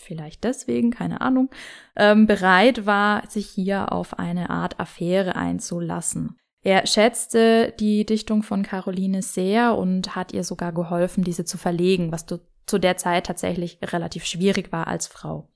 vielleicht 0.01 0.43
deswegen, 0.43 0.91
keine 0.91 1.21
Ahnung, 1.21 1.49
ähm, 1.95 2.27
bereit 2.27 2.85
war, 2.85 3.29
sich 3.29 3.47
hier 3.47 3.91
auf 3.91 4.19
eine 4.19 4.49
Art 4.49 4.79
Affäre 4.79 5.35
einzulassen. 5.35 6.37
Er 6.63 6.85
schätzte 6.85 7.73
die 7.79 8.05
Dichtung 8.05 8.43
von 8.43 8.63
Caroline 8.63 9.21
sehr 9.21 9.77
und 9.77 10.15
hat 10.15 10.33
ihr 10.33 10.43
sogar 10.43 10.73
geholfen, 10.73 11.23
diese 11.23 11.45
zu 11.45 11.57
verlegen, 11.57 12.11
was 12.11 12.25
zu 12.25 12.77
der 12.77 12.97
Zeit 12.97 13.25
tatsächlich 13.25 13.79
relativ 13.81 14.25
schwierig 14.25 14.71
war 14.71 14.87
als 14.87 15.07
Frau. 15.07 15.49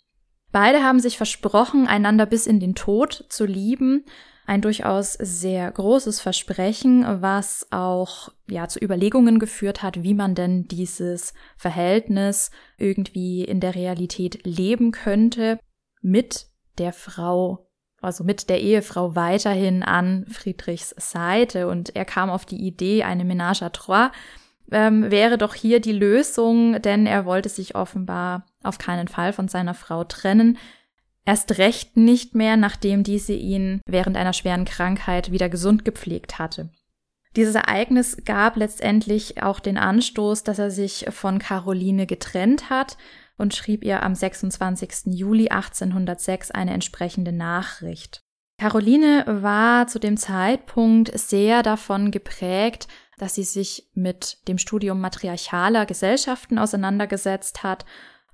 Beide 0.52 0.84
haben 0.84 1.00
sich 1.00 1.18
versprochen, 1.18 1.88
einander 1.88 2.26
bis 2.26 2.48
in 2.48 2.60
den 2.60 2.76
Tod 2.76 3.26
zu 3.30 3.46
lieben, 3.46 4.06
ein 4.46 4.62
durchaus 4.62 5.14
sehr 5.14 5.70
großes 5.72 6.20
Versprechen, 6.20 7.06
was 7.22 7.68
auch 7.72 8.30
ja 8.50 8.68
zu 8.68 8.80
Überlegungen 8.84 9.40
geführt 9.40 9.82
hat, 9.84 10.04
wie 10.04 10.14
man 10.14 10.36
denn 10.36 10.68
dieses 10.68 11.34
Verhältnis 11.58 12.52
irgendwie 12.78 13.44
in 13.44 13.60
der 13.60 13.76
Realität 13.76 14.46
leben 14.46 14.92
könnte 14.92 15.60
mit 16.02 16.48
der 16.78 16.94
Frau 16.94 17.68
also 18.02 18.24
mit 18.24 18.50
der 18.50 18.60
Ehefrau 18.60 19.16
weiterhin 19.16 19.84
an 19.84 20.26
Friedrichs 20.28 20.96
Seite. 20.98 21.68
Und 21.68 21.96
er 21.96 22.04
kam 22.04 22.32
auf 22.32 22.46
die 22.46 22.66
Idee, 22.66 23.04
eine 23.04 23.24
Ménage 23.24 23.62
à 23.62 23.70
trois 23.70 24.12
ähm, 24.72 25.12
wäre 25.12 25.38
doch 25.38 25.54
hier 25.54 25.80
die 25.80 25.92
Lösung, 25.92 26.82
denn 26.82 27.06
er 27.06 27.26
wollte 27.26 27.50
sich 27.50 27.76
offenbar 27.76 28.46
auf 28.64 28.78
keinen 28.78 29.08
Fall 29.08 29.34
von 29.34 29.48
seiner 29.48 29.74
Frau 29.74 30.04
trennen, 30.04 30.58
Erst 31.26 31.58
recht 31.58 31.98
nicht 31.98 32.34
mehr, 32.36 32.58
nachdem 32.58 33.04
diese 33.04 33.34
ihn 33.34 33.82
während 33.86 34.18
einer 34.18 34.34
schweren 34.34 34.66
Krankheit 34.66 35.32
wieder 35.32 35.50
gesund 35.50 35.86
gepflegt 35.86 36.40
hatte. 36.40 36.72
Dieses 37.36 37.56
Ereignis 37.56 38.18
gab 38.26 38.58
letztendlich 38.58 39.42
auch 39.42 39.60
den 39.60 39.78
Anstoß, 39.78 40.44
dass 40.44 40.60
er 40.60 40.72
sich 40.72 41.06
von 41.12 41.40
Caroline 41.40 42.06
getrennt 42.06 42.70
hat 42.70 42.98
und 43.38 43.56
schrieb 43.56 43.84
ihr 43.84 44.04
am 44.04 44.16
26. 44.16 45.14
Juli 45.14 45.50
1806 45.50 46.52
eine 46.52 46.74
entsprechende 46.74 47.32
Nachricht. 47.32 48.22
Caroline 48.60 49.26
war 49.28 49.88
zu 49.88 49.98
dem 49.98 50.18
Zeitpunkt 50.18 51.18
sehr 51.18 51.64
davon 51.64 52.12
geprägt, 52.12 52.88
dass 53.18 53.36
sie 53.36 53.44
sich 53.44 53.90
mit 53.94 54.48
dem 54.48 54.58
Studium 54.58 55.00
matriarchaler 55.00 55.86
Gesellschaften 55.86 56.60
auseinandergesetzt 56.60 57.64
hat 57.64 57.86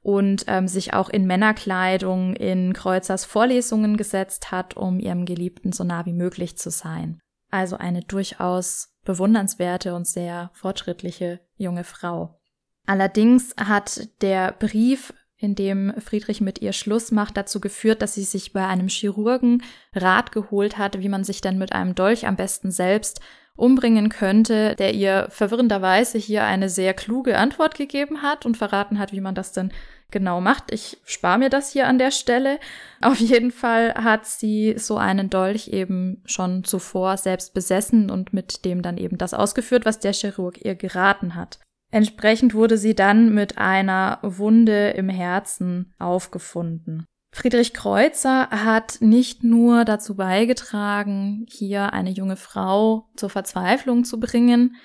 und 0.08 0.46
ähm, 0.48 0.70
sich 0.70 0.94
auch 0.94 1.10
in 1.10 1.28
Männerkleidung 1.28 2.34
in 2.34 2.72
Kreuzers 2.72 3.26
Vorlesungen 3.26 3.98
gesetzt 3.98 4.54
hat, 4.54 4.78
um 4.78 5.02
ihrem 5.02 5.26
Geliebten 5.26 5.74
so 5.74 5.84
nah 5.84 6.06
wie 6.06 6.14
möglich 6.14 6.58
zu 6.58 6.72
sein. 6.72 7.20
Also 7.52 7.76
eine 7.76 8.04
durchaus 8.04 8.94
bewundernswerte 9.04 9.94
und 9.94 10.08
sehr 10.08 10.50
fortschrittliche 10.54 11.42
junge 11.58 11.84
Frau. 11.84 12.40
Allerdings 12.86 13.54
hat 13.58 14.08
der 14.22 14.54
Brief, 14.54 15.14
in 15.36 15.56
dem 15.56 15.94
Friedrich 16.00 16.40
mit 16.40 16.62
ihr 16.62 16.72
Schluss 16.72 17.12
macht, 17.12 17.36
dazu 17.36 17.60
geführt, 17.60 18.02
dass 18.02 18.14
sie 18.14 18.24
sich 18.24 18.54
bei 18.54 18.66
einem 18.66 18.88
Chirurgen 18.88 19.62
Rat 19.94 20.32
geholt 20.32 20.78
hat, 20.78 21.02
wie 21.02 21.10
man 21.10 21.26
sich 21.26 21.42
denn 21.42 21.58
mit 21.58 21.74
einem 21.74 21.96
Dolch 21.96 22.28
am 22.28 22.38
besten 22.38 22.72
selbst 22.72 23.20
umbringen 23.58 24.08
könnte, 24.08 24.76
der 24.76 24.94
ihr 24.94 25.28
verwirrenderweise 25.32 26.18
hier 26.18 26.46
eine 26.46 26.70
sehr 26.70 26.94
kluge 26.94 27.38
Antwort 27.38 27.76
gegeben 27.76 28.22
hat 28.22 28.46
und 28.46 28.56
verraten 28.56 29.00
hat, 29.00 29.12
wie 29.12 29.20
man 29.20 29.36
das 29.36 29.52
denn 29.52 29.74
genau 30.12 30.42
macht. 30.42 30.72
Ich 30.72 30.98
spare 31.06 31.40
mir 31.40 31.50
das 31.50 31.72
hier 31.72 31.88
an 31.88 31.98
der 31.98 32.12
Stelle. 32.12 32.60
Auf 33.02 33.20
jeden 33.20 33.52
Fall 33.52 33.94
hat 33.94 34.26
sie 34.26 34.76
so 34.78 34.98
einen 34.98 35.30
Dolch 35.30 35.68
eben 35.70 36.22
schon 36.26 36.64
zuvor 36.64 37.18
selbst 37.18 37.54
besessen 37.54 38.10
und 38.10 38.34
mit 38.34 38.66
dem 38.66 38.82
dann 38.82 38.98
eben 38.98 39.18
das 39.18 39.34
ausgeführt, 39.34 39.86
was 39.86 40.00
der 40.00 40.14
Chirurg 40.14 40.64
ihr 40.64 40.76
geraten 40.76 41.36
hat. 41.36 41.60
Entsprechend 41.92 42.54
wurde 42.54 42.78
sie 42.78 42.96
dann 42.96 43.34
mit 43.34 43.58
einer 43.58 44.20
Wunde 44.22 44.90
im 44.90 45.10
Herzen 45.10 45.94
aufgefunden. 46.00 47.06
Friedrich 47.34 47.74
Kreuzer 47.74 48.50
hat 48.50 48.98
nicht 49.00 49.44
nur 49.44 49.86
dazu 49.86 50.16
beigetragen, 50.16 51.46
hier 51.50 51.94
eine 51.94 52.10
junge 52.10 52.36
Frau 52.36 53.10
zur 53.16 53.30
Verzweiflung 53.30 54.06
zu 54.06 54.20
bringen, 54.20 54.76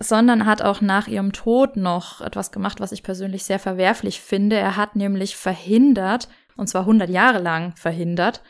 sondern 0.00 0.46
hat 0.46 0.62
auch 0.62 0.80
nach 0.80 1.08
ihrem 1.08 1.32
Tod 1.32 1.76
noch 1.76 2.20
etwas 2.20 2.50
gemacht, 2.50 2.80
was 2.80 2.92
ich 2.92 3.02
persönlich 3.02 3.44
sehr 3.44 3.58
verwerflich 3.58 4.20
finde. 4.20 4.56
Er 4.56 4.76
hat 4.76 4.96
nämlich 4.96 5.36
verhindert, 5.36 6.28
und 6.56 6.68
zwar 6.68 6.82
100 6.82 7.10
Jahre 7.10 7.40
lang 7.40 7.74
verhindert, 7.76 8.42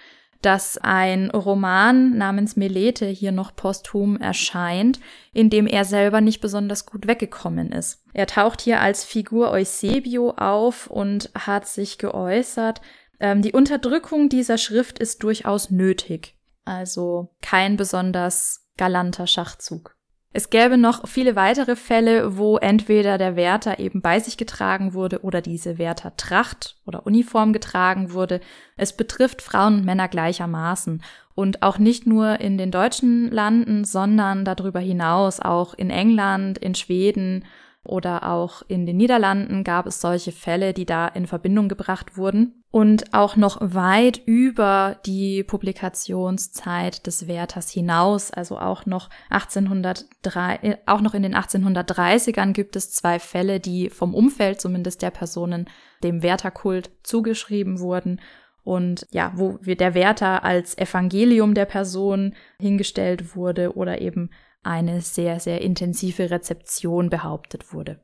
dass 0.42 0.76
ein 0.76 1.30
Roman 1.30 2.18
namens 2.18 2.56
Melete 2.56 3.06
hier 3.06 3.30
noch 3.30 3.54
posthum 3.54 4.16
erscheint, 4.16 4.98
in 5.32 5.50
dem 5.50 5.68
er 5.68 5.84
selber 5.84 6.20
nicht 6.20 6.40
besonders 6.40 6.84
gut 6.84 7.06
weggekommen 7.06 7.70
ist. 7.70 8.04
Er 8.12 8.26
taucht 8.26 8.60
hier 8.60 8.80
als 8.80 9.04
Figur 9.04 9.52
Eusebio 9.52 10.30
auf 10.30 10.88
und 10.88 11.30
hat 11.34 11.68
sich 11.68 11.98
geäußert, 11.98 12.80
ähm, 13.20 13.40
die 13.40 13.52
Unterdrückung 13.52 14.28
dieser 14.28 14.58
Schrift 14.58 14.98
ist 14.98 15.22
durchaus 15.22 15.70
nötig. 15.70 16.36
Also 16.64 17.30
kein 17.40 17.76
besonders 17.76 18.68
galanter 18.76 19.28
Schachzug. 19.28 19.96
Es 20.34 20.48
gäbe 20.48 20.78
noch 20.78 21.06
viele 21.06 21.36
weitere 21.36 21.76
Fälle, 21.76 22.38
wo 22.38 22.56
entweder 22.56 23.18
der 23.18 23.36
Wärter 23.36 23.78
eben 23.78 24.00
bei 24.00 24.18
sich 24.18 24.38
getragen 24.38 24.94
wurde 24.94 25.20
oder 25.22 25.42
diese 25.42 25.76
Wärtertracht 25.76 26.76
oder 26.86 27.06
Uniform 27.06 27.52
getragen 27.52 28.12
wurde. 28.12 28.40
Es 28.76 28.96
betrifft 28.96 29.42
Frauen 29.42 29.80
und 29.80 29.84
Männer 29.84 30.08
gleichermaßen. 30.08 31.02
Und 31.34 31.62
auch 31.62 31.78
nicht 31.78 32.06
nur 32.06 32.40
in 32.40 32.56
den 32.56 32.70
deutschen 32.70 33.30
Landen, 33.30 33.84
sondern 33.84 34.44
darüber 34.44 34.80
hinaus 34.80 35.38
auch 35.40 35.74
in 35.74 35.90
England, 35.90 36.58
in 36.58 36.74
Schweden 36.74 37.44
oder 37.84 38.30
auch 38.30 38.62
in 38.68 38.86
den 38.86 38.96
Niederlanden 38.96 39.64
gab 39.64 39.86
es 39.86 40.00
solche 40.00 40.32
Fälle, 40.32 40.72
die 40.72 40.86
da 40.86 41.08
in 41.08 41.26
Verbindung 41.26 41.68
gebracht 41.68 42.16
wurden. 42.16 42.61
Und 42.72 43.12
auch 43.12 43.36
noch 43.36 43.58
weit 43.60 44.22
über 44.24 44.98
die 45.04 45.44
Publikationszeit 45.44 47.06
des 47.06 47.28
Werthers 47.28 47.70
hinaus, 47.70 48.30
also 48.30 48.58
auch 48.58 48.86
noch 48.86 49.10
1803, 49.28 50.78
auch 50.86 51.02
noch 51.02 51.12
in 51.12 51.22
den 51.22 51.34
1830ern 51.34 52.52
gibt 52.54 52.74
es 52.74 52.90
zwei 52.90 53.18
Fälle, 53.18 53.60
die 53.60 53.90
vom 53.90 54.14
Umfeld 54.14 54.58
zumindest 54.58 55.02
der 55.02 55.10
Personen 55.10 55.68
dem 56.02 56.22
Wertherkult 56.22 56.90
zugeschrieben 57.02 57.78
wurden 57.78 58.22
und 58.64 59.06
ja, 59.10 59.32
wo 59.36 59.58
der 59.58 59.92
Werther 59.92 60.42
als 60.42 60.78
Evangelium 60.78 61.52
der 61.52 61.66
Person 61.66 62.34
hingestellt 62.58 63.36
wurde 63.36 63.76
oder 63.76 64.00
eben 64.00 64.30
eine 64.62 65.02
sehr, 65.02 65.40
sehr 65.40 65.60
intensive 65.60 66.30
Rezeption 66.30 67.10
behauptet 67.10 67.74
wurde. 67.74 68.00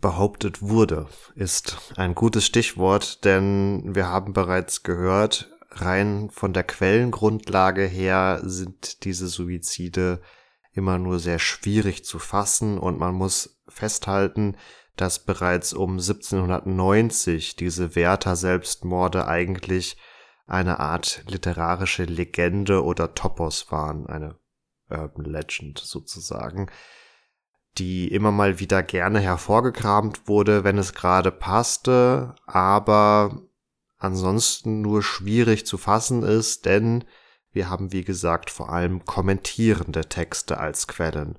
Behauptet 0.00 0.60
wurde 0.60 1.08
ist 1.34 1.78
ein 1.96 2.14
gutes 2.14 2.44
Stichwort, 2.44 3.24
denn 3.24 3.94
wir 3.94 4.08
haben 4.08 4.32
bereits 4.32 4.82
gehört, 4.82 5.50
rein 5.70 6.30
von 6.30 6.52
der 6.52 6.64
Quellengrundlage 6.64 7.84
her 7.84 8.40
sind 8.44 9.04
diese 9.04 9.28
Suizide 9.28 10.20
immer 10.72 10.98
nur 10.98 11.18
sehr 11.20 11.38
schwierig 11.38 12.04
zu 12.04 12.18
fassen 12.18 12.78
und 12.78 12.98
man 12.98 13.14
muss 13.14 13.62
festhalten, 13.68 14.56
dass 14.96 15.24
bereits 15.24 15.72
um 15.72 15.92
1790 15.92 17.56
diese 17.56 17.94
Werther-Selbstmorde 17.94 19.26
eigentlich 19.26 19.96
eine 20.46 20.80
Art 20.80 21.24
literarische 21.28 22.04
Legende 22.04 22.84
oder 22.84 23.14
Topos 23.14 23.70
waren, 23.72 24.06
eine 24.06 24.38
Urban 24.90 25.24
Legend 25.24 25.78
sozusagen, 25.78 26.70
die 27.78 28.08
immer 28.08 28.30
mal 28.30 28.60
wieder 28.60 28.82
gerne 28.82 29.20
hervorgekramt 29.20 30.28
wurde, 30.28 30.64
wenn 30.64 30.78
es 30.78 30.92
gerade 30.92 31.30
passte, 31.30 32.34
aber 32.46 33.42
ansonsten 33.98 34.80
nur 34.80 35.02
schwierig 35.02 35.66
zu 35.66 35.76
fassen 35.78 36.22
ist, 36.22 36.66
denn 36.66 37.04
wir 37.52 37.70
haben 37.70 37.92
wie 37.92 38.04
gesagt 38.04 38.50
vor 38.50 38.70
allem 38.70 39.04
kommentierende 39.04 40.08
Texte 40.08 40.58
als 40.58 40.86
Quellen. 40.86 41.38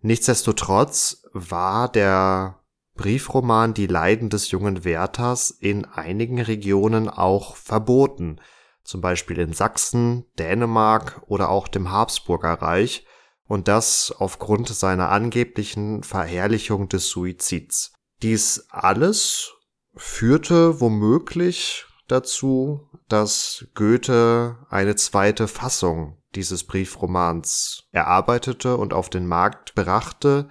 Nichtsdestotrotz 0.00 1.22
war 1.32 1.90
der 1.90 2.60
Briefroman 2.94 3.74
Die 3.74 3.86
Leiden 3.86 4.30
des 4.30 4.50
jungen 4.50 4.84
Werthers 4.84 5.50
in 5.50 5.84
einigen 5.84 6.40
Regionen 6.40 7.08
auch 7.08 7.56
verboten, 7.56 8.40
zum 8.84 9.00
Beispiel 9.00 9.38
in 9.38 9.52
Sachsen, 9.52 10.24
Dänemark 10.38 11.22
oder 11.26 11.50
auch 11.50 11.68
dem 11.68 11.90
Habsburger 11.90 12.54
Reich, 12.62 13.04
und 13.46 13.68
das 13.68 14.12
aufgrund 14.16 14.68
seiner 14.68 15.10
angeblichen 15.10 16.02
Verherrlichung 16.02 16.88
des 16.88 17.08
Suizids. 17.08 17.92
Dies 18.22 18.66
alles 18.70 19.52
führte 19.94 20.80
womöglich 20.80 21.86
dazu, 22.08 22.88
dass 23.08 23.66
Goethe 23.74 24.58
eine 24.68 24.96
zweite 24.96 25.48
Fassung 25.48 26.18
dieses 26.34 26.64
Briefromans 26.64 27.84
erarbeitete 27.92 28.76
und 28.76 28.92
auf 28.92 29.10
den 29.10 29.26
Markt 29.26 29.74
brachte. 29.74 30.48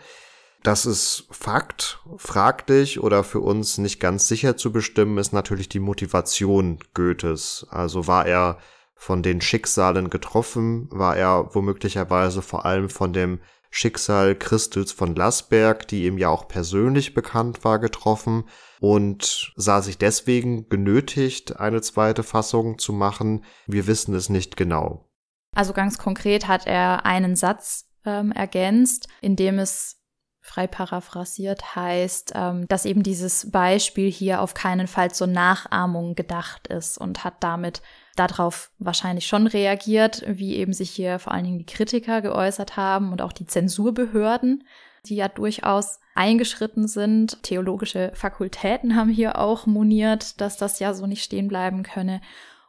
Das 0.63 0.85
ist 0.85 1.27
Fakt. 1.29 1.99
Fraglich 2.17 2.99
oder 2.99 3.23
für 3.23 3.39
uns 3.39 3.77
nicht 3.77 3.99
ganz 3.99 4.27
sicher 4.27 4.57
zu 4.57 4.71
bestimmen 4.71 5.17
ist 5.19 5.31
natürlich 5.31 5.69
die 5.69 5.79
Motivation 5.79 6.79
Goethes. 6.93 7.67
Also 7.69 8.07
war 8.07 8.25
er 8.25 8.57
von 8.95 9.21
den 9.21 9.41
Schicksalen 9.41 10.09
getroffen, 10.09 10.87
war 10.91 11.15
er 11.17 11.53
womöglicherweise 11.53 12.41
vor 12.41 12.65
allem 12.65 12.89
von 12.89 13.13
dem 13.13 13.39
Schicksal 13.69 14.35
Christels 14.35 14.93
von 14.93 15.15
Lassberg, 15.15 15.87
die 15.87 16.05
ihm 16.05 16.17
ja 16.17 16.29
auch 16.29 16.47
persönlich 16.47 17.13
bekannt 17.13 17.65
war, 17.65 17.77
getroffen 17.77 18.45
und 18.79 19.51
sah 19.57 19.81
sich 19.81 19.97
deswegen 19.97 20.69
genötigt, 20.69 21.59
eine 21.59 21.81
zweite 21.81 22.23
Fassung 22.23 22.77
zu 22.77 22.93
machen. 22.93 23.43
Wir 23.67 23.85
wissen 23.85 24.15
es 24.15 24.29
nicht 24.29 24.55
genau. 24.55 25.09
Also 25.53 25.73
ganz 25.73 25.97
konkret 25.97 26.47
hat 26.47 26.67
er 26.67 27.05
einen 27.05 27.35
Satz 27.35 27.89
ähm, 28.05 28.31
ergänzt, 28.31 29.09
in 29.21 29.35
dem 29.35 29.59
es 29.59 29.97
frei 30.45 30.67
paraphrasiert 30.67 31.75
heißt, 31.75 32.33
ähm, 32.35 32.67
dass 32.67 32.85
eben 32.85 33.01
dieses 33.01 33.49
Beispiel 33.49 34.11
hier 34.11 34.41
auf 34.41 34.53
keinen 34.53 34.85
Fall 34.85 35.09
zur 35.09 35.25
Nachahmung 35.25 36.13
gedacht 36.13 36.67
ist 36.67 36.99
und 36.99 37.23
hat 37.23 37.33
damit 37.39 37.81
darauf 38.15 38.69
wahrscheinlich 38.77 39.25
schon 39.25 39.47
reagiert, 39.47 40.23
wie 40.27 40.55
eben 40.55 40.71
sich 40.71 40.91
hier 40.91 41.17
vor 41.17 41.33
allen 41.33 41.45
Dingen 41.45 41.57
die 41.57 41.65
Kritiker 41.65 42.21
geäußert 42.21 42.77
haben 42.77 43.11
und 43.11 43.23
auch 43.23 43.33
die 43.33 43.47
Zensurbehörden, 43.47 44.63
die 45.07 45.15
ja 45.15 45.29
durchaus 45.29 45.99
eingeschritten 46.13 46.87
sind. 46.87 47.41
Theologische 47.41 48.11
Fakultäten 48.13 48.95
haben 48.95 49.09
hier 49.09 49.39
auch 49.39 49.65
moniert, 49.65 50.39
dass 50.41 50.57
das 50.57 50.77
ja 50.77 50.93
so 50.93 51.07
nicht 51.07 51.23
stehen 51.23 51.47
bleiben 51.47 51.81
könne. 51.81 52.21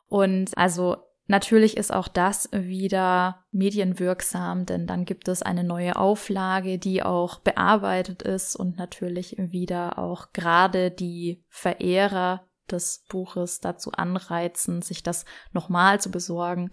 Und 0.09 0.57
also 0.57 0.97
Natürlich 1.29 1.77
ist 1.77 1.93
auch 1.93 2.07
das 2.07 2.49
wieder 2.53 3.45
medienwirksam, 3.51 4.65
denn 4.65 4.87
dann 4.87 5.05
gibt 5.05 5.27
es 5.27 5.43
eine 5.43 5.65
neue 5.65 5.97
Auflage, 5.97 6.79
die 6.79 7.03
auch 7.03 7.41
bearbeitet 7.41 8.23
ist 8.23 8.55
und 8.55 8.79
natürlich 8.79 9.35
wieder 9.37 9.99
auch 9.99 10.33
gerade 10.33 10.93
die 10.93 11.43
Verehrer 11.49 12.47
des 12.71 13.05
Buches 13.09 13.61
dazu 13.61 13.93
anreizen, 13.93 14.83
sich 14.83 15.03
das 15.03 15.25
nochmal 15.53 16.01
zu 16.01 16.11
besorgen. 16.11 16.71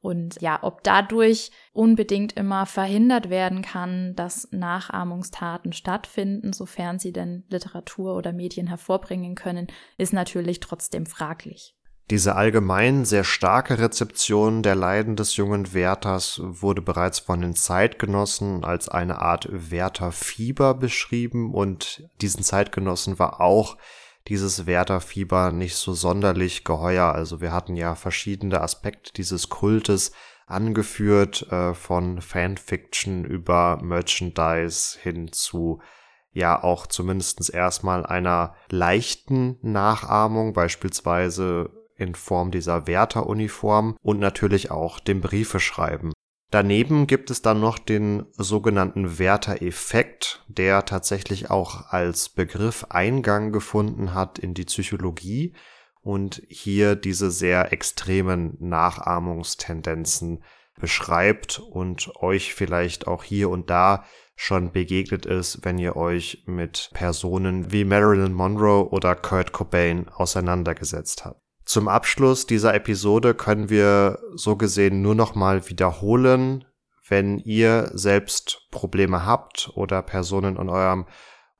Und 0.00 0.40
ja, 0.40 0.60
ob 0.62 0.82
dadurch 0.82 1.50
unbedingt 1.72 2.32
immer 2.32 2.64
verhindert 2.64 3.28
werden 3.28 3.60
kann, 3.60 4.14
dass 4.14 4.48
Nachahmungstaten 4.50 5.74
stattfinden, 5.74 6.54
sofern 6.54 6.98
sie 6.98 7.12
denn 7.12 7.44
Literatur 7.48 8.16
oder 8.16 8.32
Medien 8.32 8.66
hervorbringen 8.66 9.34
können, 9.34 9.66
ist 9.98 10.14
natürlich 10.14 10.60
trotzdem 10.60 11.04
fraglich. 11.04 11.76
Diese 12.10 12.34
allgemein 12.34 13.04
sehr 13.04 13.22
starke 13.22 13.78
Rezeption 13.78 14.64
der 14.64 14.74
Leiden 14.74 15.14
des 15.14 15.36
jungen 15.36 15.72
Werthers 15.72 16.40
wurde 16.42 16.82
bereits 16.82 17.20
von 17.20 17.40
den 17.40 17.54
Zeitgenossen 17.54 18.64
als 18.64 18.88
eine 18.88 19.20
Art 19.20 19.46
Wertherfieber 19.48 20.74
beschrieben 20.74 21.54
und 21.54 22.10
diesen 22.20 22.42
Zeitgenossen 22.42 23.20
war 23.20 23.40
auch 23.40 23.76
dieses 24.26 24.66
Wertherfieber 24.66 25.52
nicht 25.52 25.76
so 25.76 25.92
sonderlich 25.92 26.64
geheuer. 26.64 27.12
Also 27.14 27.40
wir 27.40 27.52
hatten 27.52 27.76
ja 27.76 27.94
verschiedene 27.94 28.60
Aspekte 28.60 29.12
dieses 29.12 29.48
Kultes 29.48 30.10
angeführt, 30.48 31.46
äh, 31.52 31.74
von 31.74 32.20
Fanfiction 32.20 33.24
über 33.24 33.78
Merchandise 33.80 34.98
hin 35.00 35.30
zu 35.30 35.80
ja 36.32 36.62
auch 36.62 36.88
zumindestens 36.88 37.48
erstmal 37.48 38.04
einer 38.04 38.54
leichten 38.68 39.58
Nachahmung, 39.62 40.52
beispielsweise 40.52 41.70
in 42.00 42.14
Form 42.14 42.50
dieser 42.50 42.86
Wärteruniform 42.86 43.96
und 44.02 44.18
natürlich 44.18 44.70
auch 44.70 44.98
dem 45.00 45.20
Briefeschreiben. 45.20 46.12
Daneben 46.50 47.06
gibt 47.06 47.30
es 47.30 47.42
dann 47.42 47.60
noch 47.60 47.78
den 47.78 48.26
sogenannten 48.32 49.20
Wärtereffekt, 49.20 50.44
der 50.48 50.84
tatsächlich 50.84 51.48
auch 51.48 51.92
als 51.92 52.28
Begriff 52.28 52.86
Eingang 52.88 53.52
gefunden 53.52 54.14
hat 54.14 54.40
in 54.40 54.54
die 54.54 54.64
Psychologie 54.64 55.54
und 56.02 56.42
hier 56.48 56.96
diese 56.96 57.30
sehr 57.30 57.72
extremen 57.72 58.56
Nachahmungstendenzen 58.58 60.42
beschreibt 60.80 61.60
und 61.60 62.10
euch 62.16 62.54
vielleicht 62.54 63.06
auch 63.06 63.22
hier 63.22 63.48
und 63.50 63.70
da 63.70 64.04
schon 64.34 64.72
begegnet 64.72 65.26
ist, 65.26 65.64
wenn 65.64 65.78
ihr 65.78 65.96
euch 65.96 66.44
mit 66.46 66.90
Personen 66.94 67.70
wie 67.70 67.84
Marilyn 67.84 68.32
Monroe 68.32 68.88
oder 68.90 69.14
Kurt 69.14 69.52
Cobain 69.52 70.08
auseinandergesetzt 70.08 71.26
habt. 71.26 71.42
Zum 71.64 71.88
Abschluss 71.88 72.46
dieser 72.46 72.74
Episode 72.74 73.34
können 73.34 73.70
wir 73.70 74.18
so 74.34 74.56
gesehen 74.56 75.02
nur 75.02 75.14
noch 75.14 75.34
mal 75.34 75.68
wiederholen, 75.68 76.64
wenn 77.08 77.38
ihr 77.38 77.90
selbst 77.92 78.68
Probleme 78.70 79.24
habt 79.24 79.70
oder 79.74 80.02
Personen 80.02 80.56
in 80.56 80.68
eurem 80.68 81.06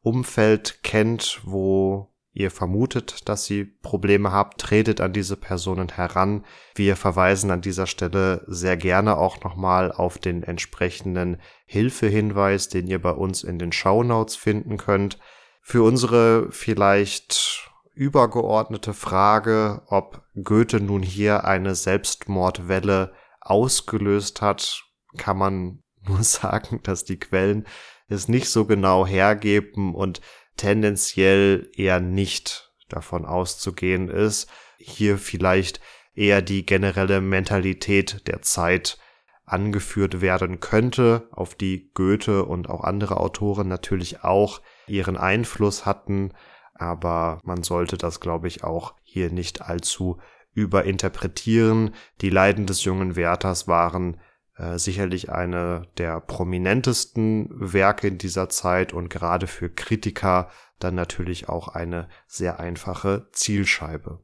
Umfeld 0.03 0.83
kennt, 0.83 1.41
wo 1.45 2.11
ihr 2.33 2.51
vermutet, 2.51 3.29
dass 3.29 3.45
sie 3.45 3.65
Probleme 3.65 4.33
habt, 4.33 4.61
tretet 4.61 5.01
an 5.01 5.13
diese 5.13 5.37
Personen 5.37 5.89
heran. 5.89 6.45
Wir 6.75 6.97
verweisen 6.97 7.51
an 7.51 7.61
dieser 7.61 7.87
Stelle 7.87 8.45
sehr 8.47 8.77
gerne 8.77 9.17
auch 9.17 9.43
nochmal 9.43 9.91
auf 9.93 10.19
den 10.19 10.43
entsprechenden 10.43 11.39
Hilfehinweis, 11.67 12.69
den 12.69 12.87
ihr 12.87 13.03
bei 13.03 13.11
uns 13.11 13.43
in 13.43 13.59
den 13.59 13.73
Shownotes 13.73 14.37
finden 14.37 14.77
könnt. 14.77 15.19
Für 15.61 15.83
unsere 15.83 16.51
vielleicht 16.51 17.70
übergeordnete 17.95 18.95
Frage, 18.95 19.83
ob 19.87 20.23
Goethe 20.43 20.81
nun 20.81 21.03
hier 21.03 21.45
eine 21.45 21.75
Selbstmordwelle 21.75 23.13
ausgelöst 23.41 24.41
hat, 24.41 24.85
kann 25.17 25.39
man 25.39 25.83
nur 26.07 26.23
sagen, 26.23 26.81
dass 26.83 27.05
die 27.05 27.19
Quellen 27.19 27.67
es 28.09 28.29
nicht 28.29 28.49
so 28.49 28.65
genau 28.65 29.07
hergeben 29.07 29.95
und 29.95 30.21
tendenziell 30.57 31.71
eher 31.75 32.01
nicht 32.01 32.73
davon 32.89 33.25
auszugehen 33.25 34.09
ist, 34.09 34.51
hier 34.79 35.17
vielleicht 35.17 35.81
eher 36.15 36.43
die 36.43 36.67
generelle 36.67 37.21
Mentalität 37.21 38.27
der 38.27 38.43
Zeit 38.43 38.99
angeführt 39.45 40.21
werden 40.21 40.61
könnte, 40.61 41.29
auf 41.33 41.55
die 41.55 41.91
Goethe 41.95 42.45
und 42.45 42.69
auch 42.69 42.83
andere 42.83 43.19
Autoren 43.19 43.69
natürlich 43.69 44.23
auch 44.23 44.61
ihren 44.87 45.17
Einfluss 45.17 45.87
hatten, 45.87 46.33
aber 46.81 47.41
man 47.45 47.63
sollte 47.63 47.97
das, 47.97 48.21
glaube 48.21 48.49
ich, 48.49 48.65
auch 48.65 48.95
hier 49.03 49.31
nicht 49.31 49.63
allzu 49.63 50.19
überinterpretieren. 50.53 51.95
Die 52.21 52.31
Leiden 52.31 52.67
des 52.67 52.85
jungen 52.85 53.17
Werthers 53.17 53.69
waren 53.69 54.19
äh, 54.57 54.79
sicherlich 54.79 55.31
eine 55.31 55.83
der 55.99 56.21
prominentesten 56.21 57.49
Werke 57.51 58.09
in 58.09 58.19
dieser 58.19 58.49
Zeit 58.49 58.93
und 58.93 59.11
gerade 59.11 59.47
für 59.47 59.71
Kritiker 59.71 60.49
dann 60.79 60.95
natürlich 60.95 61.49
auch 61.49 61.69
eine 61.69 62.09
sehr 62.27 62.59
einfache 62.59 63.29
Zielscheibe. 63.33 64.21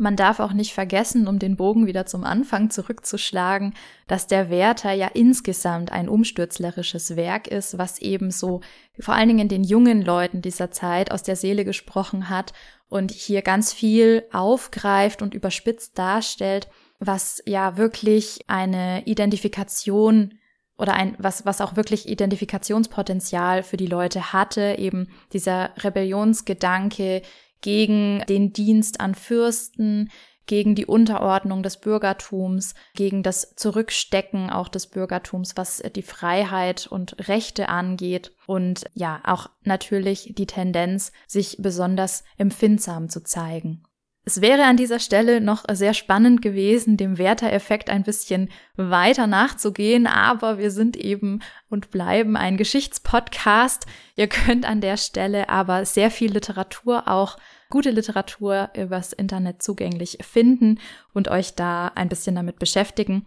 Man 0.00 0.14
darf 0.14 0.38
auch 0.38 0.52
nicht 0.52 0.74
vergessen, 0.74 1.26
um 1.26 1.40
den 1.40 1.56
Bogen 1.56 1.88
wieder 1.88 2.06
zum 2.06 2.22
Anfang 2.22 2.70
zurückzuschlagen, 2.70 3.74
dass 4.06 4.28
der 4.28 4.48
Werther 4.48 4.92
ja 4.92 5.08
insgesamt 5.12 5.90
ein 5.90 6.08
umstürzlerisches 6.08 7.16
Werk 7.16 7.48
ist, 7.48 7.78
was 7.78 7.98
eben 7.98 8.30
so 8.30 8.60
vor 9.00 9.14
allen 9.14 9.26
Dingen 9.26 9.48
den 9.48 9.64
jungen 9.64 10.00
Leuten 10.00 10.40
dieser 10.40 10.70
Zeit 10.70 11.10
aus 11.10 11.24
der 11.24 11.34
Seele 11.34 11.64
gesprochen 11.64 12.28
hat 12.28 12.52
und 12.88 13.10
hier 13.10 13.42
ganz 13.42 13.72
viel 13.72 14.22
aufgreift 14.32 15.20
und 15.20 15.34
überspitzt 15.34 15.98
darstellt, 15.98 16.68
was 17.00 17.42
ja 17.44 17.76
wirklich 17.76 18.44
eine 18.46 19.04
Identifikation 19.04 20.38
oder 20.78 20.94
ein, 20.94 21.16
was, 21.18 21.44
was 21.44 21.60
auch 21.60 21.74
wirklich 21.74 22.08
Identifikationspotenzial 22.08 23.64
für 23.64 23.76
die 23.76 23.86
Leute 23.86 24.32
hatte, 24.32 24.76
eben 24.78 25.08
dieser 25.32 25.70
Rebellionsgedanke, 25.76 27.22
gegen 27.60 28.22
den 28.28 28.52
Dienst 28.52 29.00
an 29.00 29.14
Fürsten, 29.14 30.10
gegen 30.48 30.74
die 30.74 30.86
Unterordnung 30.86 31.62
des 31.62 31.78
Bürgertums, 31.78 32.74
gegen 32.94 33.22
das 33.22 33.54
Zurückstecken 33.54 34.50
auch 34.50 34.68
des 34.68 34.88
Bürgertums, 34.88 35.56
was 35.56 35.82
die 35.94 36.02
Freiheit 36.02 36.86
und 36.86 37.28
Rechte 37.28 37.68
angeht 37.68 38.32
und 38.46 38.86
ja, 38.94 39.20
auch 39.24 39.50
natürlich 39.62 40.32
die 40.36 40.46
Tendenz, 40.46 41.12
sich 41.26 41.58
besonders 41.60 42.24
empfindsam 42.38 43.08
zu 43.10 43.22
zeigen. 43.22 43.84
Es 44.28 44.42
wäre 44.42 44.64
an 44.64 44.76
dieser 44.76 44.98
Stelle 44.98 45.40
noch 45.40 45.64
sehr 45.72 45.94
spannend 45.94 46.42
gewesen, 46.42 46.98
dem 46.98 47.16
Werther-Effekt 47.16 47.88
ein 47.88 48.02
bisschen 48.02 48.50
weiter 48.76 49.26
nachzugehen, 49.26 50.06
aber 50.06 50.58
wir 50.58 50.70
sind 50.70 50.98
eben 50.98 51.40
und 51.70 51.90
bleiben 51.90 52.36
ein 52.36 52.58
Geschichtspodcast. 52.58 53.86
Ihr 54.16 54.26
könnt 54.28 54.68
an 54.68 54.82
der 54.82 54.98
Stelle 54.98 55.48
aber 55.48 55.86
sehr 55.86 56.10
viel 56.10 56.30
Literatur, 56.30 57.08
auch 57.08 57.38
gute 57.70 57.90
Literatur 57.90 58.68
übers 58.76 59.14
Internet 59.14 59.62
zugänglich 59.62 60.18
finden 60.20 60.78
und 61.14 61.28
euch 61.28 61.54
da 61.54 61.90
ein 61.94 62.10
bisschen 62.10 62.34
damit 62.34 62.58
beschäftigen. 62.58 63.24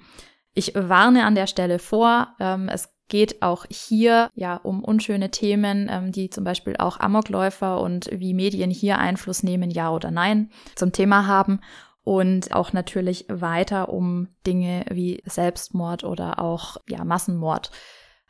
Ich 0.54 0.74
warne 0.76 1.26
an 1.26 1.34
der 1.34 1.48
Stelle 1.48 1.80
vor, 1.80 2.36
ähm, 2.40 2.70
es 2.70 2.90
geht 3.12 3.42
auch 3.42 3.66
hier 3.70 4.32
ja 4.34 4.56
um 4.56 4.84
unschöne 4.84 5.30
Themen, 5.30 5.90
ähm, 5.92 6.12
die 6.12 6.30
zum 6.30 6.46
Beispiel 6.46 6.78
auch 6.78 7.00
Amokläufer 7.00 7.80
und 7.82 8.10
wie 8.12 8.34
Medien 8.34 8.72
hier 8.72 8.98
Einfluss 8.98 9.44
nehmen, 9.44 9.70
ja 9.70 9.92
oder 9.92 10.10
nein, 10.10 10.50
zum 10.76 10.94
Thema 10.94 11.28
haben. 11.28 11.60
Und 12.04 12.56
auch 12.56 12.74
natürlich 12.74 13.26
weiter 13.28 13.90
um 13.90 14.30
Dinge 14.48 14.86
wie 14.90 15.22
Selbstmord 15.26 16.04
oder 16.04 16.40
auch 16.40 16.78
ja, 16.90 17.04
Massenmord. 17.04 17.70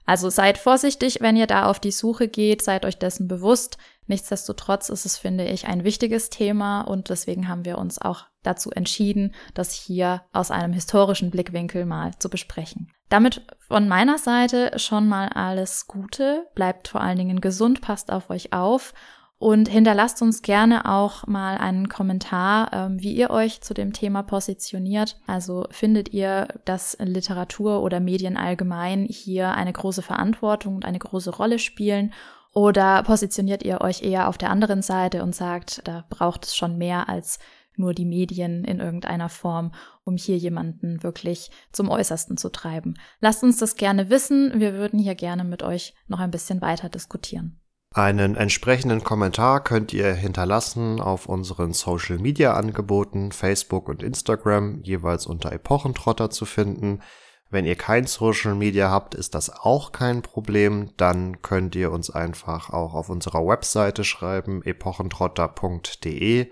Also 0.06 0.30
seid 0.30 0.58
vorsichtig, 0.58 1.22
wenn 1.22 1.38
ihr 1.38 1.48
da 1.48 1.68
auf 1.68 1.80
die 1.80 1.92
Suche 1.92 2.28
geht, 2.28 2.62
seid 2.64 2.84
euch 2.84 2.98
dessen 2.98 3.28
bewusst. 3.28 3.78
Nichtsdestotrotz 4.08 4.90
ist 4.90 5.06
es, 5.06 5.18
finde 5.18 5.46
ich, 5.46 5.68
ein 5.68 5.84
wichtiges 5.84 6.30
Thema 6.30 6.82
und 6.82 7.10
deswegen 7.10 7.48
haben 7.48 7.66
wir 7.66 7.78
uns 7.78 8.02
auch 8.02 8.26
dazu 8.44 8.72
entschieden, 8.72 9.34
das 9.54 9.74
hier 9.74 10.24
aus 10.34 10.52
einem 10.52 10.74
historischen 10.74 11.32
Blickwinkel 11.32 11.86
mal 11.86 12.12
zu 12.18 12.30
besprechen. 12.30 12.92
Damit 13.10 13.42
von 13.68 13.88
meiner 13.88 14.18
Seite 14.18 14.72
schon 14.78 15.08
mal 15.08 15.28
alles 15.30 15.88
Gute, 15.88 16.48
bleibt 16.56 16.88
vor 16.88 17.02
allen 17.02 17.18
Dingen 17.18 17.42
gesund, 17.42 17.82
passt 17.82 18.12
auf 18.12 18.30
euch 18.30 18.54
auf 18.54 18.94
und 19.42 19.68
hinterlasst 19.68 20.22
uns 20.22 20.44
gerne 20.44 20.86
auch 20.86 21.26
mal 21.26 21.58
einen 21.58 21.90
Kommentar, 21.90 22.72
ähm, 22.74 23.02
wie 23.02 23.14
ihr 23.14 23.32
euch 23.32 23.62
zu 23.62 23.74
dem 23.74 23.92
Thema 23.92 24.22
positioniert. 24.22 25.20
Also 25.26 25.66
findet 25.72 26.14
ihr, 26.14 26.48
dass 26.64 26.96
Literatur 27.00 27.82
oder 27.82 28.00
Medien 28.00 28.38
allgemein 28.38 29.06
hier 29.10 29.52
eine 29.54 29.74
große 29.74 30.04
Verantwortung 30.04 30.76
und 30.76 30.86
eine 30.86 31.00
große 31.00 31.32
Rolle 31.32 31.58
spielen 31.58 32.14
oder 32.54 33.02
positioniert 33.04 33.64
ihr 33.64 33.82
euch 33.82 34.04
eher 34.04 34.28
auf 34.28 34.38
der 34.38 34.52
anderen 34.52 34.82
Seite 34.82 35.24
und 35.24 35.34
sagt, 35.34 35.88
da 35.88 36.06
braucht 36.10 36.46
es 36.46 36.56
schon 36.56 36.78
mehr 36.78 37.10
als 37.10 37.40
nur 37.76 37.94
die 37.94 38.06
Medien 38.06 38.64
in 38.64 38.80
irgendeiner 38.80 39.30
Form, 39.30 39.74
um 40.04 40.18
hier 40.18 40.38
jemanden 40.38 41.04
wirklich 41.04 41.52
zum 41.72 41.90
Äußersten 41.90 42.38
zu 42.38 42.50
treiben. 42.50 42.96
Lasst 43.20 43.44
uns 43.44 43.58
das 43.58 43.76
gerne 43.76 44.10
wissen. 44.10 44.60
Wir 44.60 44.74
würden 44.74 45.00
hier 45.00 45.16
gerne 45.16 45.44
mit 45.44 45.64
euch 45.64 45.94
noch 46.08 46.20
ein 46.20 46.32
bisschen 46.32 46.62
weiter 46.62 46.90
diskutieren. 46.90 47.62
Einen 47.94 48.36
entsprechenden 48.36 49.04
Kommentar 49.04 49.62
könnt 49.62 49.92
ihr 49.92 50.14
hinterlassen 50.14 51.02
auf 51.02 51.26
unseren 51.26 51.74
Social 51.74 52.20
Media 52.20 52.54
Angeboten, 52.54 53.34
Facebook 53.34 53.90
und 53.90 54.02
Instagram, 54.02 54.80
jeweils 54.82 55.26
unter 55.26 55.52
Epochentrotter 55.52 56.30
zu 56.30 56.46
finden. 56.46 57.02
Wenn 57.50 57.66
ihr 57.66 57.76
kein 57.76 58.08
Social 58.08 58.56
Media 58.56 58.90
habt, 58.90 59.14
ist 59.14 59.36
das 59.36 59.50
auch 59.50 59.92
kein 59.92 60.22
Problem. 60.22 60.92
Dann 60.96 61.42
könnt 61.42 61.76
ihr 61.76 61.92
uns 61.92 62.10
einfach 62.10 62.70
auch 62.70 62.94
auf 62.94 63.10
unserer 63.10 63.46
Webseite 63.46 64.06
schreiben, 64.06 64.64
epochentrotter.de. 64.64 66.50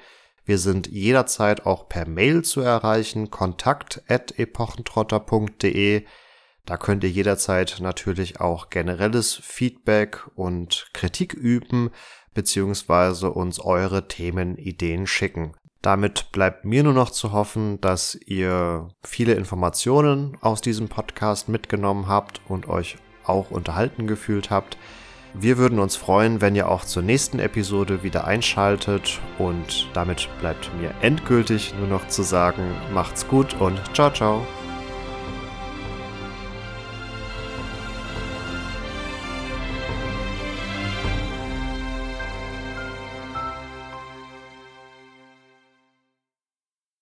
Wir 0.49 0.57
sind 0.57 0.87
jederzeit 0.87 1.67
auch 1.67 1.87
per 1.87 2.07
Mail 2.07 2.41
zu 2.43 2.61
erreichen, 2.61 3.29
kontakt 3.29 4.01
at 4.07 4.39
epochentrotter.de. 4.39 6.05
Da 6.65 6.77
könnt 6.77 7.03
ihr 7.03 7.11
jederzeit 7.11 7.77
natürlich 7.81 8.41
auch 8.41 8.71
generelles 8.71 9.35
Feedback 9.35 10.25
und 10.33 10.89
Kritik 10.91 11.35
üben, 11.35 11.91
beziehungsweise 12.33 13.29
uns 13.29 13.59
eure 13.59 14.07
Themenideen 14.07 15.05
schicken. 15.05 15.53
Damit 15.83 16.31
bleibt 16.31 16.65
mir 16.65 16.81
nur 16.81 16.93
noch 16.93 17.11
zu 17.11 17.31
hoffen, 17.31 17.79
dass 17.79 18.15
ihr 18.15 18.87
viele 19.03 19.35
Informationen 19.35 20.35
aus 20.41 20.61
diesem 20.61 20.89
Podcast 20.89 21.47
mitgenommen 21.47 22.07
habt 22.07 22.41
und 22.47 22.67
euch 22.67 22.97
auch 23.23 23.51
unterhalten 23.51 24.07
gefühlt 24.07 24.49
habt. 24.49 24.79
Wir 25.33 25.57
würden 25.57 25.79
uns 25.79 25.95
freuen, 25.95 26.41
wenn 26.41 26.55
ihr 26.55 26.69
auch 26.69 26.85
zur 26.85 27.03
nächsten 27.03 27.39
Episode 27.39 28.03
wieder 28.03 28.25
einschaltet 28.25 29.19
und 29.37 29.87
damit 29.93 30.27
bleibt 30.39 30.71
mir 30.79 30.91
endgültig 31.01 31.73
nur 31.77 31.87
noch 31.87 32.07
zu 32.07 32.23
sagen, 32.23 32.63
macht's 32.93 33.27
gut 33.27 33.55
und 33.59 33.79
ciao 33.93 34.11
ciao. 34.11 34.45